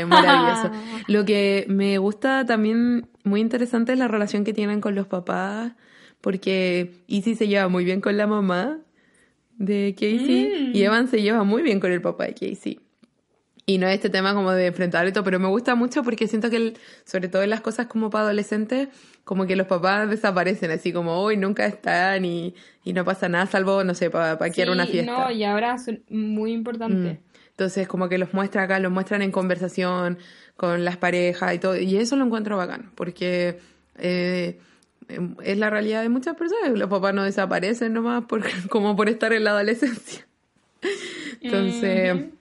Maravilloso. 0.07 0.71
Lo 1.07 1.25
que 1.25 1.65
me 1.69 1.97
gusta 1.97 2.45
también, 2.45 3.07
muy 3.23 3.41
interesante, 3.41 3.93
es 3.93 3.99
la 3.99 4.07
relación 4.07 4.43
que 4.43 4.53
tienen 4.53 4.81
con 4.81 4.95
los 4.95 5.07
papás, 5.07 5.73
porque 6.21 6.93
Izzy 7.07 7.35
se 7.35 7.47
lleva 7.47 7.67
muy 7.67 7.83
bien 7.85 8.01
con 8.01 8.17
la 8.17 8.27
mamá 8.27 8.79
de 9.57 9.93
Casey 9.95 10.69
Mm. 10.71 10.75
y 10.75 10.81
Evan 10.83 11.07
se 11.07 11.21
lleva 11.21 11.43
muy 11.43 11.61
bien 11.61 11.79
con 11.79 11.91
el 11.91 12.01
papá 12.01 12.25
de 12.25 12.33
Casey. 12.33 12.79
Y 13.65 13.77
no 13.77 13.87
es 13.87 13.93
este 13.95 14.09
tema 14.09 14.33
como 14.33 14.51
de 14.51 14.65
enfrentar 14.67 15.07
y 15.07 15.11
todo, 15.11 15.23
pero 15.23 15.39
me 15.39 15.47
gusta 15.47 15.75
mucho 15.75 16.03
porque 16.03 16.27
siento 16.27 16.49
que, 16.49 16.57
el- 16.57 16.77
sobre 17.05 17.27
todo 17.29 17.43
en 17.43 17.49
las 17.51 17.61
cosas 17.61 17.85
como 17.87 18.09
para 18.09 18.25
adolescentes, 18.25 18.89
como 19.23 19.45
que 19.45 19.55
los 19.55 19.67
papás 19.67 20.09
desaparecen, 20.09 20.71
así 20.71 20.91
como 20.91 21.19
hoy 21.21 21.37
nunca 21.37 21.65
están 21.67 22.25
y, 22.25 22.55
y 22.83 22.93
no 22.93 23.05
pasa 23.05 23.29
nada, 23.29 23.45
salvo, 23.45 23.83
no 23.83 23.93
sé, 23.93 24.09
para 24.09 24.37
pa 24.37 24.49
Sí, 24.51 24.61
una 24.63 24.87
fiesta. 24.87 25.25
no, 25.25 25.31
y 25.31 25.43
ahora 25.43 25.77
son 25.77 26.03
muy 26.09 26.51
importantes. 26.53 27.19
Mm. 27.19 27.23
Entonces, 27.51 27.87
como 27.87 28.09
que 28.09 28.17
los 28.17 28.33
muestra 28.33 28.63
acá, 28.63 28.79
los 28.79 28.91
muestran 28.91 29.21
en 29.21 29.31
conversación 29.31 30.17
con 30.57 30.83
las 30.83 30.97
parejas 30.97 31.53
y 31.53 31.59
todo. 31.59 31.77
Y 31.77 31.97
eso 31.97 32.15
lo 32.15 32.25
encuentro 32.25 32.57
bacán, 32.57 32.91
porque 32.95 33.59
eh, 33.99 34.59
em, 35.07 35.35
es 35.43 35.57
la 35.59 35.69
realidad 35.69 36.01
de 36.01 36.09
muchas 36.09 36.35
personas. 36.35 36.71
Los 36.71 36.89
papás 36.89 37.13
no 37.13 37.23
desaparecen 37.23 37.93
nomás 37.93 38.25
por, 38.25 38.41
como 38.69 38.95
por 38.95 39.07
estar 39.07 39.31
en 39.33 39.43
la 39.43 39.51
adolescencia. 39.51 40.25
Entonces, 41.41 42.15
Ujú. 42.15 42.31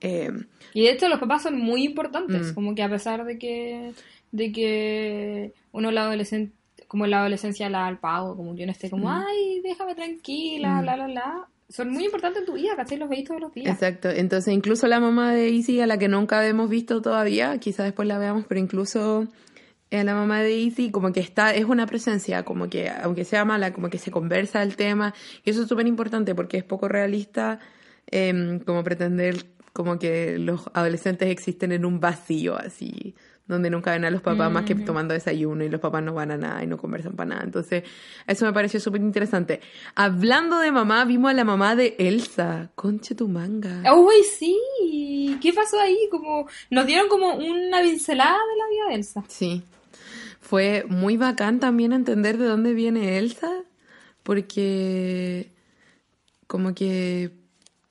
Eh, 0.00 0.30
Y 0.74 0.82
de 0.82 0.90
hecho 0.92 1.08
los 1.08 1.18
papás 1.20 1.42
son 1.42 1.58
muy 1.58 1.84
importantes, 1.84 2.52
Mm. 2.52 2.54
como 2.54 2.74
que 2.74 2.82
a 2.82 2.88
pesar 2.90 3.24
de 3.24 3.38
que, 3.38 3.92
de 4.32 4.52
que 4.52 5.52
uno 5.72 5.90
la 5.90 6.02
adolescencia, 6.02 6.54
como 6.88 7.04
en 7.04 7.10
la 7.12 7.20
adolescencia 7.20 7.68
la 7.70 7.86
al 7.86 7.98
pago, 7.98 8.36
como 8.36 8.54
que 8.54 8.62
uno 8.64 8.72
esté 8.72 8.90
como, 8.90 9.08
Mm. 9.08 9.24
ay, 9.26 9.60
déjame 9.62 9.94
tranquila, 9.94 10.74
Mm. 10.74 10.82
bla, 10.82 10.94
bla, 10.96 11.06
bla, 11.06 11.48
son 11.68 11.90
muy 11.90 12.04
importantes 12.04 12.40
en 12.40 12.46
tu 12.46 12.52
vida, 12.52 12.76
¿cachai? 12.76 12.96
Los 12.98 13.08
veis 13.08 13.24
todos 13.26 13.40
los 13.40 13.52
días. 13.52 13.74
Exacto, 13.74 14.08
entonces 14.10 14.54
incluso 14.54 14.86
la 14.86 15.00
mamá 15.00 15.32
de 15.34 15.48
Izzy, 15.48 15.80
a 15.80 15.86
la 15.86 15.98
que 15.98 16.06
nunca 16.08 16.46
hemos 16.46 16.70
visto 16.70 17.02
todavía, 17.02 17.58
quizás 17.58 17.86
después 17.86 18.06
la 18.06 18.18
veamos, 18.18 18.44
pero 18.46 18.60
incluso 18.60 19.26
a 19.90 20.04
la 20.04 20.14
mamá 20.14 20.42
de 20.42 20.56
Izzy 20.58 20.90
como 20.90 21.12
que 21.12 21.20
está, 21.20 21.54
es 21.54 21.64
una 21.64 21.86
presencia, 21.86 22.44
como 22.44 22.68
que 22.68 22.88
aunque 22.90 23.24
sea 23.24 23.44
mala, 23.44 23.72
como 23.72 23.88
que 23.88 23.98
se 23.98 24.10
conversa 24.12 24.62
el 24.62 24.76
tema, 24.76 25.12
y 25.44 25.50
eso 25.50 25.62
es 25.62 25.68
súper 25.68 25.86
importante 25.88 26.34
porque 26.34 26.58
es 26.58 26.64
poco 26.64 26.86
realista 26.86 27.58
em, 28.08 28.60
como 28.60 28.84
pretender 28.84 29.46
como 29.76 29.98
que 29.98 30.38
los 30.38 30.70
adolescentes 30.72 31.28
existen 31.28 31.70
en 31.70 31.84
un 31.84 32.00
vacío 32.00 32.56
así, 32.56 33.14
donde 33.46 33.68
nunca 33.68 33.90
ven 33.90 34.06
a 34.06 34.10
los 34.10 34.22
papás 34.22 34.50
más 34.50 34.64
que 34.64 34.74
tomando 34.74 35.12
desayuno 35.12 35.64
y 35.64 35.68
los 35.68 35.82
papás 35.82 36.02
no 36.02 36.14
van 36.14 36.30
a 36.30 36.38
nada 36.38 36.64
y 36.64 36.66
no 36.66 36.78
conversan 36.78 37.12
para 37.12 37.28
nada. 37.28 37.42
Entonces, 37.44 37.84
eso 38.26 38.46
me 38.46 38.54
pareció 38.54 38.80
súper 38.80 39.02
interesante. 39.02 39.60
Hablando 39.94 40.60
de 40.60 40.72
mamá, 40.72 41.04
vimos 41.04 41.30
a 41.30 41.34
la 41.34 41.44
mamá 41.44 41.76
de 41.76 41.94
Elsa. 41.98 42.70
Conche 42.74 43.14
tu 43.14 43.28
manga. 43.28 43.82
¡Uy, 43.94 44.22
sí! 44.22 45.38
¿Qué 45.42 45.52
pasó 45.52 45.78
ahí? 45.78 46.08
Como, 46.10 46.48
nos 46.70 46.86
dieron 46.86 47.10
como 47.10 47.34
una 47.34 47.82
pincelada 47.82 48.32
de 48.32 48.56
la 48.58 48.68
vida 48.70 48.88
de 48.88 48.94
Elsa. 48.94 49.24
Sí. 49.28 49.62
Fue 50.40 50.86
muy 50.88 51.18
bacán 51.18 51.60
también 51.60 51.92
entender 51.92 52.38
de 52.38 52.46
dónde 52.46 52.72
viene 52.72 53.18
Elsa, 53.18 53.52
porque 54.22 55.52
como 56.46 56.74
que 56.74 57.45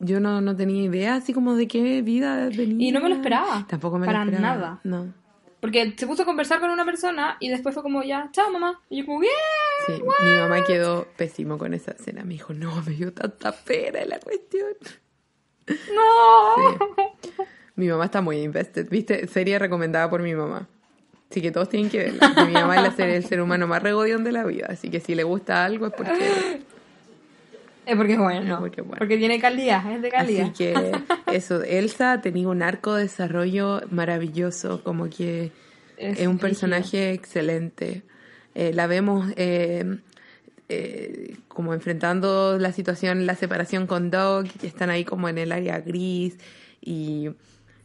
yo 0.06 0.20
no, 0.20 0.42
no 0.42 0.56
tenía 0.56 0.84
idea 0.84 1.16
así 1.16 1.34
como 1.34 1.56
de 1.56 1.68
qué 1.68 2.02
vida 2.02 2.50
venía. 2.56 2.90
Y 2.90 2.92
no 2.92 3.02
me 3.02 3.10
lo 3.10 3.16
esperaba. 3.16 3.66
Tampoco 3.68 3.98
me 4.00 4.06
Para 4.06 4.24
lo 4.26 4.32
esperaba. 4.32 4.56
nada. 4.58 4.80
No. 4.84 5.14
Porque 5.60 5.94
se 5.98 6.06
puso 6.06 6.24
a 6.24 6.26
conversar 6.26 6.60
con 6.60 6.70
una 6.70 6.86
persona 6.86 7.38
y 7.40 7.50
después 7.50 7.74
fue 7.74 7.82
como, 7.84 8.04
ya, 8.04 8.30
chao 8.32 8.52
mamá. 8.52 8.82
Y 8.90 9.00
yo 9.00 9.06
como, 9.06 9.20
bien. 9.20 9.34
Sí, 9.88 9.94
mi 10.24 10.34
mamá 10.38 10.64
quedó 10.64 11.08
pésimo 11.18 11.58
con 11.58 11.74
esa 11.74 11.92
escena. 11.92 12.24
Me 12.24 12.34
dijo, 12.36 12.54
no, 12.54 12.82
me 12.86 12.94
dio 12.94 13.12
tanta 13.14 13.52
pena 13.52 14.06
la 14.06 14.20
cuestión. 14.20 14.74
No. 15.68 16.72
Sí. 17.26 17.44
Mi 17.76 17.88
mamá 17.88 18.06
está 18.06 18.22
muy 18.22 18.38
invested, 18.42 18.88
¿viste? 18.90 19.28
Serie 19.28 19.60
recomendada 19.60 20.10
por 20.10 20.22
mi 20.22 20.34
mamá. 20.36 20.68
Así 21.30 21.42
que 21.42 21.52
todos 21.52 21.68
tienen 21.68 21.90
que 21.90 21.98
verla. 21.98 22.46
Mi 22.46 22.54
mamá 22.54 22.76
es 22.78 22.84
la 22.84 22.92
serie, 22.92 23.16
el 23.18 23.26
ser 23.26 23.42
humano 23.42 23.68
más 23.68 23.82
regodión 23.82 24.24
de 24.24 24.32
la 24.32 24.46
vida. 24.46 24.68
Así 24.70 24.90
que 24.90 25.00
si 25.00 25.16
le 25.16 25.24
gusta 25.24 25.66
algo 25.66 25.88
es 25.88 25.94
porque... 25.94 26.62
Es 27.86 27.96
porque 27.96 28.14
es 28.14 28.20
bueno. 28.20 28.56
Es 28.56 28.60
porque 28.60 28.82
es 28.82 28.88
bueno. 28.88 29.00
Porque 29.00 29.18
tiene 29.18 29.40
calidad, 29.40 29.92
es 29.92 30.02
de 30.02 30.10
calidad. 30.10 30.46
Así 30.46 30.54
que 30.54 30.92
eso, 31.34 31.62
Elsa 31.64 32.22
tenía 32.22 32.48
un 32.48 32.62
arco 32.62 32.96
de 32.96 33.04
desarrollo 33.04 33.82
maravilloso, 33.90 34.84
como 34.84 35.10
que 35.10 35.52
es, 35.98 36.28
un 36.28 36.40
personaje 36.40 37.12
excelente. 37.12 38.04
Eh, 38.54 38.74
la 38.74 38.88
vemos 38.88 39.32
eh, 39.36 39.98
eh, 40.70 41.38
como 41.48 41.74
enfrentando 41.74 42.58
la 42.58 42.72
situación, 42.72 43.26
la 43.26 43.36
separación 43.36 43.86
con 43.86 44.10
Doug, 44.10 44.48
que 44.60 44.68
están 44.68 44.90
ahí 44.90 45.06
como 45.06 45.30
en 45.30 45.38
el 45.38 45.52
área 45.52 45.80
gris 45.80 46.38
y, 46.82 47.30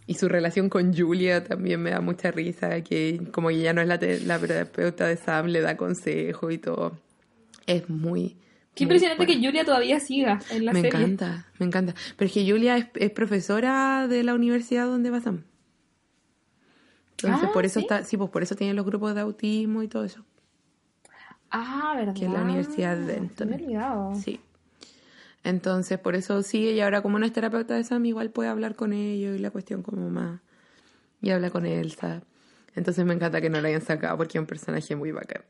y 0.06 0.14
su 0.14 0.28
relación 0.28 0.68
con 0.68 0.96
Julia 0.96 1.44
también 1.44 1.82
me 1.82 1.90
da 1.90 2.00
mucha 2.00 2.30
risa, 2.30 2.80
que 2.82 3.20
como 3.32 3.48
que 3.48 3.60
ya 3.60 3.72
no 3.72 3.82
es 3.82 3.88
la, 3.88 3.98
la 4.26 4.38
terapeuta 4.38 5.06
de 5.06 5.16
Sam, 5.16 5.46
le 5.46 5.60
da 5.60 5.76
consejo 5.76 6.50
y 6.50 6.58
todo. 6.58 6.98
Es 7.66 7.88
muy... 7.88 8.36
Qué 8.80 8.86
muy 8.86 8.94
impresionante 8.96 9.24
buena. 9.26 9.40
que 9.40 9.46
Julia 9.46 9.64
todavía 9.64 10.00
siga 10.00 10.40
en 10.50 10.64
la 10.64 10.72
Me 10.72 10.80
serie. 10.82 10.98
encanta, 11.00 11.46
me 11.58 11.66
encanta. 11.66 11.94
Pero 12.16 12.26
es 12.26 12.32
que 12.32 12.50
Julia 12.50 12.76
es, 12.76 12.86
es 12.94 13.10
profesora 13.10 14.06
de 14.08 14.22
la 14.24 14.34
universidad 14.34 14.86
donde 14.86 15.10
va 15.10 15.20
Sam. 15.20 15.44
Entonces, 17.22 17.48
Ah, 17.48 17.52
por 17.52 17.64
eso 17.66 17.80
¿sí? 17.80 17.84
está, 17.84 18.04
sí, 18.04 18.16
pues 18.16 18.30
por 18.30 18.42
eso 18.42 18.54
tiene 18.56 18.74
los 18.74 18.86
grupos 18.86 19.14
de 19.14 19.20
autismo 19.20 19.82
y 19.82 19.88
todo 19.88 20.04
eso. 20.04 20.24
Ah, 21.50 21.94
¿verdad? 21.96 22.14
Que 22.14 22.26
es 22.26 22.30
la 22.32 22.42
Universidad 22.42 22.96
de 22.96 23.04
Denton. 23.06 23.48
Me 23.50 23.56
he 23.56 23.62
olvidado. 23.64 24.14
Sí. 24.14 24.40
Entonces, 25.42 25.98
por 25.98 26.14
eso 26.14 26.42
sí, 26.42 26.70
y 26.70 26.80
ahora 26.80 27.02
como 27.02 27.18
no 27.18 27.26
es 27.26 27.32
terapeuta 27.32 27.74
de 27.74 27.82
Sam, 27.84 28.04
igual 28.06 28.30
puede 28.30 28.48
hablar 28.50 28.74
con 28.76 28.92
ellos 28.92 29.36
y 29.36 29.38
la 29.38 29.50
cuestión 29.50 29.82
como 29.82 30.08
más. 30.10 30.40
Y 31.22 31.30
habla 31.30 31.50
con 31.50 31.66
Elsa. 31.66 32.22
Entonces 32.74 33.04
me 33.04 33.14
encanta 33.14 33.40
que 33.40 33.50
no 33.50 33.60
la 33.60 33.68
hayan 33.68 33.82
sacado 33.82 34.16
porque 34.16 34.38
es 34.38 34.40
un 34.40 34.46
personaje 34.46 34.94
muy 34.96 35.12
bacán. 35.12 35.42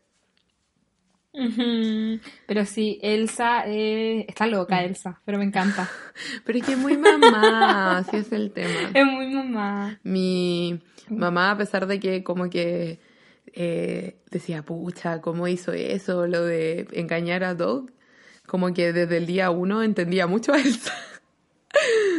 Pero 1.32 2.64
sí, 2.66 2.98
Elsa 3.02 3.64
eh, 3.66 4.24
está 4.28 4.46
loca, 4.46 4.82
Elsa, 4.82 5.20
pero 5.24 5.38
me 5.38 5.44
encanta. 5.44 5.88
Pero 6.44 6.58
es 6.58 6.64
que 6.64 6.72
es 6.72 6.78
muy 6.78 6.96
mamá, 6.96 7.98
así 7.98 8.16
es 8.16 8.32
el 8.32 8.50
tema. 8.50 8.90
Es 8.92 9.06
muy 9.06 9.28
mamá. 9.28 10.00
Mi 10.02 10.80
mamá, 11.08 11.52
a 11.52 11.56
pesar 11.56 11.86
de 11.86 12.00
que 12.00 12.24
como 12.24 12.50
que 12.50 12.98
eh, 13.52 14.16
decía, 14.30 14.62
pucha, 14.62 15.20
¿cómo 15.20 15.46
hizo 15.46 15.72
eso? 15.72 16.26
Lo 16.26 16.44
de 16.44 16.88
engañar 16.92 17.44
a 17.44 17.54
Doug, 17.54 17.92
como 18.46 18.74
que 18.74 18.92
desde 18.92 19.16
el 19.16 19.26
día 19.26 19.50
uno 19.50 19.82
entendía 19.82 20.26
mucho 20.26 20.52
a 20.52 20.58
Elsa. 20.60 20.92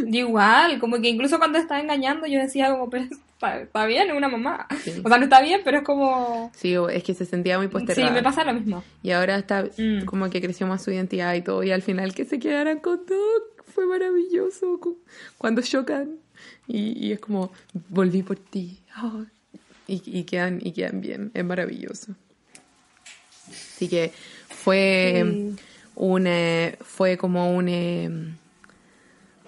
Igual, 0.08 0.80
como 0.80 1.02
que 1.02 1.10
incluso 1.10 1.38
cuando 1.38 1.58
estaba 1.58 1.82
engañando 1.82 2.26
yo 2.28 2.39
decía 2.39 2.71
como, 2.71 2.89
pero 2.89 3.06
está, 3.41 3.86
bien, 3.86 4.12
una 4.12 4.27
mamá. 4.30 4.67
Sí. 4.84 5.01
O 5.04 5.08
sea, 5.10 5.17
no 5.17 5.23
está 5.25 5.41
bien, 5.41 5.62
pero 5.63 5.77
es 5.80 5.84
como... 5.84 6.51
Sí, 6.56 6.75
es 6.91 7.04
que 7.04 7.13
se 7.13 7.25
sentía 7.25 7.58
muy 7.58 7.67
Sí, 7.67 7.71
postergada. 7.73 8.12
me 8.12 8.23
pasa 8.23 8.43
lo 8.43 8.54
mismo. 8.54 8.84
Y 9.04 9.12
ahora 9.12 9.38
está 9.38 9.63
Mm. 9.77 10.06
como 10.06 10.30
que 10.30 10.41
creció 10.41 10.67
más 10.67 10.84
su 10.84 10.91
identidad 10.91 11.34
y 11.36 11.41
todo. 11.41 11.63
Y 11.63 11.71
al 11.71 11.82
final 11.82 12.13
que 12.13 12.25
se 12.25 12.39
quedaran 12.39 12.80
con 12.80 12.97
Doug 13.06 13.65
fue 13.73 13.86
maravilloso. 13.86 14.80
cu- 14.80 14.99
Cuando 15.38 15.62
chocan. 15.62 16.17
Y, 16.67 17.08
y 17.08 17.12
es 17.12 17.19
como, 17.19 17.51
volví 17.89 18.23
por 18.23 18.38
ti. 18.38 18.80
Y, 19.88 20.01
y 20.06 20.23
quedan, 20.23 20.60
y 20.63 20.71
quedan 20.71 21.01
bien. 21.01 21.32
Es 21.34 21.43
maravilloso. 21.43 22.15
Así 23.49 23.88
que 23.89 24.12
fue 24.47 25.23
Sí. 25.25 25.56
un, 25.95 26.27
eh, 26.27 26.77
fue 26.82 27.17
como 27.17 27.54
un, 27.56 27.67
eh, 27.67 28.10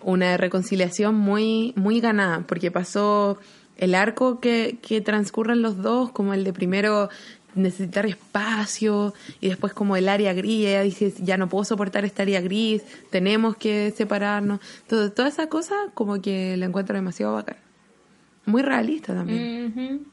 una 0.02 0.36
reconciliación 0.38 1.16
muy, 1.16 1.74
muy 1.78 2.02
ganada, 2.02 2.42
porque 2.48 2.72
pasó 2.72 3.38
el 3.78 3.96
arco 3.96 4.40
que, 4.40 4.78
que 4.82 5.02
transcurren 5.02 5.62
los 5.62 5.82
dos, 5.82 6.12
como 6.12 6.34
el 6.34 6.44
de 6.44 6.54
primero 6.54 7.10
necesitar 7.56 8.06
espacio 8.08 9.14
y 9.40 9.48
después 9.50 9.74
como 9.74 9.96
el 9.96 10.10
área 10.10 10.34
gris, 10.34 10.66
ella 10.66 10.82
dice, 10.82 11.14
ya 11.20 11.38
no 11.38 11.50
puedo 11.50 11.64
soportar 11.66 12.04
esta 12.04 12.24
área 12.24 12.42
gris, 12.42 12.82
tenemos 13.12 13.56
que 13.58 13.92
separarnos. 13.96 14.60
Toda 14.88 15.28
esa 15.28 15.48
cosa 15.50 15.76
como 15.94 16.20
que 16.22 16.58
la 16.58 16.66
encuentro 16.66 16.96
demasiado 16.96 17.34
bacán. 17.36 17.58
Muy 18.46 18.62
realista 18.64 19.14
también. 19.14 20.06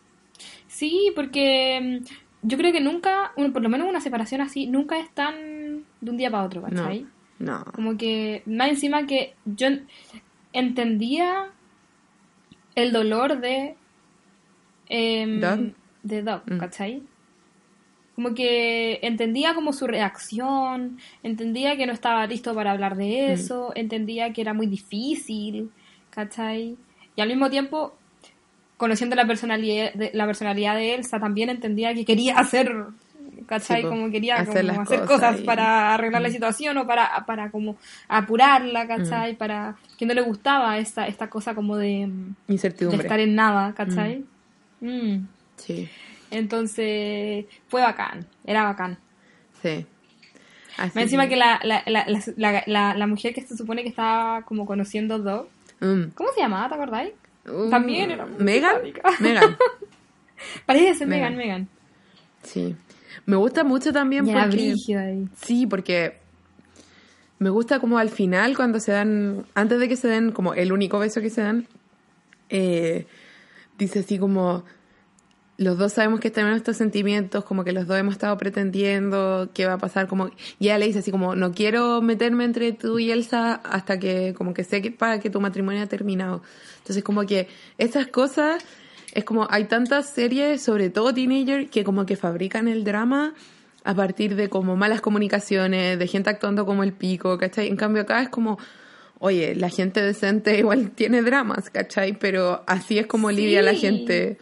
Sí, 0.69 1.13
porque 1.17 2.01
mm, 2.03 2.49
yo 2.49 2.57
creo 2.59 2.73
que 2.73 2.81
nunca, 2.81 3.33
por 3.53 3.63
lo 3.63 3.69
menos 3.69 3.89
una 3.89 4.01
separación 4.01 4.41
así, 4.43 4.67
nunca 4.67 4.99
es 4.99 5.11
tan 5.11 5.85
de 6.01 6.11
un 6.11 6.17
día 6.17 6.31
para 6.31 6.45
otro, 6.45 6.61
no, 6.61 6.69
¿cachai? 6.69 7.07
no. 7.39 7.65
Como 7.75 7.97
que, 7.97 8.43
más 8.47 8.69
encima 8.69 9.07
que 9.07 9.35
yo 9.47 9.67
en- 9.69 9.87
entendía 10.53 11.47
el 12.83 12.93
dolor 12.93 13.41
de... 13.41 13.77
Doug. 14.89 15.73
De 16.03 16.23
Doug, 16.23 16.43
Mm. 16.47 16.59
¿cachai? 16.59 17.03
Como 18.15 18.35
que 18.35 18.99
entendía 19.03 19.55
como 19.55 19.73
su 19.73 19.87
reacción, 19.87 20.99
entendía 21.23 21.77
que 21.77 21.87
no 21.87 21.93
estaba 21.93 22.27
listo 22.27 22.55
para 22.55 22.73
hablar 22.73 22.95
Mm. 22.95 22.99
de 22.99 23.33
eso, 23.33 23.73
entendía 23.75 24.33
que 24.33 24.41
era 24.41 24.53
muy 24.53 24.67
difícil, 24.67 25.71
¿cachai? 26.11 26.77
Y 27.17 27.21
al 27.21 27.29
mismo 27.29 27.49
tiempo, 27.51 27.95
conociendo 28.77 29.15
la 29.17 29.27
personalidad 29.27 29.93
de, 29.95 30.11
la 30.13 30.27
personalidad 30.27 30.75
de 30.75 30.95
Elsa, 30.95 31.21
también 31.21 31.51
entendía 31.51 31.95
que 31.95 32.05
quería 32.05 32.39
hacer, 32.39 32.73
¿cachai? 33.51 33.83
Sí, 33.83 33.89
como 33.89 34.11
quería 34.11 34.37
hacer 34.37 34.67
como 34.67 34.81
hacer 34.81 35.01
cosas 35.01 35.11
cosas 35.11 35.41
y- 35.41 35.45
para 35.45 35.93
arreglar 35.95 36.23
la 36.23 36.29
Mm. 36.29 36.33
situación 36.33 36.79
o 36.79 36.87
para, 36.87 37.27
para 37.27 37.51
como 37.51 37.77
apurarla, 38.09 38.87
¿cachai? 38.87 39.35
Para 39.37 39.77
que 39.99 40.07
no 40.07 40.15
le 40.15 40.23
gustaba 40.23 40.79
esta, 40.79 41.07
esta 41.07 41.29
cosa 41.29 41.55
como 41.55 41.77
de, 41.77 42.07
de 42.09 42.53
Incertidumbre. 42.55 43.03
estar 43.03 43.21
en 43.21 43.35
nada, 43.35 43.75
¿cachai? 43.75 44.25
Mm. 44.81 45.27
Sí, 45.57 45.89
Entonces, 46.31 47.45
fue 47.69 47.83
bacán, 47.83 48.25
era 48.47 48.65
bacán. 48.65 48.97
sí. 49.63 49.85
Así 50.79 50.93
Más 50.95 51.03
encima 51.05 51.29
que 51.29 51.37
la, 51.37 51.61
la, 51.63 51.83
la, 51.87 52.95
la, 52.97 53.07
mujer 53.07 53.35
que 53.35 53.43
se 53.43 53.55
supone 53.57 53.83
que 53.83 53.89
estaba 53.91 54.43
como 54.43 54.65
conociendo 54.65 55.19
Doug, 55.19 55.49
Mm. 55.81 56.13
¿cómo 56.15 56.31
se 56.33 56.41
llamaba? 56.41 56.69
¿Te 56.69 56.75
acordáis? 56.77 57.13
Uh, 57.47 57.69
También 57.69 58.11
era 58.11 58.25
muy 58.25 58.43
¿Megan? 58.43 58.77
Megan. 59.19 59.57
Parece 60.67 60.95
ser. 60.95 61.09
Megan, 61.09 61.37
Megan. 61.37 61.69
Sí. 62.43 62.77
Me 63.27 63.37
gusta 63.37 63.65
mucho 63.65 63.93
también 63.93 64.27
Y 64.27 64.33
porque... 64.33 64.75
ahí. 64.97 65.29
Sí, 65.41 65.67
porque 65.67 66.19
me 67.39 67.51
gusta 67.51 67.81
como 67.81 67.99
al 67.99 68.11
final 68.11 68.57
cuando 68.57 68.81
se 68.81 68.93
dan, 68.93 69.47
antes 69.55 69.79
de 69.79 69.89
que 69.89 69.97
se 69.97 70.09
den 70.09 70.33
como 70.33 70.55
el 70.55 70.73
único 70.73 70.99
beso 70.99 71.21
que 71.21 71.31
se 71.31 71.41
dan, 71.41 71.67
eh, 72.51 73.07
dice 73.79 74.01
así 74.01 74.19
como, 74.19 74.65
los 75.61 75.77
dos 75.77 75.93
sabemos 75.93 76.21
que 76.21 76.31
tenemos 76.31 76.57
estos 76.57 76.79
sentimientos, 76.79 77.45
como 77.45 77.65
que 77.65 77.73
los 77.73 77.87
dos 77.87 77.99
hemos 77.99 78.13
estado 78.13 78.37
pretendiendo 78.39 79.51
qué 79.53 79.67
va 79.67 79.75
a 79.75 79.79
pasar, 79.79 80.07
como, 80.07 80.29
y 80.59 80.67
ella 80.67 80.79
le 80.79 80.87
dice 80.87 81.01
así 81.01 81.11
como, 81.11 81.35
no 81.35 81.53
quiero 81.53 82.01
meterme 82.01 82.45
entre 82.45 82.73
tú 82.73 82.99
y 82.99 83.11
Elsa 83.11 83.55
hasta 83.55 83.99
que 83.99 84.35
como 84.37 84.55
que 84.55 84.65
sé 84.65 84.81
que 84.81 84.91
para 84.91 85.21
que 85.21 85.29
tu 85.29 85.39
matrimonio 85.41 85.83
ha 85.83 85.87
terminado. 85.87 86.43
Entonces 86.79 87.05
como 87.05 87.27
que 87.27 87.49
estas 87.77 88.07
cosas, 88.07 88.65
es 89.15 89.25
como, 89.25 89.47
hay 89.51 89.65
tantas 89.65 90.09
series, 90.11 90.63
sobre 90.63 90.91
todo 90.91 91.13
teenager, 91.15 91.69
que 91.69 91.85
como 91.85 92.07
que 92.07 92.17
fabrican 92.17 92.69
el 92.69 92.85
drama 92.85 93.35
a 93.85 93.95
partir 93.95 94.37
de 94.37 94.49
como 94.49 94.77
malas 94.77 95.01
comunicaciones, 95.01 95.99
de 95.99 96.07
gente 96.07 96.31
actuando 96.31 96.67
como 96.67 96.83
el 96.83 96.93
pico, 96.93 97.39
¿cachai? 97.39 97.69
En 97.69 97.77
cambio 97.77 98.03
acá 98.03 98.23
es 98.23 98.29
como, 98.29 98.59
oye, 99.19 99.55
la 99.55 99.69
gente 99.71 100.03
decente 100.03 100.59
igual 100.59 100.91
tiene 100.91 101.23
dramas, 101.23 101.71
¿cachai? 101.71 102.19
Pero 102.19 102.63
así 102.67 102.99
es 102.99 103.07
como 103.07 103.31
lidia 103.31 103.63
la 103.63 103.73
Sí. 103.73 103.79
gente. 103.79 104.39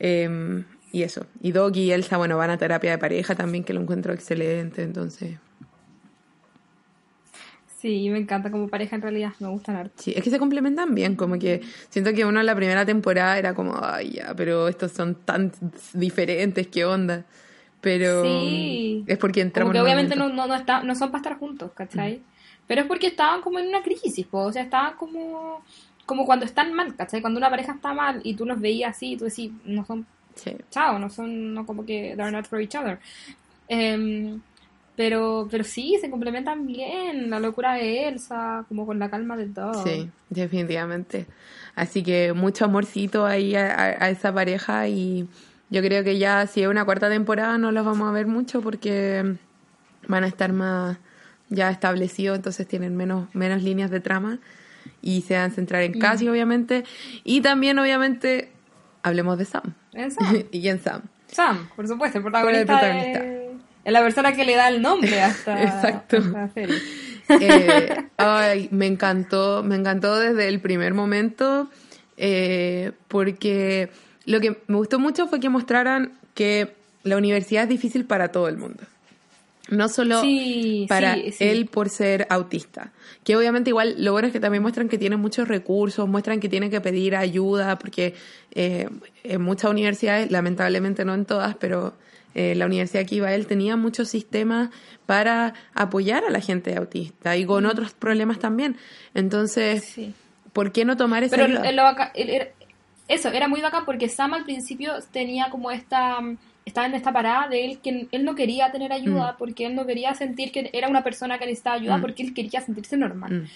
eh, 0.00 0.64
y 0.90 1.02
eso. 1.02 1.26
Y 1.42 1.52
Doug 1.52 1.76
y 1.76 1.90
Elsa, 1.92 2.16
bueno, 2.16 2.38
van 2.38 2.48
a 2.48 2.56
terapia 2.56 2.92
de 2.92 2.98
pareja 2.98 3.34
también, 3.34 3.62
que 3.62 3.74
lo 3.74 3.80
encuentro 3.82 4.14
excelente, 4.14 4.82
entonces... 4.82 5.36
Sí, 7.80 8.10
me 8.10 8.18
encanta 8.18 8.50
como 8.50 8.68
pareja 8.68 8.96
en 8.96 9.02
realidad, 9.02 9.32
me 9.38 9.48
gustan 9.48 9.76
harto. 9.76 9.94
Sí, 10.02 10.12
es 10.16 10.24
que 10.24 10.30
se 10.30 10.38
complementan 10.38 10.94
bien, 10.96 11.14
como 11.14 11.38
que 11.38 11.60
siento 11.90 12.12
que 12.12 12.24
uno 12.24 12.40
en 12.40 12.46
la 12.46 12.56
primera 12.56 12.84
temporada 12.84 13.38
era 13.38 13.54
como, 13.54 13.78
ay, 13.80 14.10
ya, 14.14 14.34
pero 14.34 14.66
estos 14.66 14.90
son 14.90 15.14
tan 15.14 15.52
diferentes, 15.92 16.66
¿qué 16.66 16.84
onda? 16.84 17.24
Pero 17.80 18.22
Sí. 18.24 19.04
es 19.06 19.16
porque 19.18 19.40
Como 19.40 19.46
entramos 19.48 19.74
en 19.76 19.80
obviamente 19.82 20.16
no, 20.16 20.28
no, 20.28 20.48
no, 20.48 20.54
está, 20.56 20.82
no 20.82 20.94
son 20.96 21.10
para 21.12 21.22
estar 21.22 21.38
juntos, 21.38 21.70
¿cachai? 21.72 22.20
Pero 22.66 22.80
es 22.82 22.86
porque 22.88 23.06
estaban 23.06 23.40
como 23.42 23.60
en 23.60 23.68
una 23.68 23.82
crisis, 23.82 24.26
po, 24.26 24.40
o 24.40 24.52
sea, 24.52 24.62
estaban 24.64 24.94
como, 24.96 25.62
como 26.04 26.26
cuando 26.26 26.44
están 26.46 26.72
mal, 26.74 26.96
¿cachai? 26.96 27.20
Cuando 27.20 27.38
una 27.38 27.48
pareja 27.48 27.74
está 27.74 27.94
mal 27.94 28.20
y 28.24 28.34
tú 28.34 28.44
los 28.44 28.60
veías 28.60 28.96
así, 28.96 29.16
tú 29.16 29.24
decís, 29.26 29.52
no 29.64 29.84
son 29.86 30.04
Sí. 30.34 30.52
chao, 30.70 30.98
no 30.98 31.10
son, 31.10 31.54
no 31.54 31.64
como 31.66 31.84
que 31.86 32.14
they're 32.16 32.30
not 32.32 32.46
for 32.46 32.60
each 32.60 32.74
other. 32.76 32.98
Em, 33.68 34.40
pero, 34.98 35.46
pero 35.48 35.62
sí, 35.62 35.96
se 36.00 36.10
complementan 36.10 36.66
bien, 36.66 37.30
la 37.30 37.38
locura 37.38 37.74
de 37.74 38.08
Elsa, 38.08 38.64
como 38.68 38.84
con 38.84 38.98
la 38.98 39.08
calma 39.08 39.36
de 39.36 39.46
todo. 39.46 39.72
Sí, 39.84 40.10
definitivamente. 40.28 41.26
Así 41.76 42.02
que 42.02 42.32
mucho 42.32 42.64
amorcito 42.64 43.24
ahí 43.24 43.54
a, 43.54 43.68
a- 43.72 44.04
a 44.04 44.10
esa 44.10 44.34
pareja 44.34 44.88
y 44.88 45.28
yo 45.70 45.80
creo 45.82 46.02
que 46.02 46.18
ya 46.18 46.48
si 46.48 46.62
es 46.62 46.68
una 46.68 46.84
cuarta 46.84 47.08
temporada 47.08 47.58
no 47.58 47.70
los 47.70 47.86
vamos 47.86 48.08
a 48.08 48.12
ver 48.12 48.26
mucho 48.26 48.60
porque 48.60 49.36
van 50.08 50.24
a 50.24 50.26
estar 50.26 50.52
más 50.52 50.98
ya 51.48 51.70
establecidos, 51.70 52.36
entonces 52.36 52.66
tienen 52.66 52.96
menos, 52.96 53.32
menos 53.36 53.62
líneas 53.62 53.92
de 53.92 54.00
trama 54.00 54.40
y 55.00 55.22
se 55.22 55.34
van 55.36 55.52
a 55.52 55.54
centrar 55.54 55.82
en 55.82 55.92
Cassie, 56.00 56.28
obviamente. 56.28 56.82
Y 57.22 57.40
también, 57.40 57.78
obviamente, 57.78 58.50
hablemos 59.04 59.38
de 59.38 59.44
Sam. 59.44 59.74
En 59.92 60.10
Sam. 60.10 60.42
y 60.50 60.66
en 60.68 60.80
Sam. 60.80 61.02
Sam, 61.28 61.68
por 61.76 61.86
supuesto, 61.86 62.18
el 62.18 62.24
Por 62.24 62.32
protagonista, 62.32 62.60
el 62.60 62.66
protagonista. 62.66 63.18
Es, 63.20 63.37
es 63.88 63.92
la 63.92 64.02
persona 64.02 64.32
que 64.34 64.44
le 64.44 64.54
da 64.54 64.68
el 64.68 64.80
nombre 64.82 65.20
a 65.20 65.28
esta, 65.28 65.62
Exacto. 65.62 66.18
serie. 66.54 66.76
Eh, 67.30 67.94
ay, 68.16 68.68
me 68.70 68.86
encantó, 68.86 69.62
me 69.62 69.76
encantó 69.76 70.18
desde 70.18 70.48
el 70.48 70.60
primer 70.60 70.94
momento, 70.94 71.68
eh, 72.16 72.92
porque 73.06 73.90
lo 74.24 74.40
que 74.40 74.56
me 74.66 74.76
gustó 74.76 74.98
mucho 74.98 75.26
fue 75.26 75.38
que 75.38 75.50
mostraran 75.50 76.12
que 76.32 76.72
la 77.02 77.18
universidad 77.18 77.64
es 77.64 77.68
difícil 77.68 78.06
para 78.06 78.28
todo 78.32 78.48
el 78.48 78.56
mundo. 78.56 78.82
No 79.68 79.90
solo 79.90 80.22
Sí, 80.22 80.86
para 80.88 81.16
sí, 81.16 81.32
sí. 81.32 81.44
él 81.44 81.66
por 81.66 81.90
ser 81.90 82.26
autista. 82.30 82.92
Que 83.24 83.36
obviamente 83.36 83.70
igual 83.70 83.96
lo 83.98 84.12
bueno 84.12 84.28
es 84.28 84.32
que 84.32 84.40
también 84.40 84.62
muestran 84.62 84.88
que 84.88 84.96
tiene 84.98 85.16
muchos 85.16 85.48
recursos, 85.48 86.08
muestran 86.08 86.40
que 86.40 86.48
tiene 86.48 86.70
que 86.70 86.80
pedir 86.80 87.14
ayuda, 87.16 87.78
porque 87.78 88.14
eh, 88.52 88.88
en 89.24 89.42
muchas 89.42 89.70
universidades, 89.70 90.30
lamentablemente 90.30 91.04
no 91.04 91.12
en 91.14 91.24
todas, 91.26 91.54
pero 91.56 91.94
eh, 92.34 92.54
la 92.54 92.66
universidad 92.66 93.04
que 93.06 93.16
iba 93.16 93.34
él 93.34 93.46
tenía 93.46 93.76
muchos 93.76 94.08
sistemas 94.08 94.70
para 95.06 95.54
apoyar 95.74 96.24
a 96.24 96.30
la 96.30 96.40
gente 96.40 96.74
autista 96.76 97.36
y 97.36 97.44
con 97.44 97.66
otros 97.66 97.92
problemas 97.92 98.38
también. 98.38 98.76
Entonces, 99.14 99.84
Sí. 99.84 100.14
¿por 100.52 100.72
qué 100.72 100.84
no 100.84 100.96
tomar 100.96 101.22
esa 101.24 101.36
Pero 101.36 101.46
ayuda? 101.48 101.64
lo- 101.64 101.72
lo 101.76 101.82
baca- 101.82 102.12
el- 102.14 102.30
el- 102.30 102.48
eso, 103.08 103.30
era 103.30 103.48
muy 103.48 103.60
bacán 103.60 103.84
porque 103.84 104.08
Sam 104.08 104.34
al 104.34 104.44
principio 104.44 104.92
tenía 105.12 105.48
como 105.50 105.70
esta... 105.70 106.18
Estaba 106.68 106.86
en 106.86 106.94
esta 106.94 107.12
parada 107.12 107.48
de 107.48 107.64
él 107.64 107.78
que 107.80 108.06
él 108.10 108.24
no 108.24 108.34
quería 108.34 108.70
tener 108.70 108.92
ayuda 108.92 109.36
porque 109.38 109.64
él 109.66 109.74
no 109.74 109.86
quería 109.86 110.14
sentir 110.14 110.52
que 110.52 110.68
era 110.72 110.88
una 110.88 111.02
persona 111.02 111.38
que 111.38 111.46
necesitaba 111.46 111.76
ayuda 111.76 111.96
Mm. 111.96 112.00
porque 112.02 112.22
él 112.22 112.34
quería 112.34 112.60
sentirse 112.60 112.96
normal. 112.96 113.32
Mm. 113.32 113.46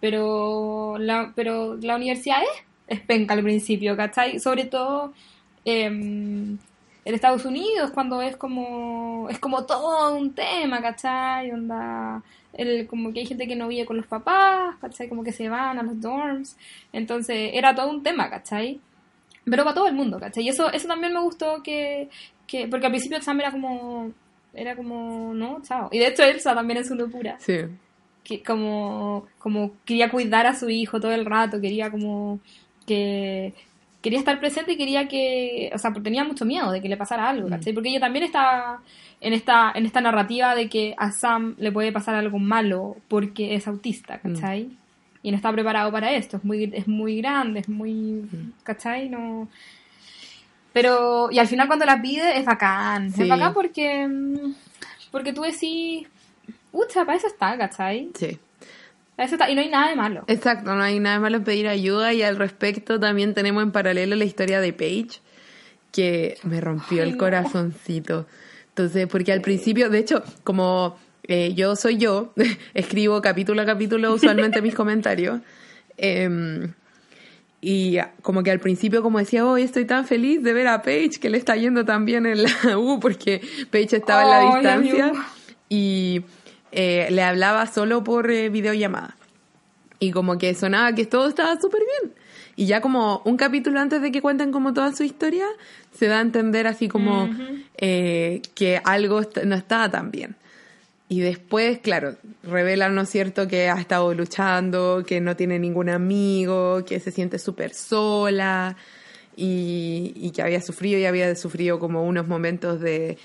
Pero 0.00 0.96
la, 0.98 1.32
pero 1.34 1.76
la 1.76 1.96
universidad 1.96 2.38
es, 2.42 2.64
es 2.98 3.00
penca 3.00 3.34
al 3.34 3.42
principio, 3.42 3.96
¿cachai? 3.96 4.38
Sobre 4.38 4.64
todo 4.66 5.12
em, 5.64 6.58
en 7.04 7.14
Estados 7.14 7.44
Unidos 7.46 7.90
cuando 7.92 8.20
es 8.22 8.36
como 8.36 9.28
es 9.30 9.38
como 9.38 9.64
todo 9.64 10.14
un 10.16 10.34
tema, 10.34 10.80
¿cachai? 10.82 11.50
Onda, 11.50 12.22
el, 12.52 12.86
como 12.86 13.12
que 13.12 13.20
hay 13.20 13.26
gente 13.26 13.46
que 13.48 13.56
no 13.56 13.68
vive 13.68 13.86
con 13.86 13.96
los 13.96 14.06
papás, 14.06 14.76
¿cachai? 14.80 15.08
Como 15.08 15.24
que 15.24 15.32
se 15.32 15.48
van 15.48 15.78
a 15.78 15.82
los 15.82 16.00
dorms. 16.00 16.56
Entonces 16.92 17.50
era 17.54 17.74
todo 17.74 17.88
un 17.90 18.02
tema, 18.02 18.28
¿cachai? 18.28 18.80
Pero 19.50 19.64
para 19.64 19.74
todo 19.74 19.88
el 19.88 19.94
mundo, 19.94 20.18
¿cachai? 20.20 20.44
Y 20.44 20.48
eso, 20.50 20.70
eso 20.70 20.86
también 20.88 21.12
me 21.14 21.20
gustó 21.20 21.62
que, 21.62 22.10
que 22.48 22.66
porque 22.66 22.86
al 22.86 22.92
principio 22.92 23.22
Sam 23.22 23.40
era 23.40 23.52
como 23.52 24.12
era 24.54 24.74
como, 24.74 25.32
no, 25.34 25.62
chao. 25.62 25.88
Y 25.92 25.98
de 25.98 26.08
hecho 26.08 26.24
Elsa 26.24 26.54
también 26.54 26.80
es 26.80 26.90
una 26.90 27.04
locura. 27.04 27.36
Sí. 27.38 27.58
Que 28.24 28.42
como, 28.42 29.26
como 29.38 29.72
quería 29.84 30.10
cuidar 30.10 30.46
a 30.46 30.54
su 30.54 30.68
hijo 30.68 31.00
todo 31.00 31.12
el 31.12 31.24
rato, 31.24 31.60
quería 31.60 31.90
como 31.90 32.40
que 32.86 33.54
quería 34.02 34.18
estar 34.18 34.38
presente 34.40 34.72
y 34.72 34.76
quería 34.76 35.08
que, 35.08 35.70
o 35.74 35.78
sea, 35.78 35.92
tenía 35.92 36.24
mucho 36.24 36.44
miedo 36.44 36.70
de 36.70 36.80
que 36.80 36.88
le 36.88 36.96
pasara 36.96 37.28
algo, 37.28 37.48
¿cachai? 37.48 37.72
Porque 37.72 37.88
ella 37.90 38.00
también 38.00 38.24
está 38.24 38.80
en 39.20 39.32
esta, 39.32 39.72
en 39.74 39.86
esta 39.86 40.00
narrativa 40.00 40.54
de 40.54 40.68
que 40.68 40.94
a 40.96 41.10
Sam 41.10 41.56
le 41.58 41.72
puede 41.72 41.92
pasar 41.92 42.14
algo 42.14 42.38
malo 42.38 42.96
porque 43.08 43.54
es 43.54 43.66
autista, 43.66 44.18
¿cachai? 44.18 44.70
Y 45.22 45.30
no 45.30 45.36
está 45.36 45.52
preparado 45.52 45.90
para 45.90 46.12
esto, 46.12 46.36
es 46.36 46.44
muy, 46.44 46.70
es 46.72 46.86
muy 46.86 47.20
grande, 47.20 47.60
es 47.60 47.68
muy, 47.68 48.24
¿cachai? 48.62 49.08
No... 49.08 49.48
Pero, 50.72 51.28
y 51.30 51.38
al 51.38 51.46
final 51.48 51.66
cuando 51.66 51.84
la 51.86 52.00
pide 52.00 52.38
es 52.38 52.44
bacán, 52.44 53.10
Sí. 53.12 53.22
es 53.22 53.28
bacán 53.28 53.54
porque, 53.54 54.06
mm, 54.06 54.54
porque 55.10 55.32
tú 55.32 55.42
decís, 55.42 56.06
pucha, 56.70 57.04
para 57.04 57.16
eso 57.18 57.26
está, 57.26 57.56
¿cachai? 57.56 58.10
Sí. 58.14 58.38
Para 59.16 59.26
eso 59.26 59.34
está, 59.34 59.50
y 59.50 59.54
no 59.54 59.60
hay 59.62 59.68
nada 59.70 59.88
de 59.88 59.96
malo. 59.96 60.24
Exacto, 60.28 60.74
no 60.74 60.82
hay 60.82 61.00
nada 61.00 61.18
malo 61.18 61.38
en 61.38 61.44
pedir 61.44 61.66
ayuda 61.68 62.12
y 62.12 62.22
al 62.22 62.36
respecto 62.36 63.00
también 63.00 63.34
tenemos 63.34 63.62
en 63.62 63.72
paralelo 63.72 64.14
la 64.14 64.24
historia 64.24 64.60
de 64.60 64.72
Paige 64.72 65.20
que 65.90 66.36
me 66.44 66.60
rompió 66.60 67.02
Ay, 67.02 67.08
el 67.08 67.12
no. 67.12 67.18
corazoncito. 67.18 68.26
Entonces, 68.68 69.08
porque 69.08 69.32
al 69.32 69.40
principio, 69.40 69.88
de 69.90 69.98
hecho, 69.98 70.22
como 70.44 70.96
eh, 71.24 71.54
yo 71.54 71.74
soy 71.74 71.96
yo, 71.96 72.32
escribo 72.74 73.20
capítulo 73.22 73.62
a 73.62 73.66
capítulo 73.66 74.12
usualmente 74.14 74.62
mis 74.62 74.74
comentarios. 74.74 75.40
em, 75.96 76.72
y 77.60 77.98
como 78.22 78.42
que 78.42 78.50
al 78.50 78.60
principio 78.60 79.02
como 79.02 79.18
decía, 79.18 79.44
hoy 79.44 79.62
estoy 79.62 79.84
tan 79.84 80.06
feliz 80.06 80.42
de 80.42 80.52
ver 80.52 80.68
a 80.68 80.82
Paige 80.82 81.18
que 81.18 81.28
le 81.28 81.38
está 81.38 81.56
yendo 81.56 81.84
tan 81.84 82.04
bien 82.04 82.26
en 82.26 82.44
la 82.44 82.50
U 82.78 83.00
porque 83.00 83.40
Paige 83.70 83.96
estaba 83.96 84.22
en 84.22 84.30
la 84.30 84.54
distancia 84.54 85.12
y 85.68 86.22
eh, 86.70 87.08
le 87.10 87.22
hablaba 87.22 87.66
solo 87.66 88.04
por 88.04 88.30
eh, 88.30 88.48
videollamada. 88.48 89.16
Y 90.00 90.12
como 90.12 90.38
que 90.38 90.54
sonaba 90.54 90.94
que 90.94 91.06
todo 91.06 91.28
estaba 91.28 91.60
súper 91.60 91.82
bien. 92.00 92.14
Y 92.54 92.66
ya 92.66 92.80
como 92.80 93.22
un 93.24 93.36
capítulo 93.36 93.80
antes 93.80 94.02
de 94.02 94.12
que 94.12 94.22
cuenten 94.22 94.52
como 94.52 94.72
toda 94.72 94.92
su 94.92 95.02
historia, 95.02 95.46
se 95.92 96.06
da 96.06 96.18
a 96.18 96.20
entender 96.20 96.66
así 96.68 96.88
como 96.88 97.28
eh, 97.76 98.42
que 98.54 98.80
algo 98.84 99.22
no 99.44 99.56
estaba 99.56 99.90
tan 99.90 100.10
bien. 100.10 100.36
Y 101.08 101.20
después, 101.20 101.78
claro, 101.78 102.16
revelan, 102.42 102.94
¿no 102.94 103.02
es 103.02 103.08
cierto?, 103.08 103.48
que 103.48 103.68
ha 103.70 103.80
estado 103.80 104.12
luchando, 104.12 105.04
que 105.06 105.20
no 105.20 105.36
tiene 105.36 105.58
ningún 105.58 105.88
amigo, 105.88 106.84
que 106.84 107.00
se 107.00 107.10
siente 107.10 107.38
súper 107.38 107.72
sola 107.72 108.76
y, 109.36 110.12
y 110.16 110.30
que 110.32 110.42
había 110.42 110.60
sufrido 110.60 110.98
y 111.00 111.06
había 111.06 111.34
sufrido 111.34 111.78
como 111.78 112.04
unos 112.04 112.26
momentos 112.26 112.80
de... 112.80 113.16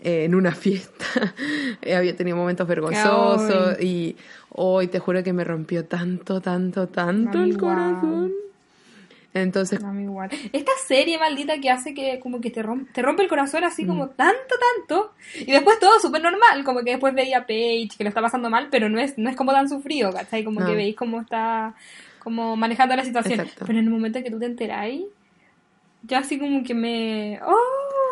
eh, 0.00 0.24
en 0.24 0.34
una 0.34 0.52
fiesta, 0.64 1.34
Eh, 1.80 1.94
había 1.94 2.14
tenido 2.16 2.36
momentos 2.36 2.66
vergonzosos 2.68 3.80
y 3.80 4.16
hoy 4.50 4.88
te 4.88 4.98
juro 4.98 5.22
que 5.22 5.32
me 5.32 5.44
rompió 5.44 5.84
tanto, 5.86 6.40
tanto, 6.40 6.88
tanto 6.88 7.42
el 7.42 7.56
corazón. 7.56 8.32
Entonces, 9.34 9.82
mí 9.82 10.02
igual. 10.02 10.28
Esta 10.52 10.72
serie 10.86 11.18
maldita 11.18 11.58
que 11.58 11.70
hace 11.70 11.94
que 11.94 12.20
como 12.20 12.40
que 12.40 12.50
te, 12.50 12.62
rom- 12.62 12.86
te 12.92 13.00
rompe 13.00 13.22
el 13.22 13.28
corazón 13.28 13.64
así 13.64 13.86
como 13.86 14.08
tanto, 14.10 14.54
tanto. 14.76 15.12
Y 15.40 15.50
después 15.52 15.78
todo 15.78 15.98
súper 16.00 16.22
normal. 16.22 16.64
Como 16.64 16.80
que 16.80 16.90
después 16.90 17.14
veía 17.14 17.38
a 17.38 17.46
Paige 17.46 17.88
que 17.96 18.04
lo 18.04 18.08
está 18.08 18.20
pasando 18.20 18.50
mal, 18.50 18.68
pero 18.70 18.88
no 18.90 19.00
es, 19.00 19.16
no 19.16 19.30
es 19.30 19.36
como 19.36 19.52
tan 19.52 19.68
sufrido, 19.70 20.12
¿cachai? 20.12 20.44
Como 20.44 20.60
No. 20.60 20.66
que 20.66 20.74
veis 20.74 20.94
cómo 20.96 21.20
está 21.22 21.74
como 22.18 22.56
manejando 22.56 22.94
la 22.94 23.04
situación. 23.04 23.40
Exacto. 23.40 23.64
Pero 23.66 23.78
en 23.78 23.84
el 23.86 23.90
momento 23.90 24.18
en 24.18 24.24
que 24.24 24.30
tú 24.30 24.38
te 24.38 24.46
enteráis, 24.46 25.02
ya 26.02 26.18
así 26.18 26.38
como 26.38 26.62
que 26.62 26.74
me... 26.74 27.40
¡Oh! 27.46 27.56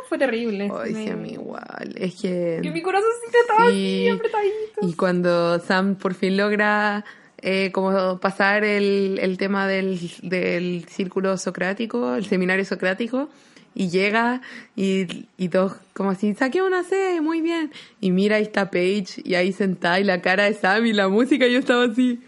Fue 0.09 0.19
terrible. 0.19 0.71
Ay, 0.75 0.93
Me- 0.93 1.05
sí, 1.05 1.11
a 1.11 1.17
mí 1.17 1.33
igual. 1.33 1.95
Es 1.97 2.21
que... 2.21 2.59
Que 2.63 2.71
mi 2.71 2.83
corazoncito 2.83 3.39
estaba 3.43 3.67
Sí. 3.71 4.09
así 4.09 4.09
apretadito. 4.09 4.81
Y 4.89 4.95
cuando 4.95 5.59
Sam 5.61 5.95
por 5.97 6.15
fin 6.15 6.37
logra 6.37 7.05
eh, 7.43 7.71
como 7.73 8.19
pasar 8.19 8.65
el, 8.65 9.19
el 9.21 9.39
tema 9.39 9.67
del, 9.67 9.99
del 10.23 10.85
círculo 10.89 11.37
socrático, 11.37 12.15
el 12.15 12.27
seminario 12.27 12.65
socrático, 12.65 13.29
y 13.75 13.89
llega 13.89 14.43
y, 14.77 15.27
y 15.37 15.49
todos 15.49 15.75
como 15.93 16.11
así, 16.11 16.35
saqué 16.35 16.63
una 16.63 16.83
C, 16.83 17.21
muy 17.21 17.41
bien. 17.41 17.71
Y 18.01 18.11
mira, 18.11 18.37
ahí 18.37 18.43
está 18.43 18.71
Paige, 18.71 19.23
y 19.25 19.35
ahí 19.35 19.53
sentada, 19.53 20.01
y 20.01 20.05
la 20.05 20.21
cara 20.21 20.45
de 20.45 20.55
Sam 20.55 20.87
y 20.87 20.93
la 20.93 21.09
música, 21.09 21.47
y 21.47 21.53
yo 21.53 21.59
estaba 21.59 21.85
así... 21.85 22.21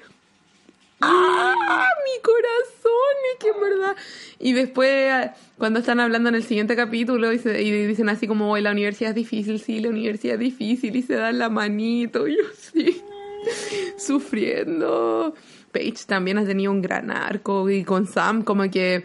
¡Ah! 1.00 1.54
Mi 2.04 2.22
corazón, 2.22 3.16
es 3.32 3.38
que 3.40 3.48
en 3.48 3.60
verdad. 3.60 3.96
Y 4.38 4.52
después, 4.52 5.30
cuando 5.58 5.80
están 5.80 5.98
hablando 5.98 6.28
en 6.28 6.36
el 6.36 6.44
siguiente 6.44 6.76
capítulo 6.76 7.32
y, 7.32 7.38
dicen 7.38 8.08
así 8.08 8.28
como, 8.28 8.56
la 8.58 8.70
universidad 8.70 9.10
es 9.10 9.16
difícil, 9.16 9.58
sí, 9.58 9.80
la 9.80 9.88
universidad 9.88 10.34
es 10.34 10.40
difícil, 10.40 10.94
y 10.94 11.02
se 11.02 11.14
dan 11.14 11.38
la 11.38 11.48
manito, 11.48 12.28
y 12.28 12.36
yo 12.36 12.44
sí, 12.56 13.02
sufriendo. 13.97 15.34
Paige 15.72 16.05
también 16.07 16.38
ha 16.38 16.45
tenido 16.45 16.70
un 16.70 16.82
gran 16.82 17.11
arco, 17.11 17.68
y 17.70 17.84
con 17.84 18.07
Sam, 18.07 18.43
como 18.43 18.70
que, 18.70 19.05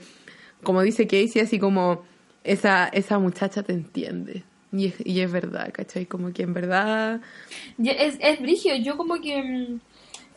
como 0.64 0.82
dice 0.82 1.08
Casey, 1.08 1.42
así 1.42 1.60
como, 1.60 2.04
esa, 2.44 2.88
esa 2.88 3.20
muchacha 3.20 3.64
te 3.64 3.74
entiende. 3.74 4.44
Y 4.72 4.88
es, 4.88 4.96
y 5.06 5.22
es 5.22 5.32
verdad, 5.32 5.72
¿cachai? 5.72 6.06
Como 6.06 6.34
que 6.34 6.44
en 6.44 6.54
verdad... 6.54 7.22
Es, 7.78 8.18
es 8.20 8.42
brigio, 8.42 8.76
yo 8.76 8.98
como 8.98 9.22
que 9.22 9.42
mm, 9.42 9.80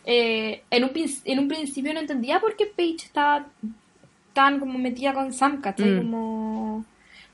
eh, 0.07 0.63
en, 0.71 0.85
un, 0.85 0.91
en 1.25 1.39
un 1.39 1.49
principio 1.49 1.93
no 1.93 2.01
entendía 2.01 2.41
por 2.41 2.57
qué 2.57 2.67
Paige 2.67 3.07
estaba 3.07 3.49
tan 4.33 4.61
como 4.61 4.79
metida 4.79 5.13
con 5.13 5.33
Sam, 5.33 5.61
¿cachai? 5.61 5.91
Mm. 5.91 5.99
Como, 5.99 6.85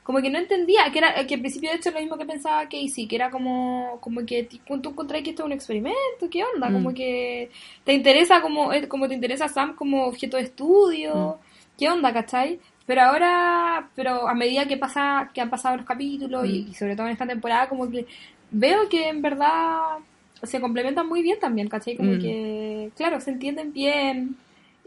como 0.07 0.21
que 0.21 0.29
no 0.29 0.39
entendía, 0.39 0.89
que 0.89 0.99
era 0.99 1.27
que 1.27 1.33
al 1.33 1.41
principio 1.41 1.69
de 1.69 1.75
hecho 1.75 1.89
es 1.89 1.95
lo 1.95 1.99
mismo 1.99 2.17
que 2.17 2.25
pensaba 2.25 2.63
Casey, 2.63 3.09
que 3.09 3.17
era 3.17 3.29
como, 3.29 3.97
como 3.99 4.25
que 4.25 4.43
tú 4.45 4.73
encontrás 4.73 5.21
que 5.21 5.31
esto 5.31 5.41
es 5.41 5.47
un 5.47 5.51
experimento, 5.51 6.29
¿qué 6.31 6.45
onda? 6.45 6.69
Mm. 6.69 6.73
Como 6.75 6.93
que 6.93 7.49
te 7.83 7.91
interesa 7.91 8.41
como, 8.41 8.71
eh, 8.71 8.87
como 8.87 9.09
te 9.09 9.15
interesa 9.15 9.49
Sam 9.49 9.75
como 9.75 10.05
objeto 10.05 10.37
de 10.37 10.43
estudio, 10.43 11.39
¿qué 11.77 11.89
onda, 11.89 12.13
cachai? 12.13 12.57
Pero 12.85 13.01
ahora, 13.01 13.89
pero 13.97 14.29
a 14.29 14.33
medida 14.33 14.65
que 14.65 14.77
pasa, 14.77 15.29
que 15.33 15.41
han 15.41 15.49
pasado 15.49 15.75
los 15.75 15.85
capítulos 15.85 16.45
y, 16.47 16.67
y 16.69 16.73
sobre 16.73 16.95
todo 16.95 17.07
en 17.07 17.11
esta 17.11 17.27
temporada, 17.27 17.67
como 17.67 17.91
que 17.91 18.05
veo 18.49 18.87
que 18.87 19.09
en 19.09 19.21
verdad 19.21 19.97
se 20.41 20.61
complementan 20.61 21.05
muy 21.09 21.21
bien 21.21 21.37
también, 21.37 21.67
¿cachai? 21.67 21.97
Como 21.97 22.13
Mm. 22.13 22.19
que, 22.21 22.91
claro, 22.95 23.19
se 23.19 23.31
entienden 23.31 23.73
bien. 23.73 24.37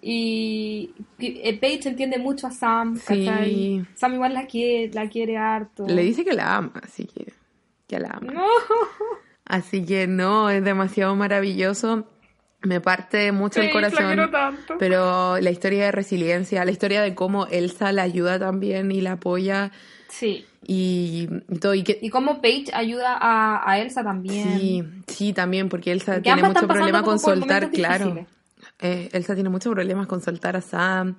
Y, 0.03 0.95
eh, 1.19 1.59
Paige 1.61 1.89
entiende 1.91 2.19
mucho 2.19 2.47
a 2.47 2.51
Sam, 2.51 2.99
¿cachai? 2.99 3.45
Sí. 3.51 3.83
Sam 3.95 4.15
igual 4.15 4.33
la 4.35 4.47
quiere, 4.47 4.93
la 4.95 5.09
quiere 5.09 5.37
harto. 5.37 5.87
Le 5.87 6.03
dice 6.03 6.25
que 6.25 6.33
la 6.33 6.57
ama, 6.57 6.73
así 6.83 7.05
que... 7.07 7.33
Que 7.87 7.99
la 7.99 8.11
ama. 8.11 8.33
No. 8.33 8.45
Así 9.45 9.85
que 9.85 10.07
no, 10.07 10.49
es 10.49 10.63
demasiado 10.63 11.17
maravilloso. 11.17 12.07
Me 12.63 12.81
parte 12.81 13.33
mucho 13.33 13.59
el 13.61 13.67
la 13.67 13.73
corazón. 13.73 14.07
quiero 14.07 14.31
tanto. 14.31 14.77
Pero 14.79 15.41
la 15.41 15.51
historia 15.51 15.87
de 15.87 15.91
resiliencia, 15.93 16.65
la 16.65 16.71
historia 16.71 17.03
de 17.03 17.17
cómo 17.17 17.47
Elsa 17.47 17.91
la 17.91 18.03
ayuda 18.03 18.39
también 18.39 18.93
y 18.93 19.01
la 19.01 19.13
apoya 19.13 19.73
Sí. 20.09 20.45
y, 20.65 21.29
y 21.49 21.59
todo. 21.59 21.75
Y 21.75 21.83
que, 21.83 21.99
Y 22.01 22.11
cómo 22.11 22.41
Paige 22.41 22.71
ayuda 22.73 23.17
a, 23.21 23.69
a 23.69 23.81
Elsa 23.81 24.05
también. 24.05 24.57
sí, 24.61 24.85
sí, 25.09 25.33
también, 25.33 25.69
porque 25.69 25.91
Elsa 25.91 26.13
Porque 26.13 26.23
tiene 26.33 26.43
mucho 26.45 26.69
problema 26.69 27.03
con 27.03 27.19
soltar, 27.19 27.71
claro. 27.73 28.05
difíciles. 28.05 28.29
Eh, 28.81 29.09
Elsa 29.13 29.35
tiene 29.35 29.51
muchos 29.51 29.73
problemas 29.73 30.07
con 30.07 30.21
soltar 30.21 30.57
a 30.57 30.61
Sam. 30.61 31.17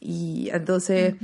Y 0.00 0.50
entonces, 0.52 1.14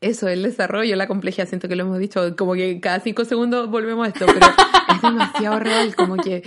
eso, 0.00 0.28
el 0.28 0.42
desarrollo, 0.42 0.94
la 0.96 1.06
complejidad, 1.06 1.48
siento 1.48 1.68
que 1.68 1.76
lo 1.76 1.84
hemos 1.84 1.98
dicho, 1.98 2.36
como 2.36 2.54
que 2.54 2.80
cada 2.80 3.00
cinco 3.00 3.24
segundos 3.24 3.70
volvemos 3.70 4.06
a 4.06 4.10
esto, 4.10 4.26
pero 4.26 4.46
es 4.94 5.02
demasiado 5.02 5.58
real, 5.58 5.96
como 5.96 6.16
que 6.16 6.42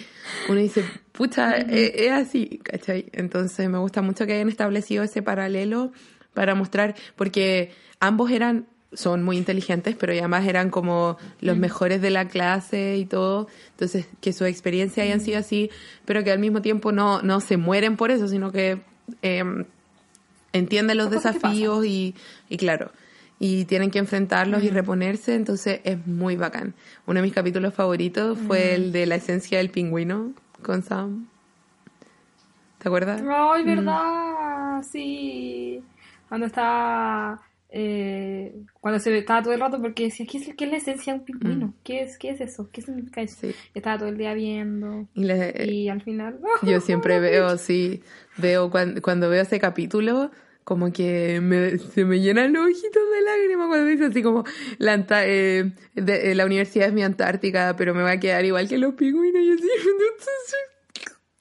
uno 0.47 0.59
dice, 0.59 0.83
pucha, 1.11 1.57
eh, 1.57 2.05
es, 2.05 2.11
así, 2.11 2.59
¿cachai? 2.63 3.07
Entonces 3.11 3.67
me 3.69 3.79
gusta 3.79 4.01
mucho 4.01 4.25
que 4.25 4.33
hayan 4.33 4.49
establecido 4.49 5.03
ese 5.03 5.21
paralelo 5.23 5.91
para 6.33 6.53
mostrar, 6.53 6.95
porque 7.15 7.71
ambos 7.99 8.29
eran, 8.31 8.67
son 8.93 9.23
muy 9.23 9.37
inteligentes, 9.37 9.95
pero 9.95 10.13
además 10.13 10.47
eran 10.47 10.69
como 10.69 11.17
los 11.41 11.57
mejores 11.57 12.01
de 12.01 12.09
la 12.09 12.27
clase 12.27 12.97
y 12.97 13.05
todo, 13.05 13.47
entonces 13.71 14.07
que 14.21 14.33
su 14.33 14.45
experiencia 14.45 15.03
hayan 15.03 15.21
sido 15.21 15.39
así, 15.39 15.69
pero 16.05 16.23
que 16.23 16.31
al 16.31 16.39
mismo 16.39 16.61
tiempo 16.61 16.91
no, 16.91 17.21
no 17.21 17.39
se 17.39 17.57
mueren 17.57 17.97
por 17.97 18.11
eso, 18.11 18.27
sino 18.27 18.51
que... 18.51 18.81
em, 19.21 19.65
entienden 20.51 20.97
los 20.97 21.11
desafíos 21.11 21.85
y, 21.85 22.15
y 22.49 22.57
claro, 22.57 22.91
y 23.37 23.65
tienen 23.65 23.91
que 23.91 23.99
enfrentarlos 23.99 24.63
y 24.63 24.69
reponerse, 24.71 25.35
entonces 25.35 25.79
es 25.83 26.07
muy 26.07 26.35
bacán. 26.37 26.73
Uno 27.05 27.19
de 27.19 27.23
mis 27.23 27.33
capítulos 27.33 27.73
favoritos 27.73 28.37
fue 28.47 28.73
el 28.73 28.91
de 28.91 29.05
la 29.05 29.15
esencia 29.15 29.59
del 29.59 29.69
pingüino 29.69 30.33
con 30.63 30.81
Sam. 30.81 31.27
¿Te 32.79 32.87
acuerdas? 32.87 33.21
Ay, 33.29 33.63
verdad, 33.63 34.83
sí. 34.83 35.83
Cuando 36.27 36.47
está 36.47 37.39
eh, 37.71 38.55
cuando 38.81 38.99
se 38.99 39.15
estaba 39.17 39.43
todo 39.43 39.53
el 39.53 39.59
rato 39.59 39.79
porque 39.81 40.05
decía, 40.05 40.25
¿qué 40.29 40.37
es, 40.39 40.55
qué 40.55 40.65
es 40.65 40.71
la 40.71 40.77
esencia 40.77 41.13
de 41.13 41.19
un 41.19 41.25
pingüino? 41.25 41.67
Mm. 41.67 41.73
¿Qué, 41.83 42.01
es, 42.01 42.17
¿Qué 42.17 42.29
es 42.31 42.41
eso? 42.41 42.69
¿Qué 42.71 42.81
significa 42.81 43.21
eso? 43.21 43.37
Sí. 43.41 43.51
Estaba 43.75 43.97
todo 43.99 44.09
el 44.09 44.17
día 44.17 44.33
viendo 44.33 45.07
Y 45.13 45.87
al 45.89 46.01
final... 46.01 46.39
Yo 46.63 46.81
siempre 46.81 47.19
veo, 47.19 47.57
sí, 47.57 48.01
veo 48.37 48.71
cuando, 48.71 49.01
cuando 49.01 49.29
veo 49.29 49.43
ese 49.43 49.59
capítulo, 49.59 50.31
como 50.63 50.91
que 50.91 51.41
me- 51.41 51.77
se 51.77 52.05
me 52.05 52.19
llenan 52.19 52.53
los 52.53 52.65
ojitos 52.65 53.03
de 53.15 53.21
lágrimas 53.21 53.67
cuando 53.67 53.85
dice 53.85 54.05
así 54.05 54.23
como, 54.23 54.43
la, 54.79 55.05
eh, 55.25 55.71
de- 55.93 56.31
eh, 56.31 56.35
la 56.35 56.45
universidad 56.45 56.87
es 56.87 56.93
mi 56.93 57.03
Antártica, 57.03 57.75
pero 57.77 57.93
me 57.93 58.01
va 58.01 58.11
a 58.11 58.19
quedar 58.19 58.45
igual 58.45 58.67
que 58.67 58.77
los 58.79 58.95
pingüinos. 58.95 59.41
Y 59.43 59.51
así, 59.51 59.67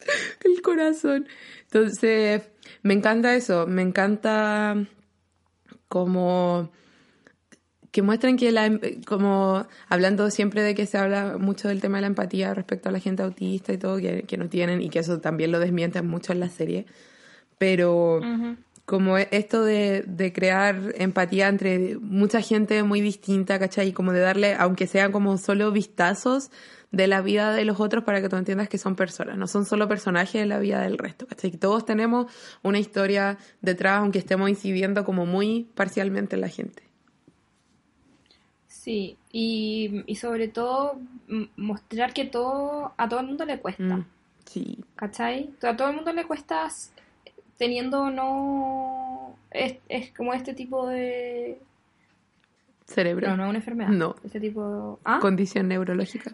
el 0.45 0.63
corazón. 0.63 1.27
Entonces, 1.65 2.43
me 2.83 2.95
encanta 2.95 3.35
eso, 3.35 3.67
me 3.67 3.83
encanta 3.83 4.87
como 5.89 6.71
que 7.91 8.03
muestren 8.03 8.37
que 8.37 8.53
la, 8.53 8.67
em- 8.67 8.81
como 9.07 9.67
hablando 9.89 10.31
siempre 10.31 10.63
de 10.63 10.75
que 10.75 10.87
se 10.87 10.99
habla 10.99 11.39
mucho 11.39 11.69
del 11.69 11.81
tema 11.81 11.99
de 11.99 12.03
la 12.03 12.07
empatía 12.09 12.53
respecto 12.55 12.89
a 12.89 12.93
la 12.93 13.01
gente 13.01 13.23
autista 13.23 13.73
y 13.73 13.79
todo, 13.79 13.97
que, 13.99 14.25
que 14.25 14.37
no 14.37 14.49
tienen, 14.49 14.83
y 14.83 14.91
que 14.91 14.99
eso 14.99 15.21
también 15.21 15.53
lo 15.53 15.59
desmienten 15.59 16.07
mucho 16.07 16.33
en 16.33 16.41
la 16.41 16.51
serie, 16.51 16.85
pero 17.57 18.19
Ujú. 18.19 18.57
como 18.85 19.17
e- 19.19 19.29
esto 19.31 19.65
de, 19.65 20.05
de 20.07 20.33
crear 20.33 20.93
empatía 20.97 21.49
entre 21.49 21.97
mucha 21.99 22.43
gente 22.43 22.83
muy 22.83 23.01
distinta, 23.01 23.59
¿cachai? 23.59 23.89
Y 23.89 23.93
como 23.93 24.13
de 24.13 24.21
darle, 24.21 24.55
aunque 24.55 24.87
sean 24.87 25.11
como 25.11 25.39
solo 25.39 25.73
vistazos 25.73 26.51
de 26.91 27.07
la 27.07 27.21
vida 27.21 27.53
de 27.53 27.65
los 27.65 27.81
otros 27.81 28.05
para 28.05 28.21
que 28.23 28.29
tú 28.29 28.37
entiendas 28.37 28.69
que 28.69 28.79
son 28.79 28.97
personas, 28.97 29.37
no 29.37 29.47
son 29.47 29.67
solo 29.67 29.89
personajes 29.89 30.41
de 30.41 30.47
la 30.47 30.59
vida 30.59 30.81
del 30.83 30.97
resto, 30.99 31.27
¿cachai? 31.27 31.51
Todos 31.53 31.85
tenemos 31.85 32.33
una 32.63 32.79
historia 32.79 33.37
detrás, 33.61 33.99
aunque 33.99 34.19
estemos 34.19 34.49
incidiendo 34.49 35.05
como 35.05 35.27
muy 35.27 35.69
parcialmente 35.75 36.37
en 36.37 36.41
la 36.41 36.49
gente. 36.49 36.83
Sí, 38.67 39.19
y, 39.31 40.03
y 40.07 40.17
sobre 40.17 40.49
todo 40.49 40.99
mostrar 41.57 42.15
que 42.15 42.25
todo 42.25 42.95
a 42.97 43.09
todo 43.09 43.21
el 43.21 43.27
mundo 43.27 43.45
le 43.45 43.59
cuesta, 43.59 43.83
Mm, 43.83 44.07
sí, 44.47 44.79
¿cachai? 44.97 45.51
A 45.63 45.77
todo 45.77 45.89
el 45.89 45.97
mundo 45.97 46.13
le 46.13 46.25
cuesta 46.27 46.69
teniendo 47.59 48.11
no... 48.11 49.37
Es, 49.51 49.77
es 49.89 50.11
como 50.13 50.33
este 50.33 50.55
tipo 50.55 50.87
de... 50.87 51.61
cerebro, 52.87 53.29
No, 53.29 53.37
no 53.37 53.43
es 53.45 53.49
una 53.51 53.59
enfermedad. 53.59 53.91
No. 53.91 54.15
Este 54.25 54.41
tipo... 54.41 54.99
¿Ah? 55.05 55.19
condición 55.21 55.69
neurológica. 55.69 56.33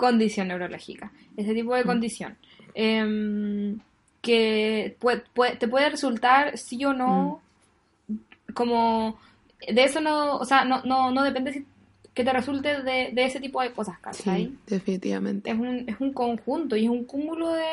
Condición 0.00 0.48
neurológica, 0.48 1.12
ese 1.36 1.52
tipo 1.54 1.72
Mm. 1.72 1.76
de 1.76 1.84
condición. 1.84 2.36
Em, 2.74 3.78
que 4.22 4.96
puede- 4.98 5.22
puede- 5.34 5.56
te 5.56 5.68
puede 5.68 5.90
resultar 5.90 6.56
sí 6.58 6.84
o 6.84 6.92
no, 6.92 7.40
Mm. 8.08 8.14
como 8.54 9.18
de 9.76 9.84
eso 9.84 10.00
no, 10.00 10.36
o 10.36 10.44
sea, 10.44 10.64
no, 10.64 10.82
no, 10.84 11.10
no 11.10 11.22
depende 11.22 11.52
si- 11.52 11.66
que 12.14 12.24
te 12.24 12.32
resulte 12.32 12.82
de, 12.82 13.10
de 13.12 13.24
ese 13.24 13.38
tipo 13.40 13.62
de 13.62 13.70
cosas, 13.72 13.96
¿cachai? 14.00 14.46
Sí, 14.46 14.58
definitivamente. 14.66 15.50
Es 15.50 15.56
un, 15.58 15.84
es 15.88 16.00
un 16.00 16.12
conjunto 16.12 16.74
y 16.76 16.84
es 16.84 16.90
un 16.90 17.04
cúmulo 17.04 17.52
de, 17.52 17.64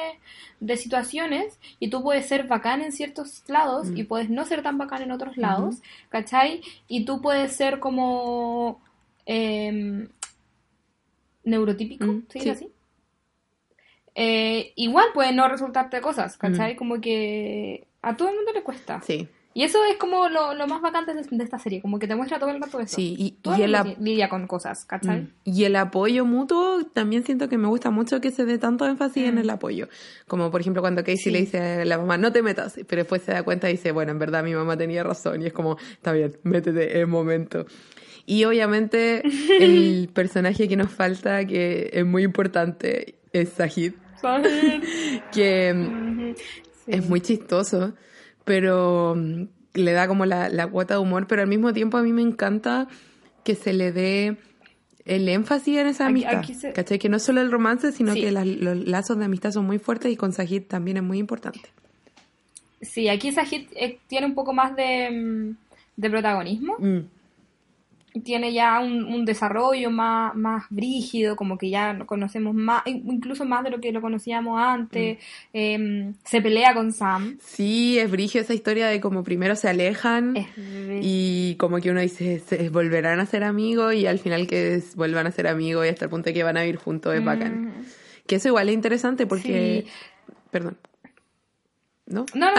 de 0.59 0.77
situaciones 0.77 1.59
y 1.79 1.89
tú 1.89 2.03
puedes 2.03 2.27
ser 2.27 2.45
bacán 2.47 2.81
en 2.81 2.91
ciertos 2.91 3.43
lados 3.47 3.87
Mm. 3.89 3.97
y 3.97 4.03
puedes 4.03 4.29
no 4.29 4.45
ser 4.45 4.61
tan 4.61 4.77
bacán 4.77 5.01
en 5.01 5.11
otros 5.11 5.37
lados, 5.37 5.77
¿cachai? 6.09 6.61
Y 6.87 7.03
tú 7.05 7.19
puedes 7.21 7.53
ser 7.55 7.79
como 7.79 8.79
em, 9.29 10.07
neurotípico, 11.47 12.05
Mm, 12.05 12.21
¿se 12.27 12.33
sí. 12.33 12.39
dice 12.39 12.51
así? 12.51 12.71
Eh, 14.15 14.73
igual 14.75 15.05
puede 15.13 15.31
no 15.33 15.47
resultarte 15.47 16.01
cosas, 16.01 16.37
¿cachai? 16.37 16.75
Como 16.75 16.99
que 16.99 17.87
a 18.01 18.15
todo 18.17 18.29
el 18.29 18.35
mundo 18.35 18.51
le 18.53 18.63
cuesta. 18.63 18.97
Mm. 18.97 19.01
Sí, 19.05 19.27
Y 19.53 19.63
eso 19.63 19.79
es 19.85 19.97
como 19.97 20.29
lo, 20.29 20.53
lo 20.53 20.67
más 20.67 20.81
bacante 20.81 21.13
de, 21.15 21.43
esta 21.43 21.57
serie, 21.57 21.81
como 21.81 21.97
que 21.97 22.07
te 22.07 22.15
muestra 22.15 22.37
todo 22.39 22.49
el 22.51 22.61
rato 22.61 22.79
eso. 22.79 22.95
sí. 22.95 23.15
Y, 23.17 23.31
Todo 23.41 23.57
y 23.57 23.63
el 23.63 23.75
lidia 23.99 24.29
con 24.29 24.45
cosas, 24.45 24.85
¿cachai? 24.85 25.21
Mm. 25.21 25.29
Y 25.45 25.63
el 25.65 25.75
apoyo 25.75 26.25
mutuo, 26.25 26.83
también 26.93 27.23
siento 27.23 27.49
que 27.49 27.57
me 27.57 27.67
gusta 27.67 27.89
mucho 27.89 28.21
que 28.21 28.29
se 28.31 28.45
dé 28.45 28.57
tanto 28.59 28.85
énfasis 28.87 29.23
en 29.27 29.35
Mm. 29.35 29.39
el 29.39 29.49
apoyo. 29.49 29.87
Como 30.27 30.51
por 30.51 30.61
ejemplo 30.61 30.81
cuando 30.83 31.01
Casey 31.01 31.17
Sí. 31.17 31.31
le 31.31 31.39
dice 31.41 31.59
a 31.81 31.85
la 31.85 31.97
mamá, 31.97 32.17
no 32.19 32.31
te 32.31 32.41
metas, 32.43 32.75
pero 32.87 33.01
después 33.01 33.23
se 33.23 33.31
da 33.33 33.41
cuenta 33.43 33.67
y 33.69 33.73
dice, 33.73 33.91
bueno, 33.91 34.11
en 34.11 34.19
verdad 34.19 34.43
mi 34.43 34.53
mamá 34.53 34.77
tenía 34.77 35.03
razón. 35.03 35.41
Y 35.41 35.47
es 35.47 35.53
como, 35.53 35.77
está 35.91 36.11
bien, 36.11 36.37
métete 36.43 36.99
en 36.99 37.09
momento. 37.09 37.65
Y 38.27 38.43
obviamente 38.43 39.23
el 39.59 40.09
personaje 40.13 40.67
que 40.67 40.75
nos 40.75 40.91
falta, 40.91 41.45
que 41.45 41.89
es 41.93 42.05
muy 42.05 42.21
importante, 42.23 43.15
es 43.33 43.49
Sahid, 43.53 43.93
que 45.31 45.73
mm. 45.73 46.35
Sí. 46.35 46.91
es 46.91 47.09
muy 47.09 47.21
chistoso, 47.21 47.93
pero 48.45 49.15
mm, 49.15 49.43
le 49.75 49.91
da 49.93 50.07
como 50.07 50.25
la, 50.25 50.49
la 50.49 50.67
cuota 50.67 50.95
de 50.95 50.99
humor, 50.99 51.25
pero 51.27 51.41
al 51.41 51.47
mismo 51.47 51.73
tiempo 51.73 51.97
a 51.97 52.03
mí 52.03 52.11
me 52.13 52.21
encanta 52.21 52.87
que 53.43 53.55
se 53.55 53.73
le 53.73 53.91
dé 53.91 54.37
el 55.05 55.29
énfasis 55.29 55.77
en 55.77 55.87
esa 55.87 56.07
amistad. 56.07 56.39
aquí 56.39 56.53
se- 56.53 56.73
¿Cachai? 56.73 56.99
Que 56.99 57.07
no 57.09 57.19
solo 57.19 57.39
el 57.41 57.49
romance, 57.51 57.91
sino 57.93 58.13
Sí. 58.13 58.21
que 58.21 58.31
las- 58.31 58.45
los 58.45 58.85
lazos 58.87 59.17
de 59.19 59.25
amistad 59.25 59.51
son 59.51 59.65
muy 59.65 59.79
fuertes 59.79 60.11
y 60.11 60.17
con 60.17 60.33
Sajid 60.33 60.63
también 60.63 60.97
es 60.97 61.03
muy 61.03 61.17
importante. 61.17 61.69
Sí, 62.81 63.07
aquí 63.07 63.31
Sajid 63.31 63.67
eh, 63.75 63.99
tiene 64.07 64.25
un 64.27 64.35
poco 64.35 64.53
más 64.53 64.75
de, 64.75 65.09
mm, 65.11 65.55
de 65.95 66.09
protagonismo. 66.09 66.75
Mm, 66.77 66.99
Tiene 68.23 68.53
ya 68.53 68.79
un, 68.79 69.03
un 69.03 69.25
desarrollo 69.25 69.91
más, 69.91 70.35
más 70.35 70.65
brígido, 70.69 71.35
como 71.35 71.57
que 71.57 71.69
ya 71.69 71.97
conocemos 72.05 72.53
más, 72.55 72.83
incluso 72.85 73.45
más 73.45 73.63
de 73.63 73.71
lo 73.71 73.79
que 73.79 73.91
lo 73.91 74.01
conocíamos 74.01 74.59
antes. 74.59 75.17
Eh, 75.53 76.13
se 76.23 76.41
pelea 76.41 76.73
con 76.73 76.91
Sam. 76.93 77.37
Sí, 77.41 77.97
es 77.99 78.09
brigio 78.09 78.41
esa 78.41 78.53
historia 78.53 78.87
de 78.87 78.99
como 79.01 79.23
primero 79.23 79.55
se 79.55 79.69
alejan 79.69 80.35
y 81.01 81.55
como 81.55 81.79
que 81.79 81.91
uno 81.91 82.01
dice, 82.01 82.39
se 82.39 82.69
volverán 82.69 83.19
a 83.19 83.25
ser 83.25 83.43
amigos 83.43 83.93
y 83.93 84.07
al 84.07 84.19
final 84.19 84.47
que 84.47 84.81
vuelvan 84.95 85.27
a 85.27 85.31
ser 85.31 85.47
amigos 85.47 85.85
y 85.85 85.89
hasta 85.89 86.05
el 86.05 86.11
punto 86.11 86.29
de 86.29 86.33
que 86.33 86.43
van 86.43 86.57
a 86.57 86.61
vivir 86.61 86.77
juntos 86.77 87.15
es 87.15 87.23
bacán. 87.23 87.65
Mm. 87.65 87.71
Que 88.25 88.35
eso 88.35 88.49
igual 88.49 88.69
es 88.69 88.75
interesante 88.75 89.25
porque... 89.25 89.85
Sí. 89.85 89.91
Perdón. 90.51 90.77
¿No? 92.07 92.25
No, 92.33 92.51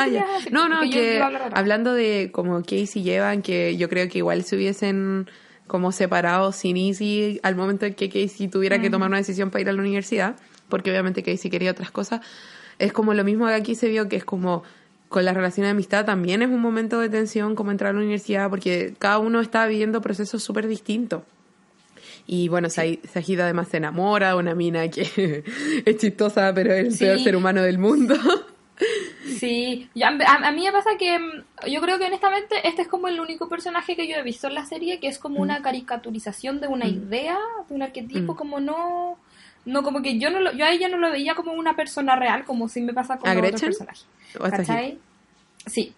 no, 0.68 0.76
Ah, 0.80 0.84
que 0.92 1.20
hablando 1.54 1.94
de 1.94 2.30
como 2.32 2.62
Casey 2.62 3.02
llevan, 3.02 3.40
que 3.40 3.76
yo 3.78 3.88
creo 3.88 4.09
que 4.09 4.18
igual 4.18 4.44
se 4.44 4.56
hubiesen 4.56 5.26
como 5.69 5.93
separado 5.93 6.51
sin 6.51 6.77
Easy 6.77 7.39
al 7.45 7.55
momento 7.55 7.87
en 7.87 7.95
que 7.95 8.09
Casey 8.09 8.49
tuviera 8.49 8.81
que 8.81 8.91
tomar 8.91 9.09
una 9.09 9.19
decisión 9.19 9.51
para 9.51 9.62
ir 9.62 9.69
a 9.69 9.73
la 9.73 9.81
universidad, 9.81 10.35
porque 10.69 10.91
obviamente 10.91 11.23
Casey 11.23 11.51
quería 11.51 11.71
otras 11.71 11.91
cosas. 11.93 12.21
Es 12.81 12.93
como 12.93 13.14
lo 13.14 13.23
mismo 13.23 13.47
que 13.47 13.55
aquí 13.55 13.75
se 13.77 13.89
vio, 13.89 14.09
que 14.09 14.16
es 14.16 14.25
como 14.25 14.64
con 15.09 15.25
la 15.25 15.33
relación 15.33 15.64
de 15.64 15.71
amistad 15.71 16.05
también 16.05 16.43
es 16.43 16.49
un 16.49 16.61
momento 16.61 17.01
de 17.01 17.09
tensión 17.09 17.55
como 17.55 17.71
entrar 17.71 17.91
a 17.91 17.93
la 17.95 18.01
universidad, 18.01 18.51
porque 18.51 18.95
cada 18.99 19.19
uno 19.19 19.41
está 19.41 19.66
viviendo 19.66 20.01
procesos 20.03 20.43
súper 20.43 20.66
distintos. 20.69 21.23
Y 22.27 22.49
bueno, 22.49 22.69
Sa- 22.69 22.83
Sajid 23.11 23.41
además 23.41 23.69
se 23.69 23.79
enamora, 23.79 24.37
una 24.37 24.55
mina 24.55 24.87
que 24.89 25.45
es 25.87 25.97
chistosa, 25.97 26.53
pero 26.55 26.73
es 26.75 26.87
el 26.89 26.93
Sí. 26.93 27.05
peor 27.05 27.19
ser 27.21 27.37
humano 27.37 27.62
del 27.62 27.79
mundo. 27.79 28.14
Sí, 29.39 29.89
Ya, 29.95 30.09
a, 30.09 30.49
a 30.49 30.53
mí 30.53 30.64
me 30.64 30.72
pasa 30.72 30.91
que 30.99 31.18
mm, 31.18 31.45
yo 31.70 31.81
creo 31.81 31.99
que 31.99 32.07
honestamente 32.07 32.57
este 32.66 32.83
es 32.83 32.89
como 32.89 33.09
el 33.09 33.20
único 33.20 33.49
personaje 33.49 33.97
que 33.97 34.07
yo 34.09 34.16
he 34.16 34.22
visto 34.22 34.47
en 34.49 34.55
la 34.55 34.64
serie 34.64 35.01
que 35.01 35.09
es 35.09 35.18
como 35.18 35.41
una 35.41 35.61
caricaturización 35.62 36.61
de 36.61 36.68
una 36.68 36.87
idea, 36.87 37.39
de 37.68 37.74
un 37.74 37.83
arquetipo, 37.83 38.35
Mm. 38.35 38.37
como 38.37 38.61
no, 38.61 39.18
no 39.64 39.83
como 39.83 40.03
que 40.03 40.18
yo 40.18 40.31
no 40.31 40.41
lo, 40.41 40.53
yo 40.53 40.64
a 40.64 40.70
ella 40.70 40.89
no 40.89 40.97
lo 40.99 41.11
veía 41.11 41.35
como 41.35 41.53
una 41.53 41.74
persona 41.76 42.16
real, 42.16 42.45
como 42.45 42.68
si 42.68 42.81
me 42.81 42.93
pasa 42.95 43.18
con 43.18 43.29
¿A 43.29 43.33
otros 43.33 43.43
Gretchen? 43.51 43.68
personajes. 43.68 44.07
¿O 44.41 44.45
a 44.45 44.51
Sajid? 44.51 44.66
¿Cachai? 44.66 44.99
Sí. 45.66 45.93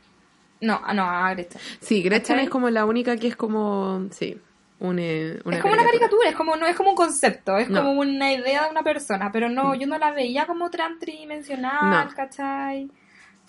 No, 0.60 0.80
ah, 0.84 0.92
no, 0.92 1.04
a 1.04 1.30
Gretchen. 1.34 1.60
Sí, 1.80 2.02
Gretchen 2.02 2.34
¿Cachai? 2.36 2.44
es 2.44 2.50
como 2.50 2.68
la 2.70 2.84
única 2.84 3.16
que 3.16 3.28
es 3.28 3.36
como, 3.36 4.06
sí, 4.10 4.36
una, 4.78 5.02
una 5.44 5.56
es 5.56 5.62
como 5.62 5.74
una 5.74 5.84
caricatura, 5.84 6.28
es 6.30 6.34
como 6.36 6.56
no 6.56 6.66
es 6.66 6.74
como 6.76 6.90
un 6.90 6.96
concepto, 6.96 7.56
es 7.58 7.68
No. 7.68 7.80
como 7.84 8.00
una 8.00 8.32
idea 8.32 8.64
de 8.64 8.70
una 8.70 8.82
persona, 8.82 9.30
pero 9.32 9.48
no, 9.48 9.74
yo 9.74 9.86
no 9.86 9.98
la 9.98 10.10
veía 10.12 10.46
como 10.46 10.68
tridimensional, 10.70 12.08
No. 12.08 12.14
¿cachai? 12.14 12.90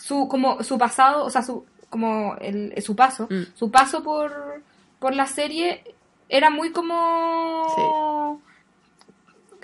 Su 0.01 0.27
como 0.27 0.63
su 0.63 0.77
pasado, 0.77 1.23
o 1.25 1.29
sea, 1.29 1.41
su 1.43 1.65
como 1.89 2.35
el, 2.39 2.73
su 2.81 2.95
paso, 2.95 3.27
Mm. 3.29 3.43
su 3.55 3.69
paso 3.71 4.01
por 4.03 4.61
por 4.99 5.13
la 5.15 5.25
serie 5.27 5.83
era 6.29 6.49
muy 6.49 6.71
como 6.71 8.41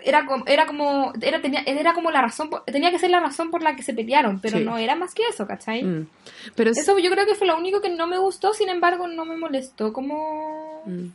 era 0.03 0.25
como 0.25 0.43
era 0.45 0.65
como 0.67 1.13
era 1.21 1.41
tenía 1.41 1.61
era 1.65 1.93
como 1.93 2.11
la 2.11 2.21
razón 2.21 2.49
tenía 2.65 2.91
que 2.91 2.99
ser 2.99 3.09
la 3.09 3.19
razón 3.19 3.49
por 3.51 3.61
la 3.63 3.75
que 3.75 3.83
se 3.83 3.93
pelearon, 3.93 4.39
pero 4.39 4.57
Sí. 4.59 4.63
no 4.63 4.77
era 4.77 4.95
más 4.95 5.13
que 5.13 5.23
eso, 5.27 5.47
¿cachai? 5.47 5.83
Mm. 5.83 6.07
Pero 6.55 6.71
es- 6.71 6.77
Eso 6.77 6.97
yo 6.99 7.09
creo 7.11 7.25
que 7.25 7.35
fue 7.35 7.47
lo 7.47 7.57
único 7.57 7.81
que 7.81 7.89
no 7.89 8.07
me 8.07 8.17
gustó, 8.17 8.53
sin 8.53 8.69
embargo, 8.69 9.07
no 9.07 9.25
me 9.25 9.37
molestó 9.37 9.91
como 9.93 10.83
Mm. 10.85 11.07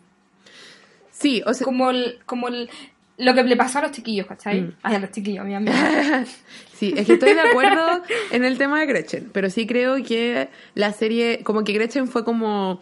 Sí, 1.10 1.42
o 1.46 1.54
sea, 1.54 1.64
como 1.64 1.90
el, 1.90 2.18
como 2.26 2.48
el, 2.48 2.68
lo 3.18 3.34
que 3.34 3.42
le 3.44 3.56
pasó 3.56 3.78
a 3.78 3.82
los 3.82 3.92
chiquillos, 3.92 4.26
¿cachai? 4.26 4.62
Mm. 4.62 4.72
Ay, 4.82 4.94
a 4.96 4.98
los 4.98 5.10
chiquillos, 5.10 5.44
mi 5.44 5.54
amiga. 5.54 5.74
sí, 6.74 6.94
es 6.96 7.06
que 7.06 7.14
estoy 7.14 7.34
de 7.34 7.40
acuerdo 7.40 8.02
en 8.32 8.44
el 8.44 8.58
tema 8.58 8.80
de 8.80 8.86
Gretchen, 8.86 9.30
pero 9.32 9.50
sí 9.50 9.66
creo 9.66 10.02
que 10.02 10.48
la 10.74 10.92
serie, 10.92 11.40
como 11.44 11.64
que 11.64 11.72
Gretchen 11.72 12.08
fue 12.08 12.24
como 12.24 12.80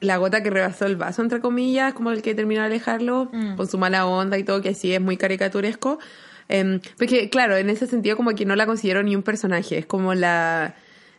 la 0.00 0.16
gota 0.18 0.42
que 0.42 0.50
rebasó 0.50 0.86
el 0.86 0.96
vaso, 0.96 1.22
entre 1.22 1.40
comillas, 1.40 1.94
como 1.94 2.10
el 2.10 2.22
que 2.22 2.34
terminó 2.34 2.60
de 2.60 2.66
alejarlo, 2.66 3.30
Mm. 3.32 3.56
con 3.56 3.66
su 3.66 3.78
mala 3.78 4.06
onda 4.06 4.36
y 4.38 4.44
todo, 4.44 4.60
que 4.62 4.74
sí 4.74 4.92
es 4.92 5.00
muy 5.00 5.16
caricaturesco. 5.16 5.98
Em, 6.48 6.80
porque, 6.98 7.28
claro, 7.30 7.56
en 7.56 7.70
ese 7.70 7.86
sentido 7.86 8.16
como 8.16 8.34
que 8.34 8.44
no 8.44 8.54
la 8.56 8.66
considero 8.66 9.02
ni 9.02 9.16
un 9.16 9.22
personaje, 9.22 9.78
es 9.78 9.86
como 9.86 10.14
la 10.14 10.74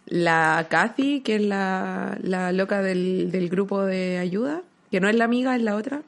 la 0.09 0.67
Kathy, 0.69 1.19
que 1.19 1.35
es 1.35 1.41
la, 1.41 2.17
la 2.21 2.53
loca 2.53 2.81
del, 2.81 3.29
del 3.29 3.49
grupo 3.49 3.83
de 3.83 4.17
ayuda, 4.19 4.61
que 4.89 5.01
no 5.01 5.09
es 5.09 5.15
la 5.17 5.25
amiga, 5.25 5.53
es 5.53 5.61
la 5.61 5.75
otra. 5.75 6.01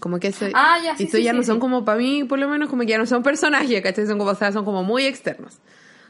Como 0.00 0.18
que 0.20 0.28
eso, 0.28 0.46
Ah, 0.54 0.76
ya, 0.84 0.96
sí, 0.96 1.04
y 1.04 1.06
eso 1.06 1.16
sí, 1.16 1.22
ya 1.22 1.32
sí, 1.32 1.36
no 1.38 1.42
son 1.42 1.58
como, 1.58 1.84
para 1.84 1.98
mí, 1.98 2.24
por 2.24 2.38
lo 2.38 2.48
menos, 2.48 2.68
como 2.68 2.82
que 2.82 2.88
ya 2.88 2.98
no 2.98 3.06
son 3.06 3.22
personajes, 3.22 3.80
¿cachai? 3.82 4.06
Son 4.06 4.18
como, 4.18 4.30
o 4.30 4.34
sea, 4.34 4.52
son 4.52 4.64
como 4.64 4.82
muy 4.84 5.06
externos. 5.06 5.58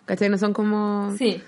¿Cachai? 0.07 0.29
No 0.29 0.39
son 0.39 0.53
como 0.53 1.15
Sí. 1.17 1.41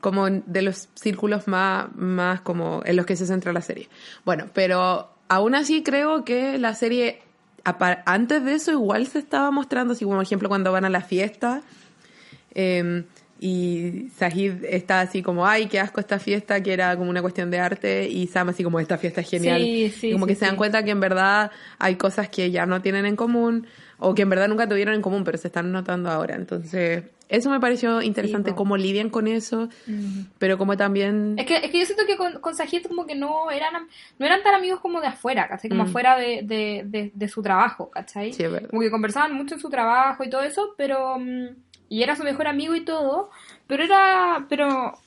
como 0.00 0.28
de 0.30 0.62
los 0.62 0.88
círculos 0.94 1.48
más, 1.48 1.86
más 1.96 2.40
como 2.42 2.82
en 2.84 2.96
los 2.96 3.06
que 3.06 3.16
se 3.16 3.26
centra 3.26 3.52
la 3.52 3.62
serie. 3.62 3.88
Bueno, 4.24 4.46
pero 4.52 5.10
aún 5.28 5.54
así 5.54 5.82
creo 5.82 6.24
que 6.24 6.58
la 6.58 6.74
serie, 6.74 7.22
antes 8.04 8.44
de 8.44 8.54
eso 8.54 8.72
igual 8.72 9.06
se 9.06 9.18
estaba 9.18 9.50
mostrando, 9.50 9.92
así 9.94 10.04
como 10.04 10.16
por 10.16 10.24
ejemplo 10.24 10.48
cuando 10.48 10.70
van 10.72 10.84
a 10.84 10.90
la 10.90 11.00
fiesta 11.00 11.62
eh, 12.54 13.04
y 13.38 14.08
Sahid 14.16 14.64
está 14.64 15.00
así 15.00 15.22
como, 15.22 15.46
ay, 15.46 15.66
qué 15.66 15.78
asco 15.78 16.00
esta 16.00 16.18
fiesta, 16.18 16.62
que 16.62 16.72
era 16.72 16.96
como 16.96 17.10
una 17.10 17.20
cuestión 17.22 17.50
de 17.50 17.58
arte, 17.58 18.08
y 18.08 18.26
Sam 18.28 18.48
así 18.48 18.64
como, 18.64 18.80
esta 18.80 18.96
fiesta 18.98 19.20
es 19.20 19.28
genial. 19.30 19.60
Sí, 19.60 19.90
sí, 19.90 20.12
como 20.12 20.24
sí, 20.26 20.32
que 20.32 20.34
se 20.36 20.46
dan 20.46 20.56
cuenta 20.56 20.82
que 20.84 20.90
en 20.90 21.00
verdad 21.00 21.50
hay 21.78 21.96
cosas 21.96 22.28
que 22.28 22.50
ya 22.50 22.64
no 22.66 22.80
tienen 22.80 23.04
en 23.06 23.16
común, 23.16 23.66
o 23.98 24.14
que 24.14 24.22
en 24.22 24.30
verdad 24.30 24.48
nunca 24.48 24.68
tuvieron 24.68 24.94
en 24.94 25.02
común, 25.02 25.24
pero 25.24 25.36
se 25.38 25.48
están 25.48 25.70
notando 25.72 26.10
ahora. 26.10 26.34
Entonces, 26.34 27.04
eso 27.28 27.50
me 27.50 27.58
pareció 27.60 28.02
interesante, 28.02 28.54
cómo 28.54 28.76
lidian 28.76 29.10
con 29.10 29.26
eso, 29.26 29.68
pero 30.38 30.58
como 30.58 30.76
también... 30.76 31.34
Es 31.38 31.46
que, 31.46 31.56
es 31.56 31.70
que 31.70 31.80
yo 31.80 31.84
siento 31.86 32.04
que 32.06 32.16
con, 32.16 32.40
con 32.40 32.54
Sajid 32.54 32.86
como 32.86 33.04
que 33.06 33.14
no 33.16 33.50
eran 33.50 33.72
no 34.18 34.26
eran 34.26 34.42
tan 34.42 34.54
amigos 34.54 34.80
como 34.80 35.00
de 35.00 35.08
afuera, 35.08 35.48
¿cachai? 35.48 35.68
Como 35.70 35.84
Mm. 35.84 35.88
afuera 35.88 36.16
de, 36.16 36.40
de, 36.44 36.82
de, 36.86 37.10
de 37.14 37.28
su 37.28 37.42
trabajo, 37.42 37.90
¿cachai? 37.90 38.32
Sí, 38.32 38.44
es 38.44 38.50
verdad. 38.52 38.70
Como 38.70 38.82
que 38.82 38.90
conversaban 38.90 39.34
mucho 39.34 39.54
en 39.56 39.60
su 39.60 39.68
trabajo 39.68 40.24
y 40.24 40.30
todo 40.30 40.42
eso, 40.42 40.74
pero... 40.78 41.18
mm, 41.18 41.48
Y 41.88 42.02
era 42.02 42.16
su 42.16 42.24
mejor 42.24 42.46
amigo 42.48 42.74
y 42.74 42.84
todo, 42.84 43.30
pero 43.66 43.84
era... 43.84 44.46
pero 44.48 44.98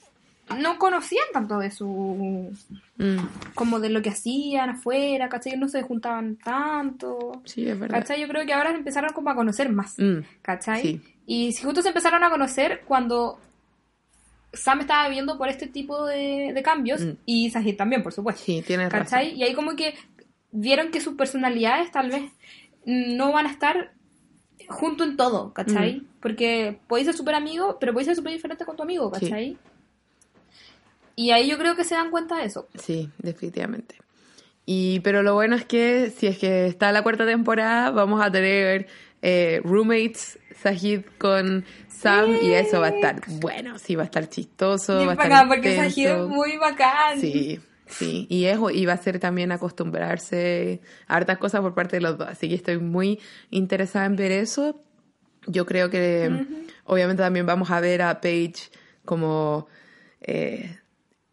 no 0.57 0.79
conocían 0.79 1.25
tanto 1.31 1.59
de 1.59 1.69
su... 1.69 2.51
Mm, 2.97 3.17
como 3.53 3.79
de 3.79 3.89
lo 3.89 4.01
que 4.01 4.09
hacían 4.09 4.71
afuera, 4.71 5.29
¿cachai? 5.29 5.57
No 5.57 5.67
se 5.67 5.83
juntaban 5.83 6.37
tanto, 6.37 7.41
sí, 7.45 7.67
es 7.69 7.79
verdad. 7.79 7.99
¿cachai? 7.99 8.19
Yo 8.21 8.27
creo 8.27 8.45
que 8.47 8.53
ahora 8.53 8.71
empezaron 8.71 9.13
como 9.13 9.29
a 9.29 9.35
conocer 9.35 9.69
más. 9.69 9.99
Mm, 9.99 10.19
¿cachai? 10.41 10.81
Sí. 10.81 11.01
Y 11.27 11.51
si 11.51 11.63
justo 11.63 11.81
se 11.83 11.89
empezaron 11.89 12.23
a 12.23 12.31
conocer 12.31 12.81
cuando 12.87 13.39
Sam 14.51 14.79
estaba 14.81 15.07
viviendo 15.07 15.37
por 15.37 15.49
este 15.49 15.67
tipo 15.67 16.05
de, 16.07 16.51
de 16.53 16.63
cambios 16.63 17.01
Mm. 17.01 17.11
y 17.27 17.51
Sajid 17.51 17.75
también, 17.77 18.01
por 18.01 18.13
supuesto. 18.13 18.41
sí, 18.43 18.63
tienes 18.65 18.89
¿Cachai? 18.89 19.25
razón. 19.27 19.39
Y 19.39 19.43
ahí 19.43 19.53
como 19.53 19.75
que 19.75 19.93
vieron 20.51 20.89
que 20.89 20.99
sus 20.99 21.13
personalidades 21.13 21.91
tal 21.91 22.09
vez 22.09 22.23
no 22.85 23.31
van 23.31 23.45
a 23.45 23.51
estar 23.51 23.91
junto 24.69 25.03
en 25.03 25.17
todo, 25.17 25.53
¿cachai? 25.53 25.97
Mm. 25.97 26.05
Porque 26.21 26.79
podéis 26.87 27.07
ser 27.07 27.15
súper 27.15 27.35
amigo, 27.35 27.77
pero 27.79 27.93
podéis 27.93 28.07
ser 28.07 28.15
súper 28.15 28.33
diferente 28.33 28.65
con 28.65 28.75
tu 28.75 28.83
amigo, 28.83 29.11
Sí. 29.15 29.25
¿cachai? 29.25 29.57
Y 31.15 31.31
ahí 31.31 31.49
yo 31.49 31.57
creo 31.57 31.75
que 31.75 31.83
se 31.83 31.95
dan 31.95 32.11
cuenta 32.11 32.37
de 32.37 32.45
eso. 32.45 32.67
Sí, 32.75 33.09
definitivamente. 33.17 33.95
Y, 34.65 34.99
pero 35.01 35.23
lo 35.23 35.33
bueno 35.33 35.55
es 35.55 35.65
que 35.65 36.11
si 36.15 36.27
es 36.27 36.37
que 36.37 36.67
está 36.67 36.91
la 36.91 37.01
cuarta 37.03 37.25
temporada, 37.25 37.91
vamos 37.91 38.21
a 38.21 38.31
tener 38.31 38.87
eh, 39.21 39.61
roommates, 39.63 40.39
Sajid 40.61 41.01
con 41.17 41.65
Sam, 41.89 42.37
y 42.41 42.51
eso 42.53 42.79
va 42.79 42.87
a 42.87 42.89
estar 42.91 43.21
bueno, 43.41 43.77
sí, 43.79 43.95
va 43.95 44.03
a 44.03 44.05
estar 44.05 44.29
chistoso, 44.29 44.95
Bien 44.97 45.07
va 45.07 45.11
a 45.11 45.15
estar 45.15 45.29
bacán, 45.29 45.47
porque. 45.49 45.75
Sajid 45.75 46.07
es 46.07 46.27
muy 46.27 46.57
bacán. 46.57 47.19
Sí, 47.19 47.59
sí. 47.89 48.27
Y, 48.29 48.45
es, 48.45 48.57
y 48.73 48.85
va 48.85 48.93
a 48.93 48.97
ser 48.97 49.19
también 49.19 49.51
acostumbrarse 49.51 50.81
a 51.07 51.17
hartas 51.17 51.37
cosas 51.37 51.61
por 51.61 51.73
parte 51.73 51.97
de 51.97 52.01
los 52.01 52.17
dos. 52.17 52.27
Así 52.27 52.47
que 52.47 52.55
estoy 52.55 52.77
muy 52.77 53.19
interesada 53.49 54.05
en 54.05 54.15
ver 54.15 54.31
eso. 54.31 54.79
Yo 55.47 55.65
creo 55.65 55.89
que 55.89 56.45
obviamente 56.85 57.23
también 57.23 57.45
vamos 57.45 57.71
a 57.71 57.79
ver 57.79 58.01
a 58.01 58.21
Paige 58.21 58.69
como 59.05 59.67
eh, 60.21 60.77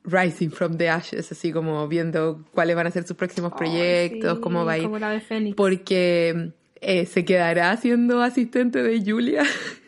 rising 0.04 0.50
from 0.50 0.76
the 0.76 0.88
ashes, 0.88 1.30
así 1.32 1.52
como 1.52 1.86
viendo 1.88 2.44
cuáles 2.52 2.76
van 2.76 2.86
a 2.86 2.90
ser 2.90 3.07
sus 3.07 3.16
próximos 3.16 3.52
proyectos, 3.52 4.36
sí, 4.36 4.40
cómo 4.40 4.64
va 4.64 4.72
a 4.72 4.78
ir. 4.78 4.84
Como 4.84 4.98
la 4.98 5.11
de 5.11 5.20
Fénix. 5.20 5.57
Porque 5.57 6.52
eh, 6.80 7.07
se 7.07 7.24
quedará 7.24 7.76
siendo 7.76 8.22
asistente 8.22 8.82
de 8.82 9.02
Julia. 9.04 9.42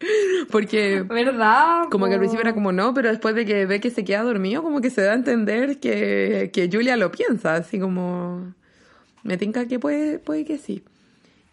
Porque 0.50 1.02
¿Verdad? 1.02 1.84
como 1.90 2.06
que 2.06 2.14
al 2.14 2.18
principio 2.18 2.42
era 2.42 2.54
como 2.54 2.72
no, 2.72 2.92
pero 2.94 3.08
después 3.10 3.34
de 3.34 3.44
que 3.46 3.66
ve 3.66 3.80
que 3.80 3.90
se 3.90 4.04
queda 4.04 4.22
dormido, 4.22 4.62
como 4.62 4.80
que 4.80 4.90
se 4.90 5.02
da 5.02 5.12
a 5.12 5.14
entender 5.14 5.78
que, 5.80 6.50
que 6.52 6.68
Julia 6.70 6.96
lo 6.96 7.10
piensa, 7.10 7.54
así 7.54 7.78
como 7.78 8.54
me 9.22 9.36
tinca 9.38 9.66
que 9.66 9.78
puede, 9.78 10.18
puede 10.18 10.44
que 10.44 10.58
sí. 10.58 10.82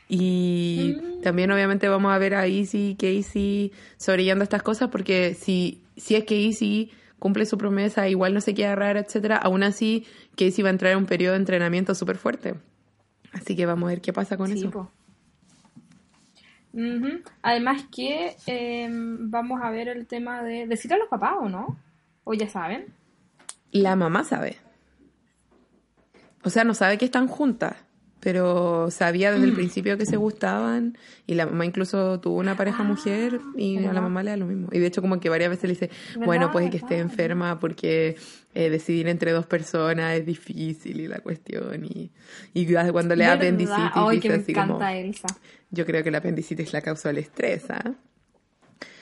Y 0.10 0.96
Mm. 1.02 1.22
también 1.22 1.52
obviamente 1.52 1.88
vamos 1.88 2.12
a 2.12 2.18
ver 2.18 2.36
a 2.36 2.46
Easy 2.46 2.96
Casey 3.00 3.72
sobrellando 3.98 4.44
estas 4.44 4.62
cosas, 4.62 4.89
porque 4.89 5.34
si, 5.39 5.82
si 5.96 6.16
es 6.16 6.26
que 6.26 6.46
Easy 6.46 6.91
cumple 7.20 7.46
su 7.46 7.58
promesa, 7.58 8.10
igual 8.10 8.34
no 8.34 8.41
se 8.41 8.54
queda 8.54 8.76
rara, 8.76 9.00
etcétera, 9.00 9.38
aún 9.38 9.64
así 9.64 10.06
Casey 10.36 10.62
va 10.62 10.68
a 10.70 10.74
entrar 10.74 10.91
en 10.91 10.98
un 11.00 11.06
periodo 11.06 11.34
de 11.34 11.39
entrenamiento 11.39 11.96
súper 11.96 12.18
fuerte. 12.18 12.56
Así 13.32 13.56
que 13.56 13.66
vamos 13.66 13.88
a 13.88 13.91
ver 13.91 14.02
qué 14.02 14.12
pasa 14.14 14.36
con 14.38 14.48
Sí, 14.52 14.60
eso. 14.60 14.70
po. 14.70 14.91
Ujú. 16.74 17.21
Además 17.41 17.84
que 17.95 18.36
eh, 18.47 18.88
vamos 18.91 19.61
a 19.63 19.69
ver 19.69 19.88
el 19.89 20.05
tema 20.07 20.41
de 20.43 20.65
decirle 20.67 20.95
a 20.95 20.99
los 20.99 21.07
papás 21.07 21.36
o 21.39 21.47
no, 21.49 21.78
o 22.24 22.34
ya 22.34 22.49
saben. 22.49 22.86
La 23.71 23.95
mamá 23.95 24.24
sabe. 24.24 24.57
O 26.43 26.49
sea, 26.49 26.63
no 26.63 26.74
sabe 26.74 26.97
que 26.97 27.05
están 27.05 27.28
juntas, 27.28 27.76
pero 28.19 28.89
sabía 28.91 29.32
desde 29.32 29.45
Mm. 29.45 29.49
el 29.49 29.55
principio 29.55 29.97
que 29.97 30.05
se 30.05 30.17
gustaban 30.17 30.97
y 31.26 31.36
la 31.36 31.45
mamá 31.45 31.65
incluso 31.65 32.19
tuvo 32.19 32.38
una 32.39 32.57
pareja 32.57 32.84
mujer 32.84 33.39
y 33.55 33.78
a 33.86 33.93
la 33.93 33.99
Ah, 33.99 34.03
mamá 34.03 34.24
le 34.24 34.32
da 34.32 34.38
lo 34.38 34.45
mismo. 34.45 34.67
Y 34.71 34.80
de 34.80 34.88
hecho 34.88 35.01
como 35.01 35.19
que 35.19 35.30
varias 35.30 35.49
veces 35.49 35.63
le 35.65 35.69
dice, 35.69 35.89
bueno, 36.26 36.51
puede 36.51 36.69
que 36.69 36.78
esté 36.78 36.99
enferma 36.99 37.59
porque 37.59 38.17
eh, 38.54 38.70
decidir 38.70 39.08
entre 39.08 39.32
dos 39.32 39.45
personas 39.45 40.16
es 40.18 40.26
difícil 40.26 40.99
y 41.01 41.08
la 41.08 41.20
cuestión. 41.20 41.86
Y, 41.86 42.12
y 42.54 42.68
cuando 42.91 43.16
le 43.16 43.26
da 43.26 43.34
apendicitis 43.34 43.91
dice 44.22 44.34
así 44.34 44.54
como, 44.54 44.82
Elsa. 44.84 45.28
yo 45.72 45.86
creo 45.86 46.04
que 46.04 46.12
la 46.12 46.20
apendicitis 46.20 46.74
la 46.74 46.82
causó 46.82 47.10
el 47.10 47.18
estrés, 47.18 47.66
¿ah? 47.70 47.93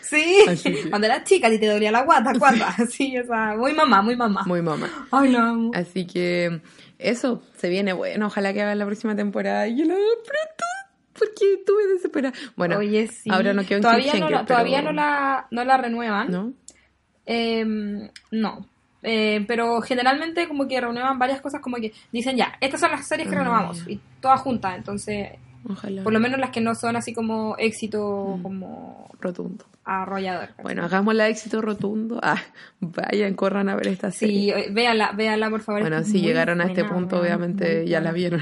Sí, 0.01 0.43
que- 0.63 0.89
cuando 0.89 1.07
eras 1.07 1.23
chica 1.23 1.49
y 1.49 1.57
te 1.57 1.67
dolía 1.67 1.91
la 1.91 2.03
guata, 2.03 2.33
guata. 2.33 2.75
Sí, 2.89 3.17
o 3.17 3.25
sea, 3.25 3.55
muy 3.57 3.73
mamá, 3.73 4.01
muy 4.01 4.15
mamá. 4.15 4.43
Muy 4.45 4.61
mamá. 4.61 5.07
Ay, 5.11 5.35
amo. 5.35 5.71
Así 5.73 6.05
que 6.05 6.61
eso 6.99 7.41
se 7.57 7.69
viene 7.69 7.93
bueno. 7.93 8.27
Ojalá 8.27 8.53
que 8.53 8.61
hagan 8.61 8.77
la 8.77 8.85
próxima 8.85 9.15
temporada 9.15 9.67
y 9.67 9.77
yo 9.77 9.85
la 9.85 9.93
haga 9.93 10.03
pronto. 10.25 10.65
Porque 11.13 11.53
estuve 11.53 11.87
desesperada. 11.93 12.33
Bueno, 12.55 12.77
Oye, 12.79 13.07
sí. 13.07 13.29
ahora 13.31 13.53
no 13.53 13.63
quedó 13.63 13.77
en 13.77 13.81
todavía 13.83 14.13
no 14.15 14.29
la, 14.29 14.45
todavía 14.45 14.81
no 14.81 14.91
la, 14.91 15.47
no 15.51 15.63
la 15.63 15.77
renuevan. 15.77 16.31
¿No? 16.31 16.53
Em, 17.25 18.09
no. 18.31 18.67
Eh, 19.03 19.43
pero 19.47 19.81
generalmente 19.81 20.47
como 20.47 20.67
que 20.67 20.79
renuevan 20.79 21.17
varias 21.17 21.41
cosas 21.41 21.59
como 21.61 21.77
que 21.77 21.91
dicen 22.11 22.37
ya, 22.37 22.53
estas 22.61 22.79
son 22.81 22.91
las 22.91 23.07
series 23.07 23.27
que 23.27 23.35
Ah, 23.35 23.39
renovamos 23.39 23.83
ya. 23.85 23.91
y 23.93 23.99
todas 24.19 24.39
juntas, 24.41 24.75
entonces 24.77 25.29
Ojalá. 25.67 26.03
por 26.03 26.13
lo 26.13 26.19
menos 26.19 26.39
las 26.39 26.51
que 26.51 26.61
no 26.61 26.75
son 26.75 26.95
así 26.95 27.11
como 27.13 27.55
éxito 27.57 28.35
Mm. 28.37 28.41
como 28.43 29.09
Rotundo. 29.19 29.65
arrollador. 29.85 30.49
¿cachai? 30.49 30.63
Bueno, 30.63 30.83
hagámosla 30.85 31.27
éxito 31.29 31.61
rotundo. 31.61 32.19
Ah, 32.21 32.37
vayan, 32.79 33.33
corran 33.33 33.69
a 33.69 33.75
ver 33.75 33.87
esta 33.87 34.11
serie. 34.11 34.35
sí, 34.37 34.49
eh, 34.51 34.67
véanla, 34.71 35.13
véanla 35.13 35.49
por 35.49 35.61
favor. 35.61 35.81
bueno, 35.81 36.03
si 36.03 36.21
llegaron 36.21 36.61
a 36.61 36.65
este 36.65 36.81
buena, 36.83 36.95
punto, 36.95 37.19
obviamente 37.21 37.87
ya 37.87 37.99
la 38.01 38.11
vieron. 38.11 38.41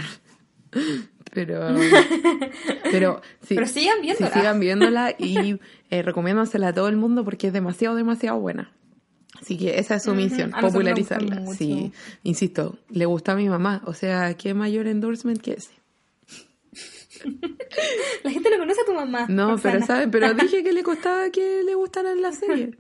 Pero, 1.31 1.61
pero, 2.91 3.21
sí, 3.41 3.53
Pero 3.55 3.67
sigan 3.67 3.97
sí, 3.97 4.01
viéndola. 4.01 4.33
sigan 4.33 4.59
viéndola 4.59 5.11
y 5.17 5.59
eh, 5.91 6.01
recomiéndosela 6.01 6.69
a 6.69 6.73
todo 6.73 6.87
el 6.87 6.95
mundo 6.97 7.23
porque 7.23 7.47
es 7.47 7.53
demasiado, 7.53 7.95
demasiado 7.95 8.39
buena. 8.39 8.71
Así 9.41 9.57
que 9.57 9.79
esa 9.79 9.95
es 9.95 10.03
su 10.03 10.13
misión, 10.15 10.51
gusta 10.51 10.67
popularizarla. 10.67 11.45
Sí, 11.53 11.91
insisto, 12.23 12.77
le 12.89 13.05
gusta 13.05 13.33
a 13.33 13.35
mi 13.35 13.47
mamá. 13.49 13.81
O 13.85 13.93
sea, 13.93 14.33
¿qué 14.35 14.53
mayor 14.53 14.87
endorsement 14.87 15.39
que 15.41 15.53
ese? 15.53 15.71
La 18.23 18.31
gente 18.31 18.49
no 18.49 18.57
conoce 18.57 18.81
a 18.81 18.85
tu 18.85 18.93
mamá. 18.93 19.25
No, 19.29 19.57
pero 19.57 19.85
saben, 19.85 20.11
pero 20.11 20.33
dije 20.35 20.63
que 20.63 20.71
le 20.73 20.83
costaba 20.83 21.29
que 21.29 21.63
le 21.63 21.75
gustaran 21.75 22.21
las 22.21 22.37
series. 22.39 22.75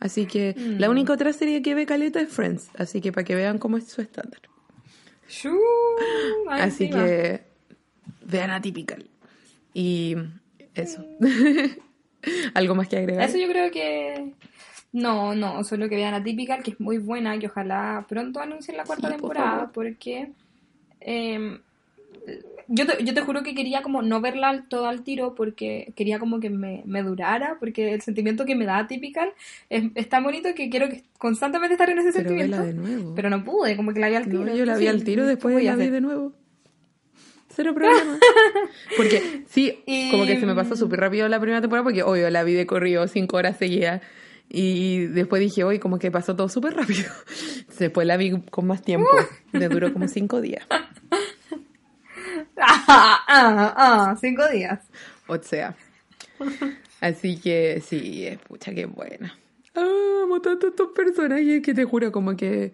Así 0.00 0.26
que 0.26 0.54
Mm. 0.56 0.78
la 0.78 0.90
única 0.90 1.12
otra 1.12 1.32
serie 1.32 1.60
que 1.62 1.74
ve 1.74 1.84
Caleta 1.86 2.20
es 2.20 2.28
Friends. 2.28 2.68
Así 2.76 3.00
que 3.00 3.12
para 3.12 3.24
que 3.24 3.34
vean 3.34 3.58
cómo 3.58 3.76
es 3.76 3.88
su 3.88 4.00
estándar. 4.00 4.40
Shoo, 5.28 5.58
Así 6.50 6.88
que 6.88 7.42
vean 8.24 8.50
Atypical. 8.50 9.10
Y 9.74 10.14
eso. 10.74 11.04
¿Algo 12.54 12.74
más 12.74 12.88
que 12.88 12.96
agregar? 12.98 13.28
Eso 13.28 13.38
yo 13.38 13.48
creo 13.48 13.70
que... 13.70 14.32
No, 14.92 15.34
no, 15.34 15.62
solo 15.64 15.88
que 15.88 15.96
vean 15.96 16.14
a 16.14 16.22
Typical, 16.24 16.62
que 16.62 16.70
es 16.72 16.80
muy 16.80 16.98
buena, 16.98 17.38
que 17.38 17.46
ojalá 17.46 18.06
pronto 18.08 18.40
anuncien 18.40 18.76
la 18.76 18.84
cuarta 18.84 19.08
Sí, 19.08 19.12
temporada, 19.14 19.70
porque 19.72 20.30
eh, 21.00 21.58
yo, 22.68 22.86
te, 22.86 23.04
yo 23.04 23.14
te 23.14 23.20
juro 23.20 23.42
que 23.42 23.54
quería 23.54 23.82
como 23.82 24.00
no 24.02 24.20
verla 24.20 24.48
al- 24.48 24.68
todo 24.68 24.86
al 24.86 25.02
tiro, 25.02 25.34
porque 25.34 25.92
quería 25.94 26.18
como 26.18 26.40
que 26.40 26.48
me, 26.50 26.82
me 26.86 27.02
durara, 27.02 27.56
porque 27.60 27.92
el 27.92 28.00
sentimiento 28.00 28.44
que 28.46 28.54
me 28.56 28.64
da 28.64 28.86
Typical 28.86 29.30
es, 29.68 29.84
es 29.94 30.08
tan 30.08 30.24
bonito 30.24 30.48
que 30.54 30.70
quiero 30.70 30.88
que 30.88 31.04
constantemente 31.18 31.74
estar 31.74 31.90
en 31.90 31.98
ese 31.98 32.12
Pero 32.12 32.30
sentimiento. 32.30 32.62
de 32.62 32.72
nuevo. 32.72 33.14
Pero 33.14 33.28
no 33.30 33.44
pude, 33.44 33.76
como 33.76 33.92
que 33.92 34.00
la 34.00 34.08
vi 34.08 34.14
al 34.16 34.24
tiro. 34.24 34.44
No, 34.44 34.54
yo 34.56 34.64
la 34.64 34.76
vi 34.78 34.86
al 34.86 35.04
tiro, 35.04 35.24
¿qué 35.24 35.28
después 35.28 35.54
a 35.56 35.60
la 35.60 35.76
vi 35.76 35.90
de 35.90 36.00
nuevo. 36.00 36.32
Cero 37.50 37.74
problema. 37.74 38.18
Porque 38.96 39.42
sí, 39.48 39.82
como 40.10 40.24
que 40.26 40.38
se 40.38 40.46
me 40.46 40.54
pasó 40.54 40.76
súper 40.76 41.00
rápido 41.00 41.28
la 41.28 41.40
primera 41.40 41.60
temporada 41.60 41.82
porque 41.84 42.02
obvio 42.02 42.30
la 42.30 42.44
vi 42.44 42.52
de 42.54 42.66
corrido 42.66 43.06
cinco 43.08 43.36
horas 43.36 43.56
seguidas 43.56 44.00
Y 44.50 45.06
después 45.06 45.40
dije, 45.40 45.62
hoy 45.64 45.78
como 45.78 45.98
que 45.98 46.10
pasó 46.10 46.34
todo 46.34 46.48
súper 46.48 46.74
rápido. 46.74 47.10
Después 47.78 48.06
la 48.06 48.16
vi 48.16 48.40
con 48.50 48.66
más 48.66 48.82
tiempo. 48.82 49.08
Me 49.52 49.68
duró 49.68 49.92
como 49.92 50.08
cinco 50.08 50.40
días. 50.40 50.66
Ah, 52.60 53.20
ah, 53.28 53.74
ah, 53.76 54.16
cinco 54.20 54.46
días. 54.48 54.80
O 55.26 55.38
sea. 55.38 55.76
Así 57.00 57.38
que 57.38 57.80
sí, 57.86 58.26
es 58.26 58.38
pucha 58.40 58.74
que 58.74 58.86
buena. 58.86 59.38
Amo 59.74 60.40
tanto 60.40 60.68
estos 60.68 60.88
personajes 60.88 61.62
que 61.62 61.72
te 61.74 61.84
juro 61.84 62.10
como 62.10 62.36
que 62.36 62.72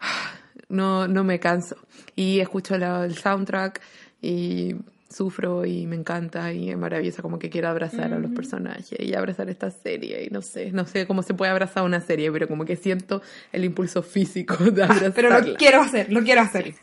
no, 0.68 1.06
no 1.08 1.24
me 1.24 1.38
canso. 1.38 1.76
Y 2.14 2.40
escucho 2.40 2.78
la- 2.78 3.04
el 3.04 3.16
soundtrack 3.16 3.80
y 4.22 4.76
sufro 5.16 5.64
y 5.64 5.86
me 5.86 5.96
encanta 5.96 6.52
y 6.52 6.70
es 6.70 6.76
maravillosa 6.76 7.22
como 7.22 7.38
que 7.38 7.48
quiero 7.50 7.68
abrazar 7.68 8.12
a 8.12 8.18
los 8.18 8.30
personajes 8.32 8.98
y 8.98 9.14
abrazar 9.14 9.48
esta 9.48 9.70
serie 9.70 10.24
y 10.24 10.30
no 10.30 10.42
sé, 10.42 10.72
no 10.72 10.86
sé 10.86 11.06
cómo 11.06 11.22
se 11.22 11.34
puede 11.34 11.50
abrazar 11.50 11.84
una 11.84 12.00
serie, 12.00 12.30
pero 12.30 12.46
como 12.48 12.64
que 12.64 12.76
siento 12.76 13.22
el 13.52 13.64
impulso 13.64 14.02
físico 14.02 14.56
de 14.56 14.82
abrazarla. 14.82 15.14
Pero 15.14 15.40
lo 15.40 15.56
quiero 15.56 15.80
hacer, 15.80 16.12
lo 16.12 16.22
quiero 16.22 16.42
hacer. 16.42 16.74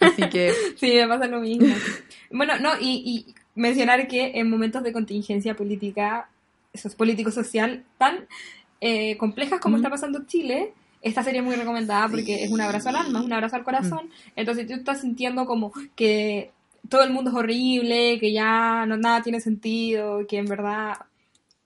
Así 0.00 0.28
que 0.28 0.52
Sí, 0.76 0.92
me 0.94 1.06
pasa 1.06 1.26
lo 1.26 1.40
mismo. 1.40 1.74
Bueno, 2.30 2.58
no, 2.58 2.70
y, 2.80 3.02
y 3.26 3.34
mencionar 3.54 4.08
que 4.08 4.32
en 4.34 4.50
momentos 4.50 4.82
de 4.82 4.92
contingencia 4.92 5.54
política, 5.54 6.28
es 6.72 6.94
político-social, 6.94 7.84
tan 7.98 8.26
eh, 8.80 9.16
complejas 9.18 9.60
como 9.60 9.76
Mm. 9.76 9.80
está 9.80 9.90
pasando 9.90 10.18
en 10.18 10.26
Chile, 10.26 10.72
esta 11.02 11.22
serie 11.22 11.40
es 11.40 11.46
muy 11.46 11.56
recomendada 11.56 12.08
porque 12.08 12.44
es 12.44 12.50
un 12.50 12.60
abrazo 12.60 12.88
al 12.90 12.96
alma, 12.96 13.20
es 13.20 13.24
un 13.26 13.32
abrazo 13.32 13.56
al 13.56 13.64
corazón. 13.64 14.10
Entonces 14.36 14.66
tú 14.66 14.74
estás 14.74 15.00
sintiendo 15.00 15.46
como 15.46 15.72
que 15.94 16.50
todo 16.90 17.02
el 17.02 17.12
mundo 17.12 17.30
es 17.30 17.36
horrible, 17.36 18.18
que 18.18 18.32
ya 18.32 18.84
no 18.86 18.98
nada 18.98 19.22
tiene 19.22 19.40
sentido, 19.40 20.26
que 20.26 20.36
en 20.38 20.46
verdad 20.46 20.94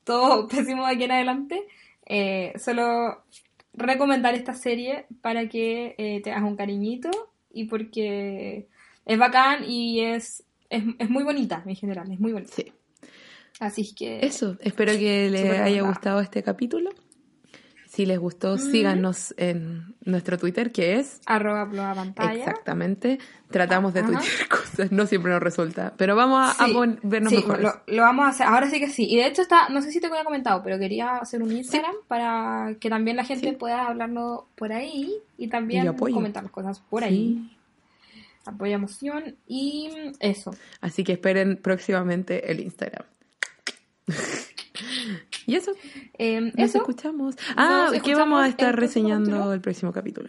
todo 0.05 0.47
pésimo 0.49 0.87
de 0.87 0.93
aquí 0.95 1.05
en 1.05 1.13
adelante. 1.13 1.67
eh, 2.07 2.53
solo 2.59 3.25
recomendar 3.73 4.35
esta 4.35 4.55
serie 4.55 5.07
para 5.21 5.49
que 5.49 5.97
eh, 5.99 6.21
te 6.23 6.31
hagas 6.31 6.45
un 6.45 6.57
cariñito 6.57 7.11
y 7.53 7.65
porque 7.65 8.69
es 9.05 9.19
bacán 9.19 9.65
y 9.69 10.01
es, 10.01 10.45
es, 10.71 10.85
es 10.99 11.11
muy 11.11 11.25
bonita 11.25 11.63
en 11.67 11.75
general, 11.75 12.13
es 12.13 12.21
muy 12.21 12.33
bonita. 12.33 12.53
sí, 12.55 12.73
Así 13.61 13.95
que 13.95 14.19
eso, 14.25 14.57
espero 14.61 14.93
que 14.93 15.31
les 15.31 15.61
haya 15.61 15.83
gustado 15.83 16.21
este 16.21 16.43
capítulo. 16.43 16.91
Si 17.95 18.07
les 18.07 18.19
gustó, 18.19 18.59
síganos 18.59 19.33
en 19.37 19.95
nuestro 20.05 20.37
Twitter 20.37 20.73
que 20.73 20.99
es 20.99 21.21
arroba 21.27 21.71
pantalla. 21.95 22.33
Exactamente. 22.33 23.21
Tratamos 23.51 23.95
de 23.95 24.01
Ajá. 24.01 24.09
tuitear 24.11 24.49
cosas, 24.49 24.91
no 24.91 25.07
siempre 25.07 25.31
nos 25.31 25.41
resulta. 25.41 25.95
Pero 25.97 26.17
vamos 26.17 26.41
a, 26.41 26.65
a 26.65 26.67
Sí, 26.67 26.73
pon- 26.73 26.99
vernos 27.05 27.31
sí, 27.31 27.37
mejores. 27.37 27.63
lo, 27.63 27.73
lo 27.87 28.03
vamos 28.03 28.27
a 28.27 28.29
hacer, 28.31 28.47
ahora 28.49 28.69
sí 28.69 28.81
que 28.81 28.91
sí. 28.91 29.07
Y 29.09 29.17
de 29.19 29.29
hecho 29.29 29.43
está, 29.43 29.69
no 29.69 29.81
sé 29.81 29.93
si 29.93 30.01
te 30.01 30.09
había 30.09 30.25
comentado, 30.25 30.61
pero 30.65 30.77
quería 30.77 31.19
hacer 31.19 31.41
un 31.41 31.53
Instagram 31.53 31.95
para 32.09 32.75
que 32.81 32.91
también 32.91 33.17
la 33.17 33.25
gente 33.25 33.53
pueda 33.53 33.87
hablarnos 33.87 34.41
por 34.57 34.73
ahí 34.73 35.15
y 35.39 35.47
también 35.47 35.87
Y 35.87 36.13
comentar 36.13 36.43
las 36.43 36.51
cosas 36.51 36.81
por 36.81 37.05
ahí. 37.05 37.57
Apoyo 38.45 38.75
emoción 38.75 39.37
y 39.47 39.89
eso. 40.19 40.53
Así 40.81 41.05
que 41.05 41.13
esperen 41.13 41.59
próximamente 41.59 42.51
el 42.51 42.59
Instagram. 42.59 43.05
y 45.47 45.55
eso, 45.57 45.73
Eh, 46.19 46.41
nos 46.41 46.55
eso. 46.71 46.79
escuchamos. 46.79 47.37
Ah, 47.57 47.91
¿qué 48.05 48.15
vamos 48.15 48.43
a 48.43 48.49
estar 48.49 48.75
reseñando 48.79 49.31
capítulo. 49.31 49.53
el 49.53 49.61
próximo 49.61 49.93
capítulo? 49.93 50.29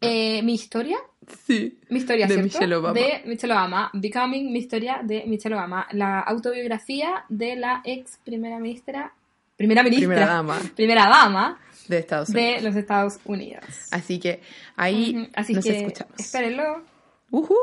Eh, 0.00 0.42
mi 0.42 0.54
historia, 0.54 0.98
Sí. 1.46 1.78
mi 1.88 1.98
historia, 1.98 2.26
De 2.26 2.34
¿cierto? 2.34 2.44
Michelle 2.58 2.74
Obama. 2.74 2.92
De 3.00 3.22
Michelle 3.24 3.52
Obama, 3.54 3.90
Becoming, 3.94 4.52
mi 4.52 4.58
historia 4.58 5.00
de 5.02 5.24
Michelle 5.26 5.54
Obama, 5.54 5.86
la 5.92 6.20
autobiografía 6.20 7.24
de 7.30 7.56
la 7.56 7.80
ex 7.84 8.18
primera 8.22 8.58
ministra, 8.58 9.14
primera 9.56 9.82
ministra, 9.82 10.08
Primera 10.08 10.26
dama 10.26 10.58
primera 10.76 11.08
dama 11.08 11.58
de 11.88 11.98
Estados 11.98 12.28
Unidos. 12.28 12.62
de 12.62 12.68
los 12.68 12.76
Estados 12.76 13.18
Unidos. 13.24 13.64
Así 13.92 14.18
que 14.20 14.42
ahí 14.76 15.30
Así 15.34 15.54
nos 15.54 15.64
que 15.64 15.78
escuchamos. 15.78 16.18
espérenlo. 16.20 16.82
Ujú. 17.30 17.56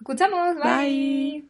Escuchamos, 0.00 0.54
bye. 0.56 0.86
Bye. 0.86 1.44